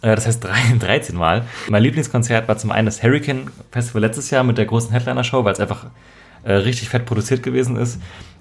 [0.00, 1.44] Äh, das heißt drei, 13 Mal.
[1.68, 5.52] Mein Lieblingskonzert war zum einen das Hurricane Festival letztes Jahr mit der großen Headliner-Show, weil
[5.52, 5.84] es einfach
[6.44, 8.00] äh, richtig fett produziert gewesen ist.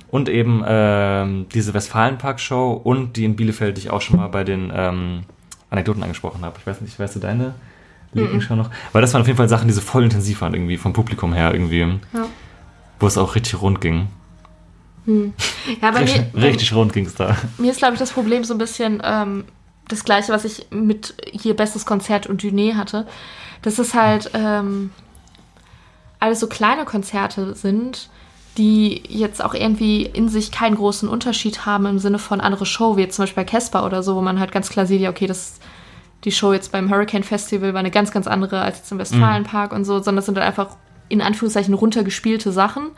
[0.09, 4.45] Und eben ähm, diese Westfalenpark-Show und die in Bielefeld, die ich auch schon mal bei
[4.45, 5.23] den ähm,
[5.71, 6.57] Anekdoten angesprochen habe.
[6.59, 7.55] Ich weiß nicht, weißt du deine
[8.13, 8.69] Lieblingsshow noch?
[8.91, 11.33] Weil das waren auf jeden Fall Sachen, die so voll intensiv waren, irgendwie vom Publikum
[11.33, 12.25] her, irgendwie, Ja.
[12.99, 14.07] wo es auch richtig rund ging.
[15.07, 17.35] Ja, bei Richtig, mir, richtig rund ging es da.
[17.57, 19.45] Mir ist, glaube ich, das Problem so ein bisschen ähm,
[19.87, 23.07] das gleiche, was ich mit hier Bestes Konzert und Diner hatte.
[23.63, 24.91] Das ist halt, ähm,
[26.19, 28.09] alles so kleine Konzerte sind,
[28.57, 32.97] die jetzt auch irgendwie in sich keinen großen Unterschied haben im Sinne von andere Show,
[32.97, 35.09] wie jetzt zum Beispiel bei Casper oder so, wo man halt ganz klar sieht, ja,
[35.09, 35.59] okay, das
[36.23, 39.71] die Show jetzt beim Hurricane Festival war eine ganz, ganz andere als jetzt im Westfalenpark
[39.71, 39.77] mhm.
[39.77, 40.75] und so, sondern das sind halt einfach
[41.09, 42.91] in Anführungszeichen runtergespielte Sachen,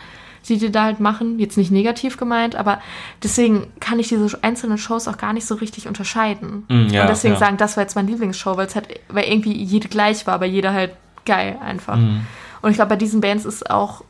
[0.47, 1.39] die die da halt machen.
[1.39, 2.79] Jetzt nicht negativ gemeint, aber
[3.23, 6.65] deswegen kann ich diese einzelnen Shows auch gar nicht so richtig unterscheiden.
[6.67, 7.39] Mhm, ja, und deswegen ja.
[7.39, 10.45] sagen, das war jetzt mein Lieblingsshow, weil es halt, weil irgendwie jede gleich war, aber
[10.45, 10.91] jeder halt
[11.25, 11.95] geil einfach.
[11.95, 12.25] Mhm.
[12.61, 14.03] Und ich glaube, bei diesen Bands ist auch,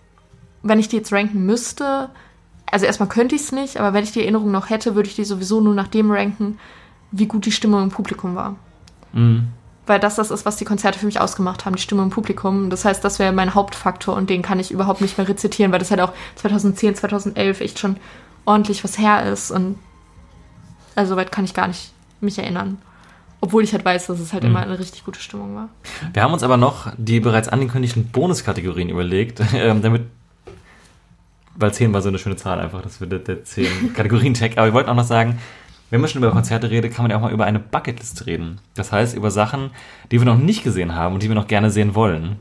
[0.64, 2.10] wenn ich die jetzt ranken müsste,
[2.72, 5.16] also erstmal könnte ich es nicht, aber wenn ich die Erinnerung noch hätte, würde ich
[5.16, 6.58] die sowieso nur nach dem ranken,
[7.12, 8.56] wie gut die Stimmung im Publikum war.
[9.12, 9.50] Mhm.
[9.86, 12.70] Weil das das ist, was die Konzerte für mich ausgemacht haben, die Stimme im Publikum.
[12.70, 15.80] Das heißt, das wäre mein Hauptfaktor und den kann ich überhaupt nicht mehr rezitieren, weil
[15.80, 17.98] das halt auch 2010, 2011 echt schon
[18.46, 19.52] ordentlich was her ist.
[19.52, 19.78] Und
[20.96, 21.92] also weit kann ich gar nicht
[22.22, 22.78] mich erinnern.
[23.42, 24.52] Obwohl ich halt weiß, dass es halt mhm.
[24.52, 25.70] immer eine richtig gute Stimmung war.
[26.14, 30.04] Wir haben uns aber noch die bereits angekündigten Bonuskategorien überlegt, ähm, damit
[31.56, 34.58] weil 10 war so eine schöne Zahl einfach, das wird der, der 10 Kategorien-Tag.
[34.58, 35.40] Aber wir wollten auch noch sagen,
[35.90, 38.60] wenn man schon über Konzerte redet, kann man ja auch mal über eine Bucketlist reden.
[38.74, 39.70] Das heißt, über Sachen,
[40.12, 42.38] die wir noch nicht gesehen haben und die wir noch gerne sehen wollen.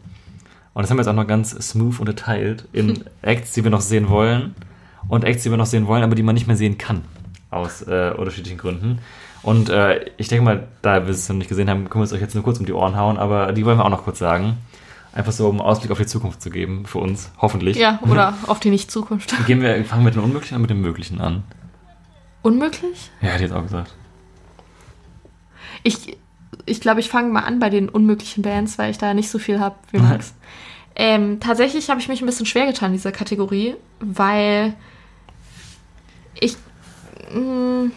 [0.75, 3.83] Und das haben wir jetzt auch noch ganz smooth unterteilt in Acts, die wir noch
[3.83, 4.55] sehen wollen
[5.09, 7.03] und Acts, die wir noch sehen wollen, aber die man nicht mehr sehen kann.
[7.51, 9.01] Aus äh, unterschiedlichen Gründen.
[9.43, 12.13] Und äh, ich denke mal, da wir es noch nicht gesehen haben, können wir es
[12.13, 14.19] euch jetzt nur kurz um die Ohren hauen, aber die wollen wir auch noch kurz
[14.19, 14.57] sagen.
[15.15, 17.77] Einfach so, um Ausblick auf die Zukunft zu geben, für uns, hoffentlich.
[17.77, 19.35] Ja, oder auf die Nicht-Zukunft.
[19.47, 21.43] Gehen wir, fangen wir mit dem Unmöglichen an mit dem Möglichen an.
[22.43, 23.11] Unmöglich?
[23.21, 23.95] Ja, hätte ich jetzt auch gesagt.
[25.83, 26.17] Ich
[26.67, 29.39] ich glaube, ich fange mal an bei den unmöglichen Bands, weil ich da nicht so
[29.39, 30.35] viel habe wie Max.
[30.95, 34.75] ähm, tatsächlich habe ich mich ein bisschen schwer getan in dieser Kategorie, weil
[36.39, 36.57] ich
[37.33, 37.93] mh, mm,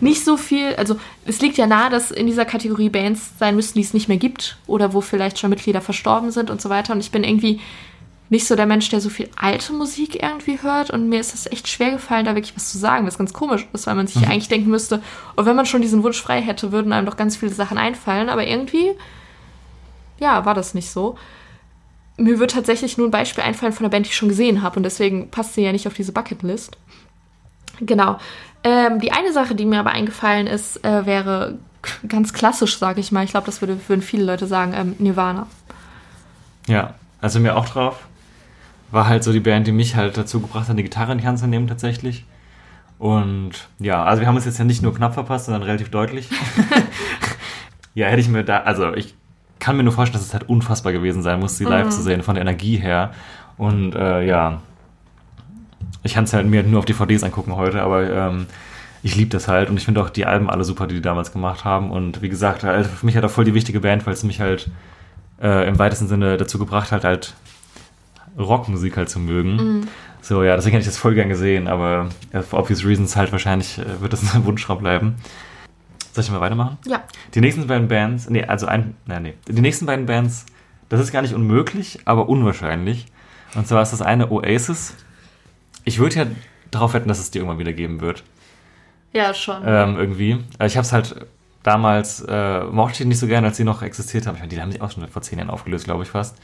[0.00, 3.78] nicht so viel, also es liegt ja nahe, dass in dieser Kategorie Bands sein müssten,
[3.78, 6.92] die es nicht mehr gibt oder wo vielleicht schon Mitglieder verstorben sind und so weiter.
[6.92, 7.60] Und ich bin irgendwie
[8.32, 10.88] nicht so der Mensch, der so viel alte Musik irgendwie hört.
[10.88, 13.66] Und mir ist es echt schwer gefallen, da wirklich was zu sagen, was ganz komisch
[13.74, 14.30] ist, weil man sich mhm.
[14.30, 15.02] eigentlich denken müsste, und
[15.36, 18.30] oh, wenn man schon diesen Wunsch frei hätte, würden einem doch ganz viele Sachen einfallen.
[18.30, 18.92] Aber irgendwie,
[20.18, 21.18] ja, war das nicht so.
[22.16, 24.76] Mir wird tatsächlich nur ein Beispiel einfallen von einer Band, die ich schon gesehen habe.
[24.78, 26.78] Und deswegen passt sie ja nicht auf diese Bucketlist.
[27.80, 28.16] Genau.
[28.64, 31.58] Ähm, die eine Sache, die mir aber eingefallen ist, äh, wäre
[32.08, 33.24] ganz klassisch, sage ich mal.
[33.24, 35.46] Ich glaube, das würde, würden viele Leute sagen, ähm, Nirvana.
[36.66, 37.98] Ja, also mir auch drauf
[38.92, 41.26] war halt so die Band, die mich halt dazu gebracht hat, die Gitarre in die
[41.26, 42.24] Hand zu nehmen tatsächlich.
[42.98, 46.28] Und ja, also wir haben uns jetzt ja nicht nur knapp verpasst, sondern relativ deutlich.
[47.94, 49.14] ja, hätte ich mir da, also ich
[49.58, 51.90] kann mir nur vorstellen, dass es halt unfassbar gewesen sein muss, sie live mhm.
[51.90, 53.12] zu sehen, von der Energie her.
[53.56, 54.60] Und äh, ja,
[56.02, 58.46] ich kann es halt mir nur auf DVDs angucken heute, aber ähm,
[59.02, 61.32] ich liebe das halt und ich finde auch die Alben alle super, die die damals
[61.32, 61.90] gemacht haben.
[61.90, 64.40] Und wie gesagt, halt, für mich halt auch voll die wichtige Band, weil es mich
[64.40, 64.70] halt
[65.40, 67.34] äh, im weitesten Sinne dazu gebracht hat, halt
[68.38, 69.56] Rockmusik halt zu mögen.
[69.56, 69.88] Mhm.
[70.20, 73.32] So, ja, deswegen hätte ich das voll gern gesehen, aber äh, for obvious reasons halt
[73.32, 75.16] wahrscheinlich äh, wird das ein Wunschraum bleiben.
[76.12, 76.78] Soll ich mal weitermachen?
[76.86, 77.02] Ja.
[77.34, 80.46] Die nächsten beiden Bands, nee, also ein, nein, nee, die nächsten beiden Bands,
[80.90, 83.06] das ist gar nicht unmöglich, aber unwahrscheinlich.
[83.54, 84.94] Und zwar ist das eine Oasis.
[85.84, 86.26] Ich würde ja
[86.70, 88.24] darauf wetten, dass es die irgendwann wieder geben wird.
[89.12, 89.62] Ja, schon.
[89.66, 90.38] Ähm, irgendwie.
[90.64, 91.26] Ich habe es halt
[91.62, 94.34] damals, äh, mochte ich nicht so gerne, als sie noch existiert haben.
[94.34, 96.36] Ich meine, die haben sich auch schon vor zehn Jahren aufgelöst, glaube ich fast.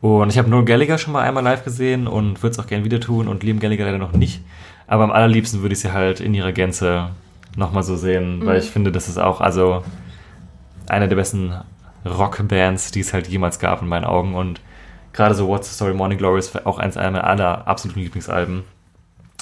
[0.00, 2.84] Und ich habe Noel Gallagher schon mal einmal live gesehen und würde es auch gerne
[2.84, 4.42] wieder tun und Liam Gallagher leider noch nicht.
[4.86, 7.10] Aber am allerliebsten würde ich sie halt in ihrer Gänze
[7.56, 8.46] nochmal so sehen, mhm.
[8.46, 9.82] weil ich finde, das ist auch also
[10.88, 11.52] eine der besten
[12.06, 14.34] Rockbands, die es halt jemals gab in meinen Augen.
[14.34, 14.60] Und
[15.18, 18.62] gerade so What's the Story Morning Glory ist auch eins meiner aller absoluten Lieblingsalben.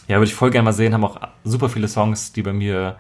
[0.09, 2.97] Ja, würde ich voll gerne mal sehen, haben auch super viele Songs, die bei mir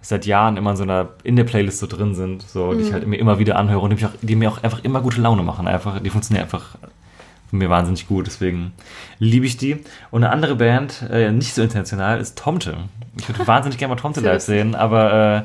[0.00, 2.90] seit Jahren immer in so einer, in der Playlist so drin sind, so, die ich
[2.90, 2.92] mhm.
[2.92, 5.42] halt mir immer wieder anhöre und die, auch, die mir auch einfach immer gute Laune
[5.42, 5.66] machen.
[5.66, 6.76] Einfach, die funktionieren einfach
[7.50, 8.72] von mir wahnsinnig gut, deswegen
[9.18, 9.82] liebe ich die.
[10.12, 12.76] Und eine andere Band, äh, nicht so international, ist Tomte.
[13.18, 15.42] Ich würde wahnsinnig gerne mal Tomte live sehen, aber äh,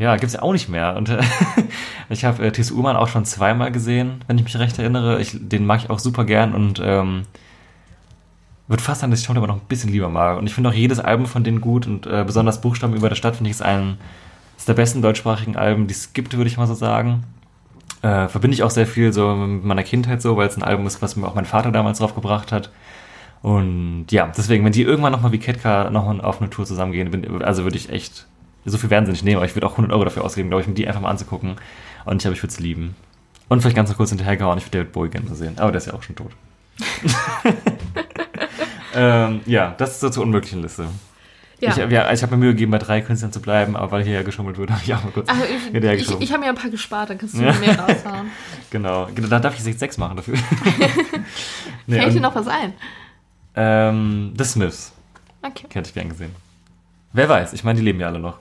[0.00, 0.96] ja, gibt's ja auch nicht mehr.
[0.96, 1.20] Und äh,
[2.08, 2.70] ich habe äh, T.S.
[2.70, 5.20] Ullmann auch schon zweimal gesehen, wenn ich mich recht erinnere.
[5.20, 7.24] Ich, den mag ich auch super gern und ähm,
[8.66, 10.38] würde fast sagen, dass ich Tone aber noch ein bisschen lieber mag.
[10.38, 13.16] Und ich finde auch jedes Album von denen gut und äh, besonders Buchstaben über der
[13.16, 13.98] Stadt finde ich ist ein
[14.56, 17.24] ist der besten deutschsprachigen Alben, die es gibt, würde ich mal so sagen.
[18.02, 20.86] Äh, verbinde ich auch sehr viel so mit meiner Kindheit so, weil es ein Album
[20.86, 22.70] ist, was mir auch mein Vater damals draufgebracht hat.
[23.42, 27.42] Und ja, deswegen, wenn die irgendwann nochmal wie Ketka nochmal auf eine Tour zusammengehen, bin,
[27.42, 28.26] also würde ich echt,
[28.64, 30.62] so viel werden sie nicht nehmen, aber ich würde auch 100 Euro dafür ausgeben, glaube
[30.62, 31.56] ich, mir die einfach mal anzugucken.
[32.04, 32.94] Und ich glaube, ich würde es lieben.
[33.48, 35.86] Und vielleicht ganz noch kurz hinterhergehauen, ich würde David Bowie gerne sehen, aber der ist
[35.86, 36.30] ja auch schon tot.
[38.94, 40.86] ähm, ja, das ist so zur unmöglichen Liste.
[41.60, 41.70] Ja.
[41.70, 44.14] Ich, ja, ich habe mir Mühe gegeben, bei drei Künstlern zu bleiben, aber weil hier
[44.14, 45.36] ja geschummelt wird, habe ich auch mal kurz Ach,
[45.72, 47.52] ich, ich, ich habe mir ein paar gespart, dann kannst du Ja.
[47.54, 48.30] mehr raushauen.
[48.70, 50.36] Genau, da darf ich jetzt sechs machen dafür.
[51.86, 52.72] nee, Fällt dir noch was ein?
[53.56, 54.92] ähm, The Smiths.
[55.42, 55.66] Okay.
[55.72, 56.34] Hätte ich gern gesehen.
[57.12, 58.38] Wer weiß, ich meine, die leben ja alle noch.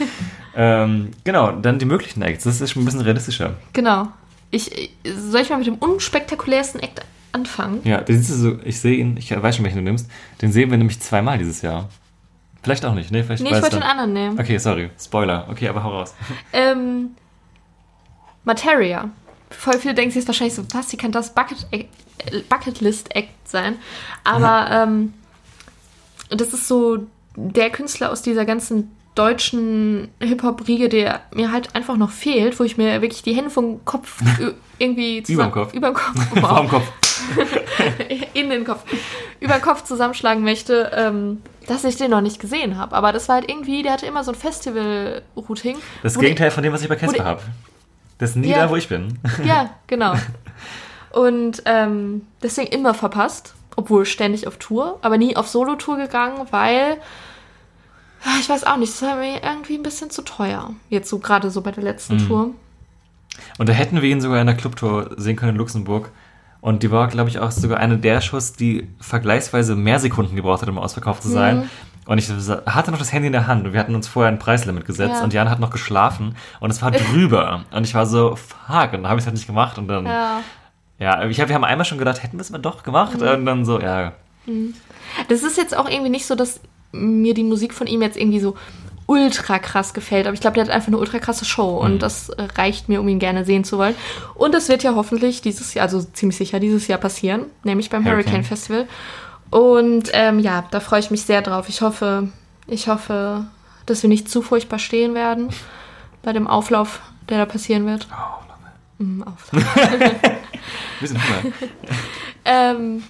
[0.56, 2.44] ähm, genau, dann die möglichen Acts.
[2.44, 3.54] Das ist schon ein bisschen realistischer.
[3.72, 4.08] Genau.
[4.50, 7.80] Ich, soll ich mal mit dem unspektakulärsten Act anfangen?
[7.84, 10.08] Ja, den siehst du so, ich sehe ihn, ich weiß schon, welchen du nimmst.
[10.40, 11.88] Den sehen wir nämlich zweimal dieses Jahr.
[12.62, 13.22] Vielleicht auch nicht, ne?
[13.22, 14.40] Vielleicht Nee, ich wollte den anderen nehmen.
[14.40, 14.90] Okay, sorry.
[14.98, 15.46] Spoiler.
[15.50, 16.14] Okay, aber hau raus.
[16.52, 17.10] Ähm,
[18.44, 19.10] Materia.
[19.50, 21.84] Voll viele denken sich jetzt wahrscheinlich so, was, wie kann das Bucket, äh,
[22.48, 23.76] Bucketlist-Act sein?
[24.24, 25.14] Aber ähm,
[26.30, 27.06] das ist so
[27.36, 32.76] der Künstler aus dieser ganzen deutschen Hip-Hop-Riege, der mir halt einfach noch fehlt, wo ich
[32.76, 34.20] mir wirklich die Hände vom Kopf
[34.78, 35.72] irgendwie Überm Kopf.
[35.72, 36.14] Überm Kopf.
[36.40, 36.84] Vorm Kopf.
[38.34, 38.84] in den Kopf,
[39.40, 42.94] über den Kopf zusammenschlagen möchte, ähm, dass ich den noch nicht gesehen habe.
[42.94, 45.76] Aber das war halt irgendwie, der hatte immer so ein Festival-Routing.
[46.02, 47.42] Das Gegenteil von dem, was ich bei Casper habe.
[48.18, 48.58] Das ist nie Ja.
[48.64, 49.18] da, wo ich bin.
[49.44, 50.14] Ja, genau.
[51.12, 56.98] Und ähm, deswegen immer verpasst, obwohl ständig auf Tour, aber nie auf Solo-Tour gegangen, weil
[58.40, 60.70] ich weiß auch nicht, das war mir irgendwie ein bisschen zu teuer.
[60.88, 62.26] Jetzt so gerade so bei der letzten Mhm.
[62.28, 62.50] Tour.
[63.58, 66.10] Und da hätten wir ihn sogar in der Clubtour sehen können in Luxemburg.
[66.60, 70.62] Und die war, glaube ich, auch sogar eine der Shows, die vergleichsweise mehr Sekunden gebraucht
[70.62, 71.58] hat, um ausverkauft zu sein.
[71.58, 71.70] Mhm.
[72.06, 72.28] Und ich
[72.66, 75.16] hatte noch das Handy in der Hand und wir hatten uns vorher ein Preislimit gesetzt
[75.18, 75.24] Ja.
[75.24, 77.64] und Jan hat noch geschlafen und es war drüber.
[77.72, 80.06] und ich war so, fuck, und dann habe ich es halt nicht gemacht und dann,
[80.06, 80.40] ja,
[81.00, 81.24] Ja.
[81.24, 83.26] ich hab, wir haben einmal schon gedacht, hätten wir es mal doch gemacht Mhm.
[83.28, 84.12] und dann so, ja,
[85.28, 86.60] Das ist jetzt auch irgendwie nicht so, dass
[86.96, 88.56] mir die Musik von ihm jetzt irgendwie so
[89.06, 92.28] ultra krass gefällt, aber ich glaube, der hat einfach eine ultra krasse Show und das
[92.30, 93.94] äh, reicht mir, um ihn gerne sehen zu wollen.
[94.34, 98.04] Und das wird ja hoffentlich dieses Jahr, also ziemlich sicher dieses Jahr passieren, nämlich beim
[98.04, 98.24] Hurricane.
[98.24, 98.88] Hurricane, Festival.
[99.50, 101.68] Und ähm, ja, da freue ich mich sehr drauf.
[101.68, 102.28] Ich hoffe,
[102.66, 103.46] ich hoffe,
[103.86, 105.50] dass wir nicht zu furchtbar stehen werden
[106.22, 108.08] bei dem Auflauf, der da passieren wird.
[108.98, 109.64] Mm, Auflauf.
[111.00, 111.52] wir sind Hunger.
[112.48, 113.02] Ähm,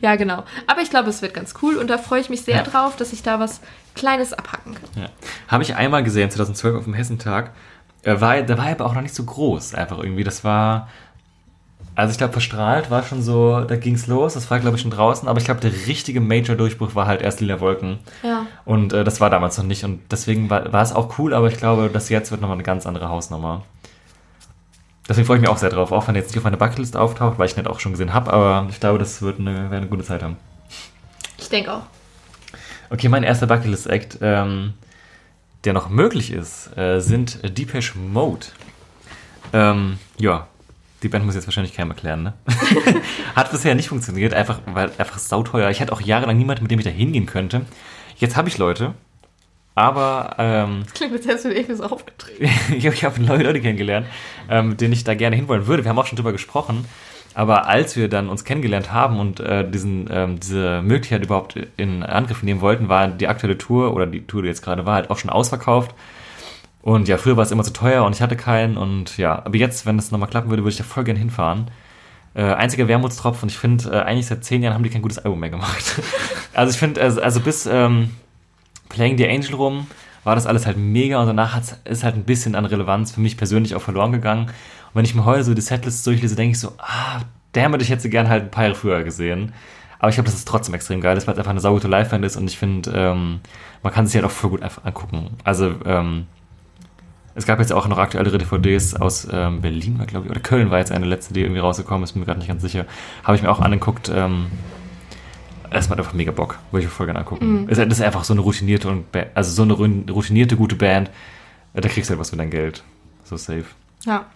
[0.00, 0.44] ja, genau.
[0.66, 2.62] Aber ich glaube, es wird ganz cool und da freue ich mich sehr Ja.
[2.62, 3.60] drauf, dass ich da was
[3.94, 5.02] Kleines abhacken kann.
[5.02, 5.08] Ja.
[5.48, 7.50] Habe ich einmal gesehen, 2012 auf dem Hessentag.
[8.02, 10.24] Er war, der war aber auch noch nicht so groß, einfach irgendwie.
[10.24, 10.88] Das war,
[11.94, 14.34] also ich glaube, verstrahlt war schon so, da ging's los.
[14.34, 15.28] Das war, glaube ich, schon draußen.
[15.28, 17.98] Aber ich glaube, der richtige Major-Durchbruch war halt erst Lila Wolken.
[18.22, 18.46] Ja.
[18.64, 19.84] Und äh, das war damals noch nicht.
[19.84, 22.64] Und deswegen war, war es auch cool, aber ich glaube, das jetzt wird nochmal eine
[22.64, 23.62] ganz andere Hausnummer.
[25.08, 26.96] Deswegen freue ich mich auch sehr drauf, auch wenn er jetzt nicht auf meiner Bucketlist
[26.96, 28.32] auftaucht, weil ich ihn nicht auch schon gesehen habe.
[28.32, 30.36] Aber ich glaube, das wird eine, eine gute Zeit haben.
[31.38, 31.82] Ich denke auch.
[32.90, 34.74] Okay, mein erster Bucketlist-Act, ähm,
[35.64, 38.46] der noch möglich ist, äh, sind Depeche Mode.
[39.52, 40.46] Ähm, ja,
[41.02, 42.34] die Band muss ich jetzt wahrscheinlich keinem erklären, ne?
[43.34, 45.70] Hat bisher nicht funktioniert, einfach, weil einfach sauteuer.
[45.70, 47.62] Ich hatte auch jahrelang niemanden, mit dem ich da hingehen könnte.
[48.16, 48.94] Jetzt habe ich Leute,
[49.74, 52.50] aber ähm, Klingt, als hättest du dir aufgetreten.
[52.76, 54.06] ich habe hab neue Leute kennengelernt,
[54.50, 55.84] ähm, mit denen ich da gerne hinwollen würde.
[55.84, 56.84] Wir haben auch schon drüber gesprochen.
[57.34, 62.02] Aber als wir dann uns kennengelernt haben und äh, diesen, ähm, diese Möglichkeit überhaupt in
[62.02, 65.10] Angriff nehmen wollten, war die aktuelle Tour oder die Tour, die jetzt gerade war, halt
[65.10, 65.94] auch schon ausverkauft.
[66.82, 68.76] Und ja, früher war es immer zu teuer und ich hatte keinen.
[68.76, 71.70] Und ja, aber jetzt, wenn das nochmal klappen würde, würde ich da voll gern hinfahren.
[72.34, 75.40] Äh, einziger Wermutstropfen, ich finde, äh, eigentlich seit zehn Jahren haben die kein gutes Album
[75.40, 76.00] mehr gemacht.
[76.54, 78.10] also ich finde, also, also bis ähm,
[78.92, 79.86] Playing the Angel rum
[80.22, 83.20] war das alles halt mega und danach hat's, ist halt ein bisschen an Relevanz für
[83.20, 84.46] mich persönlich auch verloren gegangen.
[84.46, 87.22] Und wenn ich mir heute so die Setlists durchlese, denke ich so, ah,
[87.52, 89.52] damn, ich hätte sie gern halt ein paar Jahre früher gesehen.
[89.98, 92.36] Aber ich glaube, das ist trotzdem extrem geil, weil es einfach eine saugute Live-Band ist
[92.36, 93.40] und ich finde, ähm,
[93.82, 95.30] man kann sich halt auch voll gut einfach angucken.
[95.44, 96.26] Also, ähm,
[97.34, 100.78] es gab jetzt auch noch aktuellere DVDs aus ähm, Berlin, glaube ich, oder Köln war
[100.78, 102.84] jetzt eine letzte, die irgendwie rausgekommen ist, bin mir gerade nicht ganz sicher.
[103.24, 104.10] Habe ich mir auch angeguckt.
[104.14, 104.48] Ähm,
[105.80, 107.66] es macht einfach mega Bock, würde ich mir voll gerne angucken.
[107.70, 109.72] Es ist- Das ist einfach so eine routinierte und also so eine
[110.12, 111.10] routinierte gute Band.
[111.74, 112.82] Da kriegst du halt was für dein Geld.
[113.24, 113.64] So safe.
[114.04, 114.26] Ja.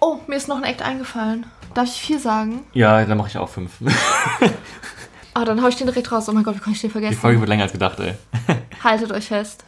[0.00, 1.46] Oh, mir ist noch ein Act eingefallen.
[1.74, 2.64] Darf ich vier sagen?
[2.74, 3.72] Ja, dann mache ich auch fünf.
[5.38, 6.26] Ah, dann hau ich den direkt raus.
[6.30, 7.18] Oh mein Gott, wie kann ich den Die vergessen?
[7.20, 8.14] Folge wird länger als gedacht, ey.
[8.82, 9.64] Haltet euch fest.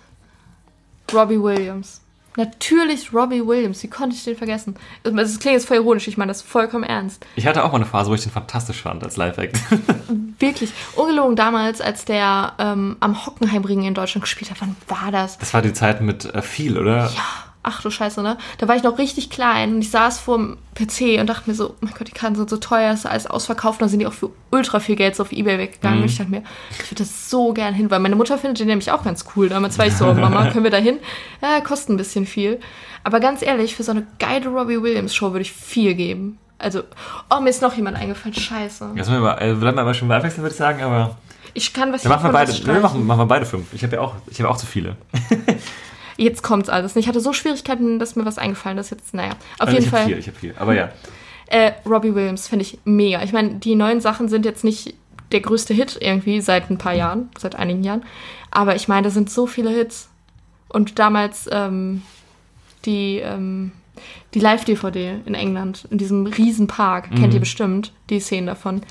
[1.13, 2.01] Robbie Williams.
[2.39, 3.83] Natürlich Robbie Williams.
[3.83, 4.77] Wie konnte ich den vergessen?
[5.03, 6.07] Das klingt jetzt voll ironisch.
[6.07, 7.27] Ich meine das vollkommen ernst.
[7.35, 9.59] Ich hatte auch mal eine Phase, wo ich den fantastisch fand als Live-Act.
[10.39, 10.73] Wirklich.
[10.95, 14.61] Ungelogen damals, als der ähm, am Hockenheimring in Deutschland gespielt hat.
[14.61, 15.37] Wann war das?
[15.39, 17.11] Das war die Zeit mit äh, viel, oder?
[17.13, 18.39] Ja, ach du Scheiße, ne?
[18.59, 21.55] Da war ich noch richtig klein und ich saß vor dem PC und dachte mir
[21.55, 24.01] so, oh mein Gott, die Karten sind so teuer, ist alles ausverkauft, und dann sind
[24.01, 25.99] die auch für ultra viel Geld so auf Ebay weggegangen.
[25.99, 26.03] Mhm.
[26.05, 28.69] Und ich dachte mir, ich würde das so gern hin, weil meine Mutter findet den
[28.69, 29.49] nämlich auch ganz cool.
[29.49, 30.99] Damals war ich so, Mama, können wir da hin?
[31.43, 32.61] Ja, kostet ein bisschen viel.
[33.05, 36.39] Aber ganz ehrlich, für so eine geile Robbie Williams Show würde ich viel geben.
[36.59, 36.83] Also,
[37.31, 38.91] oh, mir ist noch jemand eingefallen, scheiße.
[38.97, 41.17] Jetzt mal, äh, bleiben wir aber schon mal wechseln, würde ich sagen, aber
[41.55, 43.73] Ich kann was Dann machen wir beide, machen, machen wir beide fünf.
[43.73, 44.97] Ich habe ja auch, ich habe auch zu viele.
[46.19, 46.95] Jetzt kommt's alles.
[46.97, 48.91] Ich hatte so Schwierigkeiten, dass mir was eingefallen ist.
[48.91, 49.31] Jetzt, naja.
[49.59, 50.07] Auf Also jeden ich habe Fall.
[50.09, 50.55] vier, ich habe vier.
[50.61, 50.91] Aber ja.
[51.51, 53.23] Äh, Robbie Williams finde ich mega.
[53.23, 54.93] Ich meine, die neuen Sachen sind jetzt nicht
[55.33, 58.05] der größte Hit irgendwie seit ein paar Jahren, seit einigen Jahren.
[58.51, 60.11] Aber ich meine, da sind so viele Hits.
[60.69, 62.03] Und damals ähm,
[62.85, 63.73] die, ähm,
[64.35, 68.83] die Live-DVD in England, in diesem riesen Park, kennt ihr bestimmt, die Szenen davon.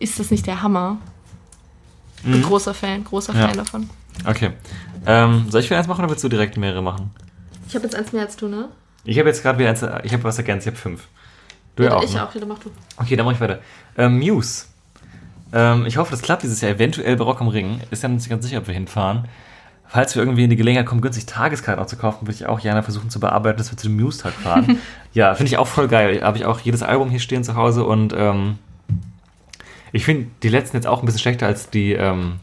[0.00, 0.98] Ist das nicht der Hammer?
[2.24, 3.46] Bin großer Fan, großer Ja.
[3.46, 3.88] Fan davon.
[4.26, 4.50] Okay.
[5.06, 7.10] Ähm, soll ich wieder eins machen oder willst du direkt mehrere machen?
[7.68, 8.68] Ich habe jetzt eins mehr als du, ne?
[9.04, 11.08] Ich habe jetzt gerade wieder eins, ich habe was ergänzt, ich habe fünf.
[11.76, 12.02] Du ja, auch.
[12.02, 12.26] ich ne?
[12.26, 12.70] auch, ja, dann mach du.
[12.96, 13.60] Okay, dann mache ich weiter.
[13.96, 14.66] Ähm, Muse.
[15.52, 17.80] Ähm, ich hoffe, das klappt dieses Jahr eventuell bei Rock am Ring.
[17.90, 19.26] Ist ja nicht ganz sicher, ob wir hinfahren.
[19.88, 22.60] Falls wir irgendwie in die Gelegenheit kommen, günstig Tageskarten auch zu kaufen, würde ich auch
[22.60, 24.78] gerne versuchen zu bearbeiten, dass wir zu dem Muse-Tag fahren.
[25.12, 26.22] ja, finde ich auch voll geil.
[26.22, 28.58] Habe ich auch jedes Album hier stehen zu Hause und ähm,
[29.90, 32.34] ich finde die letzten jetzt auch ein bisschen schlechter als die ähm,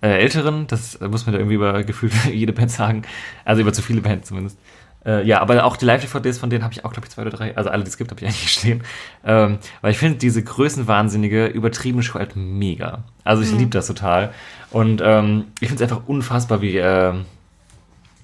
[0.00, 0.66] äh, älteren.
[0.66, 3.02] Das muss man da irgendwie über gefühlt jede Band sagen.
[3.44, 4.58] Also über zu viele Bands zumindest.
[5.06, 7.30] Äh, ja, aber auch die Live-DVDs von denen habe ich auch, glaube ich, zwei oder
[7.30, 7.56] drei.
[7.56, 8.82] Also alle, die es gibt, habe ich eigentlich stehen.
[9.24, 13.04] Ähm, weil ich finde diese größenwahnsinnige, übertriebene Show halt mega.
[13.22, 14.32] Also ich liebe das total.
[14.70, 17.14] Und ähm, ich finde es einfach unfassbar, wie äh,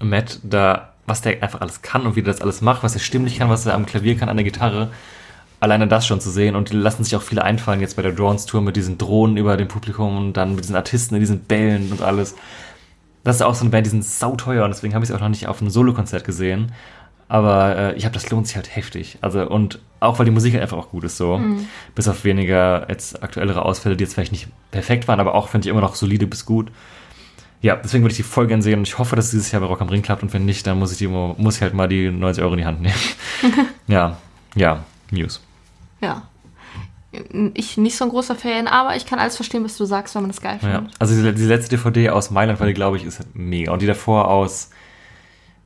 [0.00, 3.00] Matt da, was der einfach alles kann und wie der das alles macht, was er
[3.00, 4.90] stimmlich kann, was er am Klavier kann, an der Gitarre.
[5.62, 8.10] Alleine das schon zu sehen und die lassen sich auch viele einfallen jetzt bei der
[8.10, 11.38] Drones Tour mit diesen Drohnen über dem Publikum und dann mit diesen Artisten in diesen
[11.44, 12.34] Bällen und alles.
[13.22, 15.20] Das ist auch so eine Band, die sind sauteuer und deswegen habe ich es auch
[15.20, 16.72] noch nicht auf einem Solokonzert gesehen.
[17.28, 19.18] Aber äh, ich habe, das lohnt sich halt heftig.
[19.20, 21.40] Also und auch weil die Musik halt einfach auch gut ist so.
[21.94, 25.68] Bis auf weniger jetzt aktuellere Ausfälle, die jetzt vielleicht nicht perfekt waren, aber auch finde
[25.68, 26.72] ich immer noch solide bis gut.
[27.60, 29.62] Ja, deswegen würde ich die voll gern sehen und ich hoffe, dass es dieses Jahr
[29.62, 31.72] bei Rock am Ring klappt und wenn nicht, dann muss ich, die, muss ich halt
[31.72, 32.94] mal die 90 Euro in die Hand nehmen.
[33.86, 34.16] ja,
[34.56, 34.82] ja,
[35.12, 35.38] Muse.
[36.02, 36.22] Ja.
[37.54, 40.22] Ich nicht so ein großer Fan, aber ich kann alles verstehen, was du sagst, wenn
[40.22, 40.76] man das geil Ja.
[40.78, 40.94] findet.
[40.98, 43.86] Also die, die letzte DVD aus Mailand, weil die glaube ich ist mega und die
[43.86, 44.70] davor aus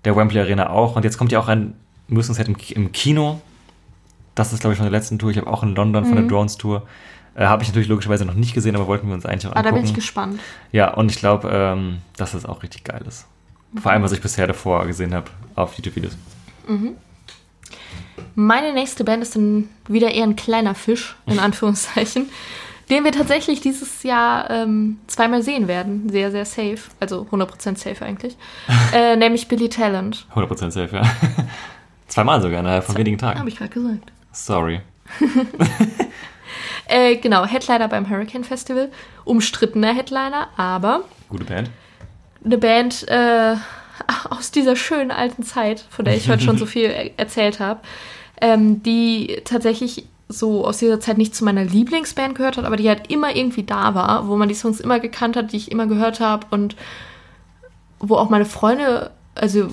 [0.05, 1.75] der Wembley Arena auch und jetzt kommt ja auch ein
[2.09, 3.41] Musenset im, Ki- im Kino.
[4.35, 5.31] Das ist glaube ich von der letzten Tour.
[5.31, 6.87] Ich habe auch in London von der Drones Tour.
[7.37, 9.61] Äh, habe ich natürlich logischerweise noch nicht gesehen, aber wollten wir uns eigentlich auch Aber
[9.61, 9.83] Ah, da angucken.
[9.85, 10.41] bin ich gespannt.
[10.73, 13.27] Ja, und ich glaube, ähm, dass das auch richtig geil ist.
[13.81, 16.17] Vor allem, was ich bisher davor gesehen habe auf YouTube-Videos.
[18.35, 22.29] Meine nächste Band ist dann wieder eher ein kleiner Fisch, in Anführungszeichen,
[22.91, 26.09] den wir tatsächlich dieses Jahr ähm, zweimal sehen werden.
[26.11, 26.79] Sehr, sehr safe.
[27.01, 28.37] Also 100% safe eigentlich.
[28.95, 30.27] äh, nämlich Billy Talent.
[30.35, 31.03] 100% safe, ja.
[32.09, 33.49] Zweimal sogar innerhalb von wenigen Habe Tagen.
[33.49, 34.13] ich gerade gesagt.
[34.33, 34.81] Sorry.
[36.89, 38.91] Äh, genau, Headliner beim Hurricane Festival.
[39.25, 41.71] Umstrittener Headliner, aber Gute Band.
[42.45, 43.57] eine Band äh,
[44.31, 47.81] aus dieser schönen alten Zeit, von der ich heute schon so viel er erzählt habe,
[48.41, 52.89] ähm, die tatsächlich so aus dieser Zeit nicht zu meiner Lieblingsband gehört hat, aber die
[52.89, 55.87] halt immer irgendwie da war, wo man die Songs immer gekannt hat, die ich immer
[55.87, 56.75] gehört habe und
[58.01, 59.69] wo auch meine Freunde, also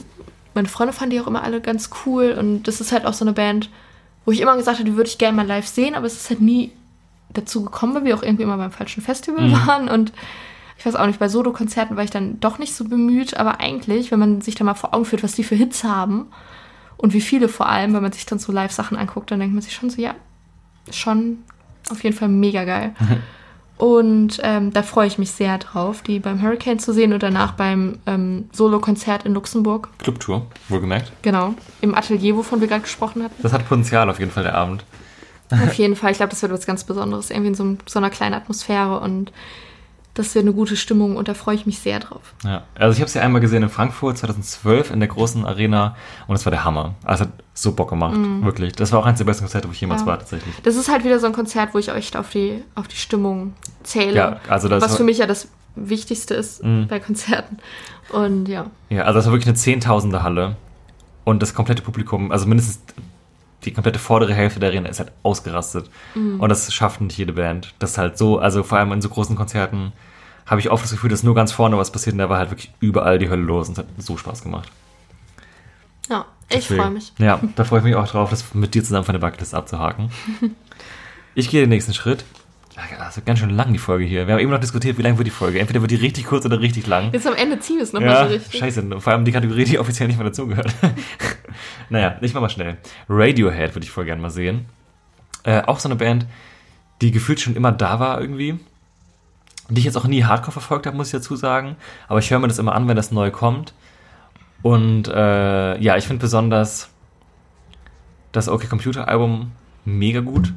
[0.54, 3.26] meine Freunde fanden die auch immer alle ganz cool und das ist halt auch so
[3.26, 3.70] eine Band,
[4.26, 6.30] wo ich immer gesagt habe, die würde ich gerne mal live sehen, aber es ist
[6.30, 6.72] halt nie
[7.34, 10.14] dazu gekommen, weil wir auch irgendwie immer beim falschen Festival waren und
[10.78, 14.12] ich weiß auch nicht, bei Solo-Konzerten war ich dann doch nicht so bemüht, aber eigentlich,
[14.12, 16.28] wenn man sich da mal vor Augen führt, was die für Hits haben
[16.98, 19.62] und wie viele vor allem, wenn man sich dann so Live-Sachen anguckt, dann denkt man
[19.62, 20.16] sich schon so, ja,
[20.92, 21.40] schon
[21.90, 22.96] auf jeden Fall mega geil.
[23.78, 27.54] Und ähm, da freue ich mich sehr drauf, die beim Hurricane zu sehen und danach
[27.54, 29.90] beim ähm, Solo-Konzert in Luxemburg.
[29.98, 31.12] Clubtour, wohlgemerkt.
[31.24, 33.36] Genau, im Atelier, wovon wir gerade gesprochen hatten.
[33.42, 34.86] Das hat Potenzial auf jeden Fall, der Abend.
[35.50, 38.10] Auf jeden Fall, ich glaube, das wird was ganz Besonderes, irgendwie in so, so einer
[38.10, 39.32] kleinen Atmosphäre und
[40.16, 42.34] das wird eine gute Stimmung und da freue ich mich sehr drauf.
[42.44, 45.96] Ja, also ich habe sie einmal gesehen in Frankfurt 2012 in der großen Arena
[46.28, 46.94] und es war der Hammer.
[47.04, 48.74] Also es hat so Bock gemacht, wirklich.
[48.74, 50.02] Das war auch eins der besten Konzerte, wo ich jemals.
[50.02, 50.08] Ja.
[50.08, 50.54] war, tatsächlich.
[50.64, 53.54] Das ist halt wieder so ein Konzert, wo ich echt auf die, auf die Stimmung
[53.84, 54.16] zähle.
[54.16, 56.88] Ja, also das was für mich ja das Wichtigste ist Mhm.
[56.88, 57.58] bei Konzerten.
[58.12, 58.68] Und ja.
[58.90, 60.56] Ja, also das war wirklich eine Zehntausende Halle
[61.24, 62.82] und das komplette Publikum, also mindestens
[63.66, 65.90] die komplette vordere Hälfte der Arena ist halt ausgerastet.
[66.40, 67.74] Und das schafft nicht jede Band.
[67.80, 69.94] Das ist halt so, also vor allem in so großen Konzerten
[70.46, 72.52] habe ich oft das Gefühl, dass nur ganz vorne was passiert und da war halt
[72.52, 74.70] wirklich überall die Hölle los und es hat so Spaß gemacht.
[76.10, 77.14] Ja, ich freue mich.
[77.18, 80.10] Ja, da freue ich mich auch drauf, das mit dir zusammen von der Bucketlist abzuhaken.
[81.36, 82.26] Ich gehe den nächsten Schritt.
[83.00, 84.26] Also ganz schön lang die Folge hier.
[84.26, 85.60] Wir haben eben noch diskutiert, wie lang wird die Folge.
[85.60, 87.12] Entweder wird die richtig kurz oder richtig lang.
[87.14, 88.60] Jetzt am Ende ziehen wir es nochmal Ja, so richtig.
[88.60, 89.00] scheiße.
[89.00, 90.74] Vor allem die Kategorie, die offiziell nicht mehr dazugehört.
[91.90, 92.78] naja, ich mach mal schnell.
[93.10, 94.66] Radiohead würde ich voll gerne mal sehen.
[95.44, 96.26] Äh, auch so eine Band,
[97.02, 98.60] die gefühlt schon immer da war irgendwie.
[99.70, 101.76] Die ich jetzt auch nie hardcore verfolgt habe, muss ich dazu sagen.
[102.08, 103.74] Aber ich höre mir das immer an, wenn das neu kommt.
[104.62, 106.90] Und äh, ja, ich finde besonders
[108.32, 109.52] das OK Computer Album
[109.86, 110.54] mega gut.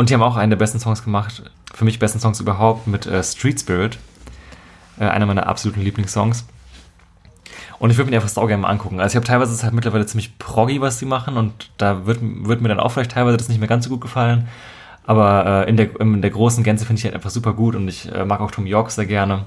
[0.00, 1.42] Und die haben auch einen der besten Songs gemacht,
[1.74, 3.98] für mich besten Songs überhaupt, mit äh, Street Spirit.
[4.98, 6.46] Äh, einer meiner absoluten Lieblingssongs.
[7.78, 8.98] Und ich würde mir die einfach saugern mal angucken.
[8.98, 11.36] Also ich habe teilweise ist halt mittlerweile ziemlich proggy, was die machen.
[11.36, 14.00] Und da wird, wird mir dann auch vielleicht teilweise das nicht mehr ganz so gut
[14.00, 14.48] gefallen.
[15.04, 17.74] Aber äh, in, der, in der großen Gänze finde ich halt einfach super gut.
[17.74, 19.44] Und ich äh, mag auch Tom York sehr gerne.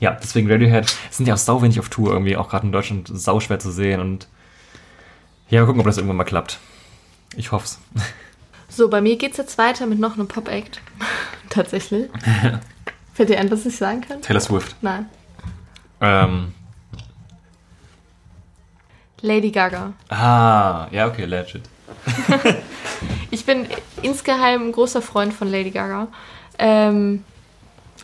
[0.00, 2.36] Ja, deswegen Radiohead sind ja auch sau wenig auf Tour irgendwie.
[2.36, 4.02] Auch gerade in Deutschland sau schwer zu sehen.
[4.02, 4.28] Und
[5.48, 6.58] ja, mal gucken, ob das irgendwann mal klappt.
[7.36, 7.80] Ich hoff's.
[8.74, 10.80] So, bei mir geht's jetzt weiter mit noch einem Pop-Act.
[11.50, 12.08] Tatsächlich.
[13.12, 14.22] Fällt dir ein, was ich sagen kann?
[14.22, 14.74] Taylor Swift.
[14.80, 15.10] Nein.
[16.00, 16.54] Ähm,
[19.20, 19.92] Lady Gaga.
[20.08, 21.62] ah, ja, okay, legit.
[23.30, 23.66] Ich bin
[24.02, 26.08] insgeheim ein großer Freund von Lady Gaga.
[26.58, 27.24] Ähm,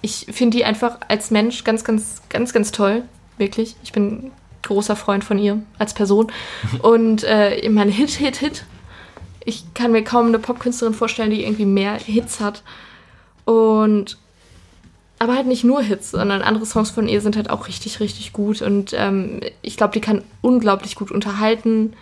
[0.01, 3.03] ich finde die einfach als Mensch ganz, ganz, ganz, ganz toll.
[3.37, 3.77] Wirklich.
[3.83, 4.33] Ich bin
[4.63, 6.33] großer Freund von ihr als Person.
[6.83, 8.65] Und äh, ich meine, Hit, Hit, Hit.
[9.45, 12.63] Ich kann mir kaum eine Popkünstlerin vorstellen, die irgendwie mehr Hits hat.
[13.45, 14.19] Und
[15.21, 18.33] aber halt nicht nur Hits, sondern andere Songs von ihr sind halt auch richtig, richtig
[18.33, 18.63] gut.
[18.63, 21.95] Und ähm, ich glaube, die kann unglaublich gut unterhalten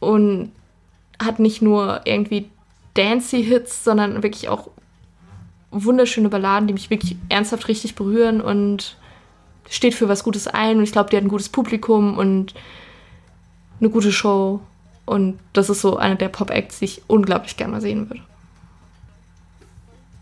[0.00, 0.52] und
[1.22, 2.50] hat nicht nur irgendwie
[2.94, 4.68] dancey Hits, sondern wirklich auch
[5.70, 8.96] wunderschöne Balladen, die mich wirklich ernsthaft richtig berühren und
[9.68, 10.78] steht für was Gutes ein.
[10.78, 12.54] Und ich glaube, die hat ein gutes Publikum und
[13.80, 14.60] eine gute Show.
[15.06, 18.22] Und das ist so eine der Pop-Acts, die ich unglaublich gerne mal sehen würde.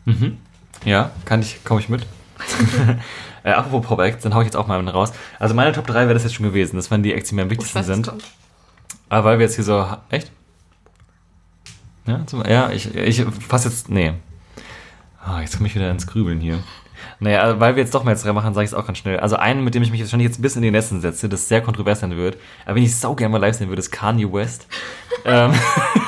[0.04, 0.38] Mhm.
[0.84, 2.06] Ja, kann ich, komme ich mit.
[3.44, 5.12] äh, apropos Pop Acts, dann hau ich jetzt auch mal einen raus.
[5.38, 6.76] Also meine Top 3 wäre das jetzt schon gewesen.
[6.76, 8.12] Das waren die Acts, die mir am wichtigsten was sind.
[9.08, 9.86] Aber weil wir jetzt hier so.
[10.10, 10.30] Echt?
[12.06, 13.88] Ja, zum, ja ich, ich fasse jetzt.
[13.88, 14.12] Nee.
[15.24, 16.62] Ah, jetzt komme ich wieder ins Grübeln hier.
[17.24, 18.98] Naja, also weil wir jetzt doch mal jetzt drei machen, sage ich es auch ganz
[18.98, 19.18] schnell.
[19.18, 21.26] Also einen, mit dem ich mich jetzt wahrscheinlich jetzt ein bisschen in die Nässen setze,
[21.26, 22.36] das sehr kontrovers sein wird,
[22.66, 24.66] aber wenn ich es sau gerne mal live sehen würde, ist Kanye West.
[25.24, 25.52] ähm,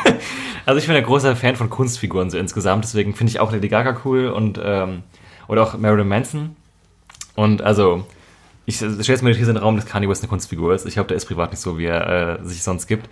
[0.67, 3.71] also ich bin ein großer Fan von Kunstfiguren so insgesamt, deswegen finde ich auch Lady
[3.71, 5.05] Gaga cool und ähm,
[5.49, 6.55] oder auch Marilyn Manson.
[7.35, 8.05] Und also,
[8.67, 10.85] ich stelle jetzt mal hier in den Raum, dass Kanye West eine Kunstfigur ist.
[10.85, 13.09] Ich glaube, der ist privat nicht so, wie er äh, sich sonst gibt.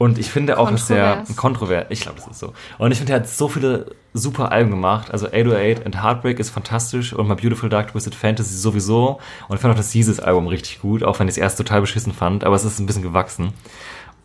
[0.00, 1.36] Und ich finde auch, dass der Kontrovers.
[1.36, 2.54] kontrovers, ich glaube, das ist so.
[2.78, 5.10] Und ich finde, er hat so viele super Alben gemacht.
[5.10, 9.20] Also 808 and Heartbreak ist fantastisch und My Beautiful Dark Twisted Fantasy sowieso.
[9.48, 12.14] Und ich fand auch das Jesus-Album richtig gut, auch wenn ich es erst total beschissen
[12.14, 13.52] fand, aber es ist ein bisschen gewachsen.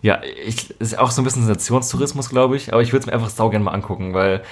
[0.01, 3.13] Ja, ich, ist auch so ein bisschen Sensationstourismus, glaube ich, aber ich würde es mir
[3.13, 4.43] einfach saugern mal angucken, weil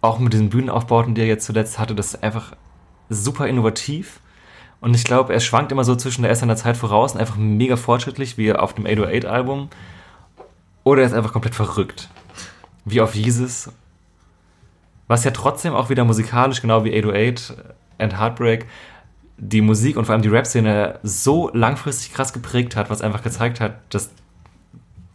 [0.00, 2.56] auch mit diesen Bühnenaufbauten, die er jetzt zuletzt hatte, das ist einfach
[3.10, 4.20] super innovativ.
[4.80, 7.36] Und ich glaube, er schwankt immer so zwischen der ist seiner Zeit voraus und einfach
[7.36, 9.68] mega fortschrittlich, wie auf dem 808-Album.
[10.84, 12.08] Oder er ist einfach komplett verrückt.
[12.84, 13.70] Wie auf Jesus.
[15.08, 17.54] Was ja trotzdem auch wieder musikalisch, genau wie 808
[17.98, 18.66] and Heartbreak,
[19.36, 23.60] die Musik und vor allem die Rap-Szene so langfristig krass geprägt hat, was einfach gezeigt
[23.60, 24.10] hat, dass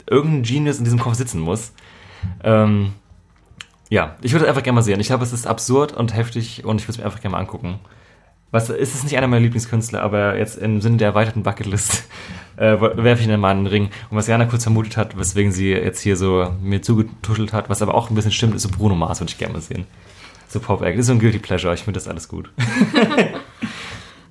[0.06, 1.72] irgendein Genius in diesem Kopf sitzen muss.
[2.44, 2.92] Ähm,
[3.88, 5.00] ja, ich würde es einfach gerne mal sehen.
[5.00, 7.40] Ich glaube, es ist absurd und heftig und ich würde es mir einfach gerne mal
[7.40, 7.78] angucken.
[8.50, 12.04] Was, ist es nicht einer meiner Lieblingskünstler, aber jetzt im Sinne der erweiterten Bucketlist
[12.56, 13.84] äh, werfe ich ihn mal in den Ring.
[14.10, 17.82] Und was Jana kurz vermutet hat, weswegen sie jetzt hier so mir zugetuschelt hat, was
[17.82, 19.86] aber auch ein bisschen stimmt, ist so Bruno Mars, würde ich gerne mal sehen.
[20.48, 20.98] So Pop-Act.
[20.98, 22.50] Ist so ein Guilty Pleasure, ich finde das alles gut.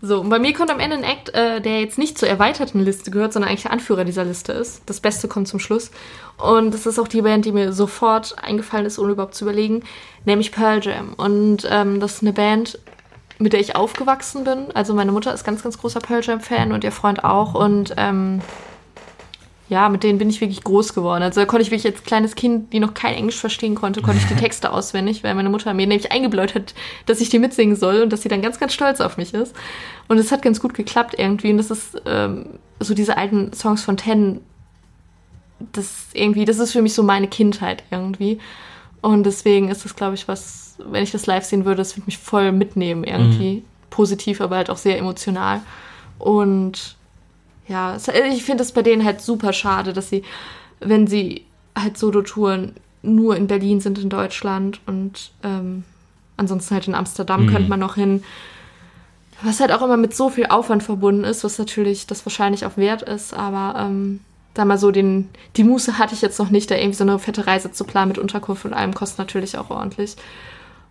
[0.02, 2.80] So, und bei mir kommt am Ende ein Act, äh, der jetzt nicht zur erweiterten
[2.80, 4.82] Liste gehört, sondern eigentlich der Anführer dieser Liste ist.
[4.86, 5.92] Das Beste kommt zum Schluss.
[6.38, 9.84] Und das ist auch die Band, die mir sofort eingefallen ist, ohne überhaupt zu überlegen,
[10.24, 11.16] nämlich Pearl Jam.
[11.16, 12.80] Und ähm, das ist eine Band,
[13.40, 14.68] mit der ich aufgewachsen bin.
[14.74, 17.56] Also meine Mutter ist ganz, ganz großer Pearl Jam-Fan und ihr Freund auch.
[17.56, 18.42] Und ähm,
[19.70, 21.24] ja, mit denen bin ich wirklich groß geworden.
[21.24, 24.20] Also da konnte ich wirklich als kleines Kind, die noch kein Englisch verstehen konnte, konnte
[24.20, 26.74] ich die Texte auswendig, weil meine Mutter mir nämlich eingebläut hat,
[27.06, 29.56] dass ich die mitsingen soll und dass sie dann ganz, ganz stolz auf mich ist.
[30.10, 31.52] Und es hat ganz gut geklappt irgendwie.
[31.52, 32.46] Und das ist ähm,
[32.80, 34.42] so diese alten Songs von Ten.
[35.72, 38.40] Das irgendwie, das ist für mich so meine Kindheit irgendwie.
[39.02, 42.06] Und deswegen ist das, glaube ich, was, wenn ich das live sehen würde, das würde
[42.08, 43.64] mich voll mitnehmen irgendwie.
[43.90, 45.62] Positiv, aber halt auch sehr emotional.
[46.18, 46.96] Und
[47.68, 50.24] ja, es- ich finde es bei denen halt super schade, dass sie,
[50.80, 51.46] wenn sie
[51.78, 55.86] halt Solo-Touren nur in Berlin sind in Deutschland und ähm,
[56.36, 57.48] ansonsten halt in Amsterdam Mhm.
[57.48, 58.24] könnte man noch hin.
[59.42, 62.76] Was halt auch immer mit so viel Aufwand verbunden ist, was natürlich das wahrscheinlich auch
[62.76, 64.20] wert ist, aber ähm,
[64.54, 67.20] da mal so den, die Muße hatte ich jetzt noch nicht, da irgendwie so eine
[67.20, 70.16] fette Reise zu planen mit Unterkunft und allem kostet natürlich auch ordentlich.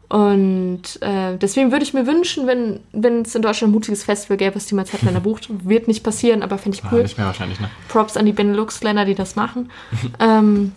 [0.08, 4.38] Und äh, deswegen würde ich mir wünschen, wenn wenn es in Deutschland ein mutiges Festival
[4.38, 5.48] gäbe, was die mal Zeitländer bucht.
[5.68, 7.02] Wird nicht passieren, aber fände ich Ah, cool.
[7.02, 7.68] nicht mehr wahrscheinlich, ne?
[7.88, 9.70] Props an die Benelux-Länder, die das machen.
[10.18, 10.72] ähm,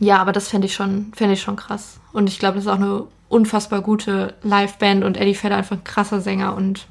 [0.00, 1.98] ja, aber das fände ich, schon- fänd ich schon krass.
[2.12, 5.84] Und ich glaube, das ist auch eine unfassbar gute Liveband und Eddie Vedder einfach ein
[5.84, 6.86] krasser Sänger und.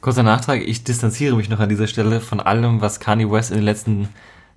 [0.00, 3.56] Kurzer Nachtrag, ich distanziere mich noch an dieser Stelle von allem, was Kanye West in
[3.56, 4.08] den letzten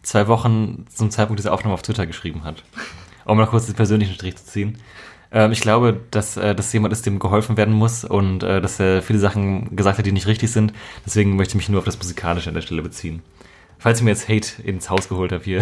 [0.03, 2.63] zwei Wochen zum Zeitpunkt dieser Aufnahme auf Twitter geschrieben hat.
[3.25, 4.77] um mal kurz den persönlichen Strich zu ziehen.
[5.31, 8.79] Ähm, ich glaube, dass äh, das jemand ist, dem geholfen werden muss und äh, dass
[8.79, 10.73] er viele Sachen gesagt hat, die nicht richtig sind.
[11.05, 13.21] Deswegen möchte ich mich nur auf das Musikalische an der Stelle beziehen.
[13.79, 15.61] Falls ich mir jetzt Hate ins Haus geholt habe hier.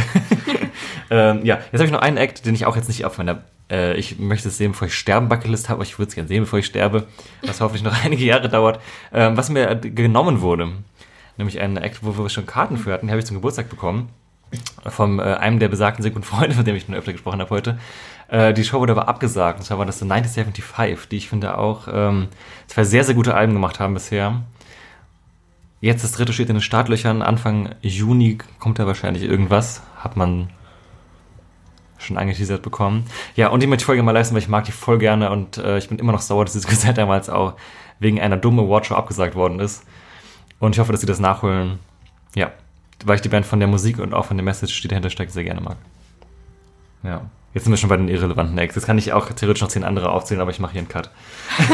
[1.10, 3.44] ähm, ja, jetzt habe ich noch einen Act, den ich auch jetzt nicht auf meiner
[3.70, 6.44] äh, ich möchte es sehen, bevor ich sterben Bucketlist habe, ich würde es gerne sehen,
[6.44, 7.08] bevor ich sterbe,
[7.44, 8.82] was hoffentlich noch einige Jahre dauert,
[9.14, 10.72] ähm, was mir genommen wurde.
[11.38, 14.10] Nämlich ein Act, wo wir schon Karten für hatten, die habe ich zum Geburtstag bekommen.
[14.86, 17.80] Von äh, einem der besagten guten Freunde, von dem ich schon öfter gesprochen habe heute.
[18.30, 19.60] Äh, die Show wurde aber abgesagt.
[19.60, 22.30] Und zwar war das The 1975, die ich finde auch ähm,
[22.68, 24.42] zwei sehr, sehr gute Alben gemacht haben bisher.
[25.82, 27.22] Jetzt das dritte steht in den Startlöchern.
[27.22, 29.82] Anfang Juni kommt da wahrscheinlich irgendwas.
[29.98, 30.50] Hat man
[32.00, 33.06] schon angeteasert bekommen.
[33.36, 35.90] Ja, und die gerne mal leisten, weil ich mag die voll gerne und äh, ich
[35.90, 37.54] bin immer noch sauer, dass dieses Konzert damals auch
[38.00, 39.84] wegen einer dummen Awardshow abgesagt worden ist.
[40.60, 41.80] Und ich hoffe, dass sie das nachholen.
[42.36, 42.52] Ja,
[43.06, 45.32] weil ich die Band von der Musik und auch von der Message, die dahinter steckt,
[45.32, 45.78] sehr gerne mag.
[47.04, 47.22] Ja.
[47.54, 48.76] Jetzt sind wir schon bei den irrelevanten Acts.
[48.76, 51.10] Jetzt kann ich auch theoretisch noch zehn andere aufzählen, aber ich mache hier einen Cut.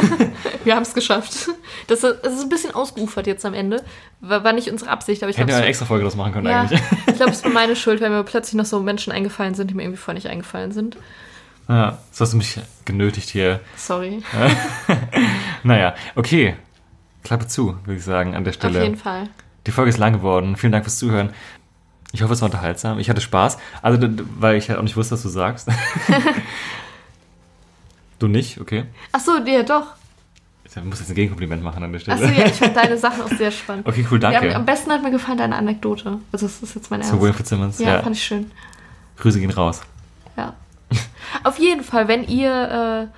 [0.63, 1.49] wir haben es geschafft.
[1.87, 3.83] Das, das, ist ein bisschen ausgeufert jetzt am Ende.
[4.21, 6.61] War, nicht unsere Absicht, aber ich Hätten wir eine extra Folge draus machen können ja,
[6.61, 6.81] eigentlich.
[7.07, 9.73] ich glaube, es war meine Schuld, weil mir plötzlich noch so Menschen eingefallen sind, die
[9.73, 10.97] mir irgendwie vorher nicht eingefallen sind.
[11.67, 13.59] Ja, das hast du mich genötigt hier.
[13.75, 14.23] Sorry.
[15.63, 16.55] naja, okay.
[17.23, 18.79] Klappe zu, würde ich sagen, an der Stelle.
[18.79, 19.27] Auf jeden Fall.
[19.67, 20.55] Die Folge ist lang geworden.
[20.55, 21.31] Vielen Dank fürs Zuhören.
[22.11, 22.99] Ich hoffe, es war unterhaltsam.
[22.99, 23.57] Ich hatte Spaß.
[23.81, 24.07] Also,
[24.39, 25.67] weil ich halt auch nicht wusste, was du sagst.
[28.19, 28.59] du nicht?
[28.59, 28.85] Okay.
[29.11, 29.87] Ach so, ja, doch.
[30.63, 32.21] Ich muss jetzt ein Gegenkompliment machen an der Stelle.
[32.21, 33.87] Achso, ja, ich fand deine Sachen auch sehr spannend.
[33.87, 34.49] Okay, cool, danke.
[34.49, 36.19] Ja, am besten hat mir gefallen deine Anekdote.
[36.31, 37.13] Also, das ist jetzt mein Ernst.
[37.13, 37.79] Zu Wilfried Simmons?
[37.79, 38.51] Ja, ja, fand ich schön.
[39.17, 39.81] Grüße gehen raus.
[40.37, 40.53] Ja.
[41.43, 43.17] Auf jeden Fall, wenn ihr äh,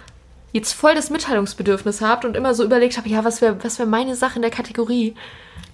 [0.53, 3.85] jetzt voll das Mitteilungsbedürfnis habt und immer so überlegt habt, ja, was wäre was wär
[3.85, 5.15] meine Sache in der Kategorie,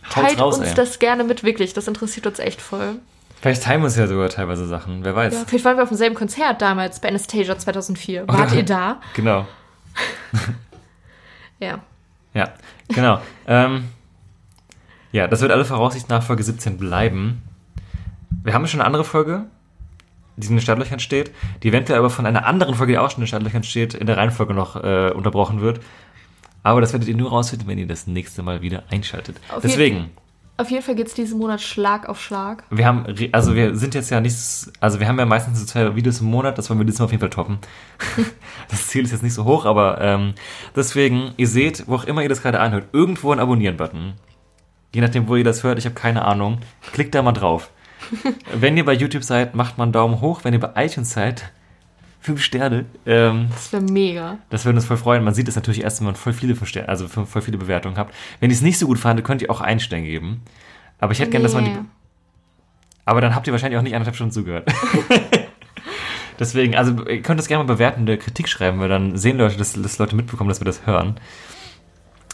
[0.10, 0.76] teilt raus, uns ey.
[0.76, 1.74] das gerne mit, wirklich.
[1.74, 2.96] Das interessiert uns echt voll.
[3.42, 5.34] Vielleicht teilen wir uns ja sogar teilweise Sachen, wer weiß.
[5.34, 8.28] Ja, vielleicht waren wir auf demselben Konzert damals bei Anastasia 2004.
[8.28, 9.02] Wart ihr da?
[9.16, 9.46] Genau.
[11.60, 11.80] ja.
[12.34, 12.54] Ja,
[12.88, 13.22] genau.
[13.46, 13.90] ähm,
[15.12, 17.44] ja, das wird alle Voraussicht nach Folge 17 bleiben.
[18.44, 19.46] Wir haben schon eine andere Folge,
[20.38, 21.32] die in den Startlöchern steht,
[21.62, 24.08] die eventuell aber von einer anderen Folge, die auch schon in den Startlöchern steht, in
[24.08, 25.82] der Reihenfolge noch äh, unterbrochen wird.
[26.64, 29.40] Aber das werdet ihr nur rausfinden, wenn ihr das nächste Mal wieder einschaltet.
[29.54, 30.12] Auf Deswegen.
[30.56, 32.64] Auf jeden Fall geht es diesen Monat Schlag auf Schlag.
[32.70, 34.38] Wir haben, also wir sind jetzt ja nicht,
[34.80, 37.12] also wir haben ja meistens so zwei Videos im Monat, das wollen wir diesmal auf
[37.12, 37.58] jeden Fall toppen.
[38.70, 40.36] das Ziel ist jetzt nicht so hoch, aber ähm,
[40.76, 44.14] deswegen, ihr seht, wo auch immer ihr das gerade anhört, irgendwo ein Abonnieren-Button.
[44.94, 46.60] Je nachdem, wo ihr das hört, ich habe keine Ahnung.
[46.92, 47.72] Klickt da mal drauf.
[48.54, 50.42] wenn ihr bei YouTube seid, macht mal einen Daumen hoch.
[50.44, 51.52] Wenn ihr bei iTunes seid,
[52.24, 52.86] fünf Sterne.
[53.06, 54.38] Ähm, das wäre mega.
[54.50, 55.24] Das würde uns voll freuen.
[55.24, 58.16] Man sieht es natürlich erst, wenn man voll viele, Sterne, also voll viele Bewertungen habt.
[58.40, 60.42] Wenn ihr es nicht so gut fandet, könnt ihr auch einen Stern geben.
[61.00, 61.32] Aber ich hätte nee.
[61.32, 61.78] gerne, dass man die.
[63.06, 64.72] Aber dann habt ihr wahrscheinlich auch nicht anderthalb Stunden zugehört.
[66.40, 69.74] Deswegen, also ihr könnt das gerne mal bewertende Kritik schreiben, weil dann sehen Leute, dass,
[69.74, 71.20] dass Leute mitbekommen, dass wir das hören.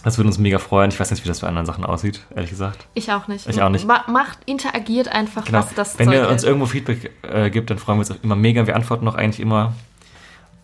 [0.03, 0.91] Das würde uns mega freuen.
[0.91, 2.87] Ich weiß nicht, wie das bei anderen Sachen aussieht, ehrlich gesagt.
[2.93, 3.47] Ich auch nicht.
[3.47, 3.85] Ich auch nicht.
[3.85, 5.59] Ma macht, interagiert einfach, genau.
[5.59, 8.35] was das Wenn ihr uns irgendwo Feedback äh, gibt, dann freuen wir uns auch immer
[8.35, 8.65] mega.
[8.65, 9.73] Wir antworten auch eigentlich immer.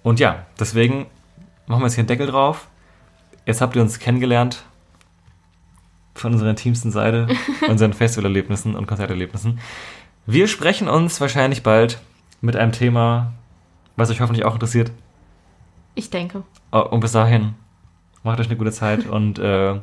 [0.03, 1.07] Und ja, deswegen
[1.67, 2.67] machen wir jetzt hier einen Deckel drauf.
[3.45, 4.63] Jetzt habt ihr uns kennengelernt
[6.13, 7.27] von unserer intimsten Seite,
[7.67, 9.59] unseren Festivalerlebnissen und Konzerterlebnissen.
[10.25, 11.99] Wir sprechen uns wahrscheinlich bald
[12.41, 13.33] mit einem Thema,
[13.97, 14.91] was euch hoffentlich auch interessiert.
[15.93, 16.43] Ich denke.
[16.71, 17.53] Oh, und bis dahin
[18.25, 19.79] Macht euch eine gute Zeit und äh,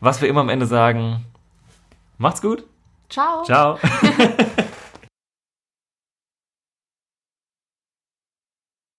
[0.00, 1.26] was wir immer am Ende sagen,
[2.16, 2.64] macht's gut.
[3.10, 3.42] Ciao.
[3.44, 3.78] Ciao.